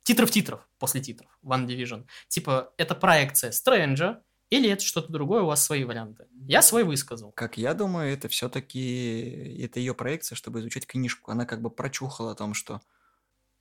[0.05, 2.07] титров-титров после титров One Division.
[2.29, 6.27] Типа, это проекция Стрэнджа или это что-то другое, у вас свои варианты?
[6.47, 7.31] Я свой высказал.
[7.33, 11.31] Как я думаю, это все-таки это ее проекция, чтобы изучать книжку.
[11.31, 12.81] Она как бы прочухала о том, что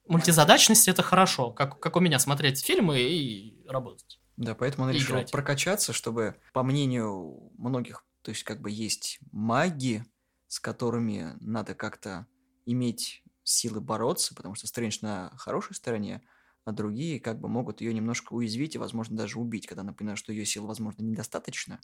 [0.07, 4.19] Мультизадачность это хорошо, как, как у меня смотреть фильмы и работать.
[4.38, 5.31] Да, поэтому он решил играть.
[5.31, 10.05] прокачаться, чтобы, по мнению многих, то есть как бы есть маги,
[10.47, 12.27] с которыми надо как-то
[12.65, 16.21] иметь силы бороться, потому что Стрэндж на хорошей стороне,
[16.65, 20.19] а другие как бы могут ее немножко уязвить и, возможно, даже убить, когда она понимает,
[20.19, 21.79] что ее сил, возможно, недостаточно,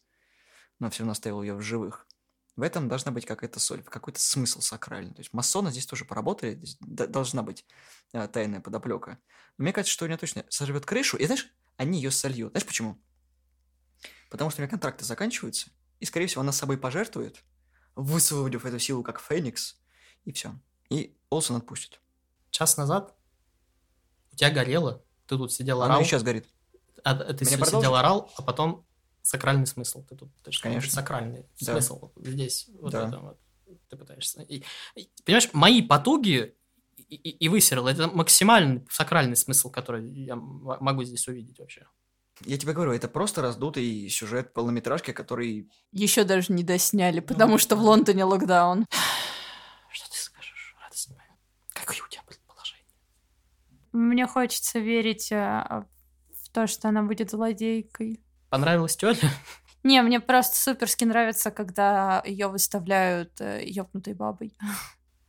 [0.80, 2.07] но все равно оставил ее в живых.
[2.56, 5.14] В этом должна быть какая-то соль, какой-то смысл сакральный.
[5.14, 7.66] То есть масоны здесь тоже поработали, здесь должна быть
[8.14, 9.20] э, тайная подоплека.
[9.57, 12.52] Но мне кажется, что у нее точно сорвет крышу, и знаешь, они ее сольют.
[12.52, 12.98] Знаешь почему?
[14.30, 15.70] Потому что у нее контракты заканчиваются,
[16.00, 17.44] и, скорее всего, она собой пожертвует,
[17.96, 19.78] высвободив эту силу как Феникс,
[20.26, 20.54] и все.
[20.90, 22.00] И Олсен отпустит.
[22.52, 23.16] Час назад
[24.32, 26.48] у тебя горело, ты тут сидел Она орал, и сейчас горит.
[27.04, 27.68] а, ты продолжить?
[27.68, 28.86] сидел орал, а потом
[29.22, 30.04] сакральный смысл.
[30.04, 30.92] Ты тут точно Конечно.
[30.92, 31.74] сакральный Да.
[31.74, 33.08] смысл здесь, вот Да.
[33.08, 33.40] это вот.
[33.90, 34.42] Ты пытаешься.
[34.44, 34.64] И-
[34.96, 36.56] и- понимаешь, мои потуги
[36.98, 41.88] и, и, и высерл, это максимальный сакральный смысл, который я могу здесь увидеть вообще.
[42.41, 45.72] Я тебе говорю, это просто раздутый сюжет полнометражки, который...
[45.91, 48.86] Еще даже не досняли, Ну, потому что в Лондоне локдаун.
[49.90, 51.30] Что ты скажешь, радость моя?
[51.74, 52.86] Какое у тебя предположение?
[53.94, 55.36] Мне хочется верить э,
[56.44, 58.20] в то, что она будет злодейкой.
[58.49, 59.30] Понравилась тетя?
[59.84, 64.57] Не, мне просто суперски нравится, когда ее выставляют э, ёбнутой бабой.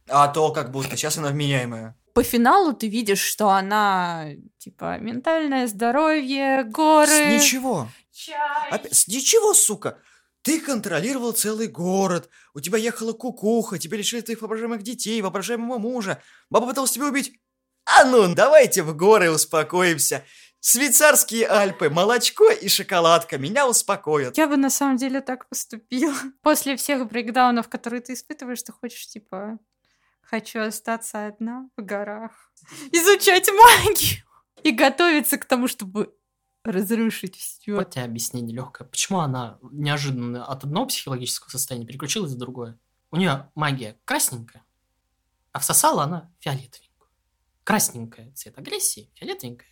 [0.08, 1.96] А то как будто, сейчас она вменяемая.
[2.16, 7.10] По финалу ты видишь, что она, типа, ментальное здоровье, горы...
[7.10, 7.88] С ничего.
[8.10, 8.70] чай.
[8.70, 9.98] Опять- с ничего, сука.
[10.40, 12.30] Ты контролировал целый город.
[12.55, 16.22] У тебя ехала кукуха, тебе лишили твоих воображаемых детей, воображаемого мужа.
[16.48, 17.38] Баба пыталась тебя убить.
[17.84, 20.24] А ну, давайте в горы успокоимся.
[20.62, 24.38] Швейцарские Альпы, молочко и шоколадка меня успокоят.
[24.38, 26.14] Я бы на самом деле так поступила.
[26.43, 29.59] После всех брейкдаунов, которые ты испытываешь, ты хочешь, типа,
[30.28, 32.52] хочу остаться одна в горах,
[32.92, 34.24] изучать магию
[34.62, 36.14] и готовиться к тому, чтобы
[36.64, 37.76] разрушить все.
[37.76, 38.86] Вот тебе объяснение легкое.
[38.88, 42.78] Почему она неожиданно от одного психологического состояния переключилась в другое?
[43.10, 44.64] У нее магия красненькая,
[45.52, 47.08] а всосала она фиолетовенькую.
[47.62, 49.68] Красненькая цвет агрессии, фиолетовенькая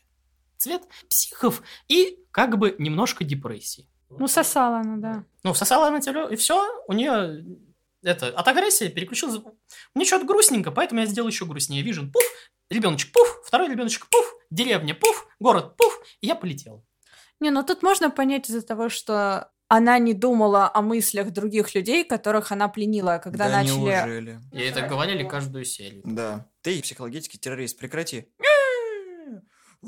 [0.57, 3.89] цвет психов и как бы немножко депрессии.
[4.09, 5.25] Ну, сосала она, да.
[5.43, 7.45] Ну, всосала она тело, и все, у нее
[8.05, 9.43] это, от агрессии переключилась.
[9.95, 11.83] Мне что-то грустненько, поэтому я сделал еще грустнее.
[11.83, 12.23] Вижен, пуф,
[12.71, 16.85] ребеночек, пуф, второй ребеночек, пуф, деревня, пуф, город, пуф, и я полетел.
[17.41, 22.05] Не, ну тут можно понять из-за того, что она не думала о мыслях других людей,
[22.05, 23.73] которых она пленила, когда да начали...
[23.73, 24.41] неужели?
[24.53, 26.03] И это говорили каждую серию.
[26.05, 26.47] Да.
[26.61, 28.29] Ты психологический террорист, прекрати.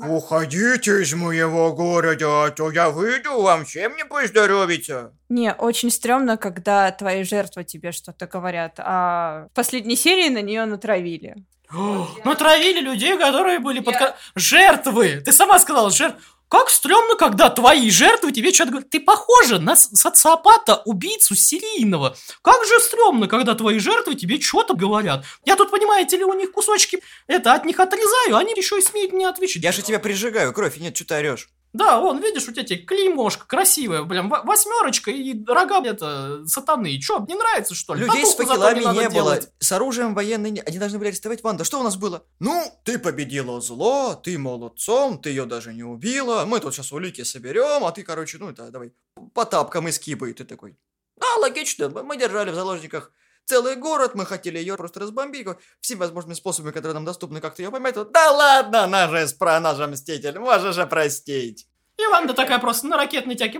[0.05, 5.11] Уходите из моего города, а то я выйду, вам всем не поздоровится.
[5.29, 10.65] Не, очень стрёмно, когда твои жертвы тебе что-то говорят, а в последней серии на нее
[10.65, 11.35] натравили.
[11.71, 13.97] Мы травили людей, которые были под...
[13.97, 15.21] ко- Жертвы!
[15.25, 16.21] Ты сама сказала, жертвы.
[16.49, 18.89] Как стрёмно, когда твои жертвы тебе что-то говорят.
[18.89, 22.15] Ты похожа на социопата, убийцу серийного.
[22.41, 25.25] Как же стрёмно, когда твои жертвы тебе что-то говорят.
[25.43, 29.11] Я тут, понимаете ли, у них кусочки, это, от них отрезаю, они еще и смеют
[29.11, 29.63] мне отвечать.
[29.63, 31.49] Я же тебя прижигаю, кровь, и нет, что ты орешь?
[31.73, 36.97] Да, вон, видишь, у тебя те клеймошка красивая, блин, во- восьмерочка и рога, это, сатаны.
[36.99, 38.05] Чё, не нравится, что ли?
[38.05, 39.51] Людей с Татуху зато факелами надо не было, делать.
[39.59, 40.61] с оружием военной не...
[40.61, 41.63] Они должны были арестовать Ванда.
[41.63, 42.23] Что у нас было?
[42.39, 46.45] Ну, ты победила зло, ты молодцом, ты ее даже не убила.
[46.45, 48.93] Мы тут сейчас улики соберем, а ты, короче, ну это давай
[49.33, 50.77] По тапкам из кибы, и ты такой.
[51.19, 53.11] А, логично, мы держали в заложниках
[53.47, 55.47] целый город, мы хотели ее просто разбомбить
[55.81, 57.95] всеми возможными способами, которые нам доступны, как-то ее поймать.
[57.95, 61.67] Да ладно, она же спра, она же мститель, можешь же простить.
[61.97, 63.59] И Ванда такая просто на ракетной тяге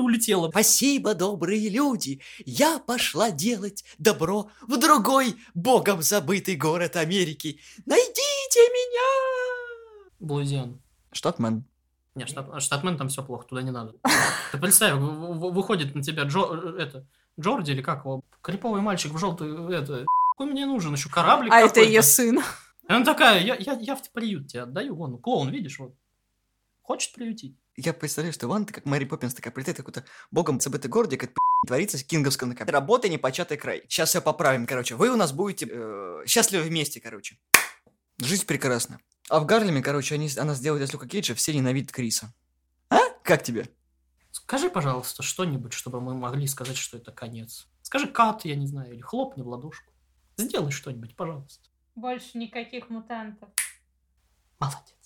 [0.00, 0.48] улетела.
[0.50, 2.20] Спасибо, добрые люди!
[2.44, 7.60] Я пошла делать добро в другой, богом забытый город Америки.
[7.84, 10.12] Найдите меня!
[10.20, 10.80] Блузиан.
[11.12, 11.64] Штатмен.
[12.14, 13.94] Не, штат, штатмен там все плохо, туда не надо.
[14.52, 17.06] Ты представь, выходит на тебя Джо, это,
[17.40, 21.60] Джорди или как его, криповый мальчик в желтый, это, какой мне нужен еще кораблик А
[21.60, 22.38] это ее сын.
[22.38, 25.94] И она такая, я, я, я в приют тебе отдаю, вон, клоун, видишь, вот.
[26.82, 27.56] Хочет приютить.
[27.76, 31.30] Я представляю, что Ванда, как Мэри Поппинс, такая прилетает какой-то богом забытый городе, как
[31.66, 33.84] творится в Кинговском на Работа непочатый край.
[33.88, 34.94] Сейчас все поправим, короче.
[34.94, 37.38] Вы у нас будете э, счастливы вместе, короче.
[38.18, 38.98] Жизнь прекрасна.
[39.30, 42.34] А в Гарлеме, короче, они, она сделает из Люка Кейджа, все ненавидят Криса.
[42.90, 42.98] А?
[43.22, 43.68] Как тебе?
[44.32, 47.68] Скажи, пожалуйста, что-нибудь, чтобы мы могли сказать, что это конец.
[47.82, 49.92] Скажи кат, я не знаю, или хлопни в ладошку.
[50.38, 51.68] Сделай что-нибудь, пожалуйста.
[51.94, 53.50] Больше никаких мутантов.
[54.58, 55.01] Молодец.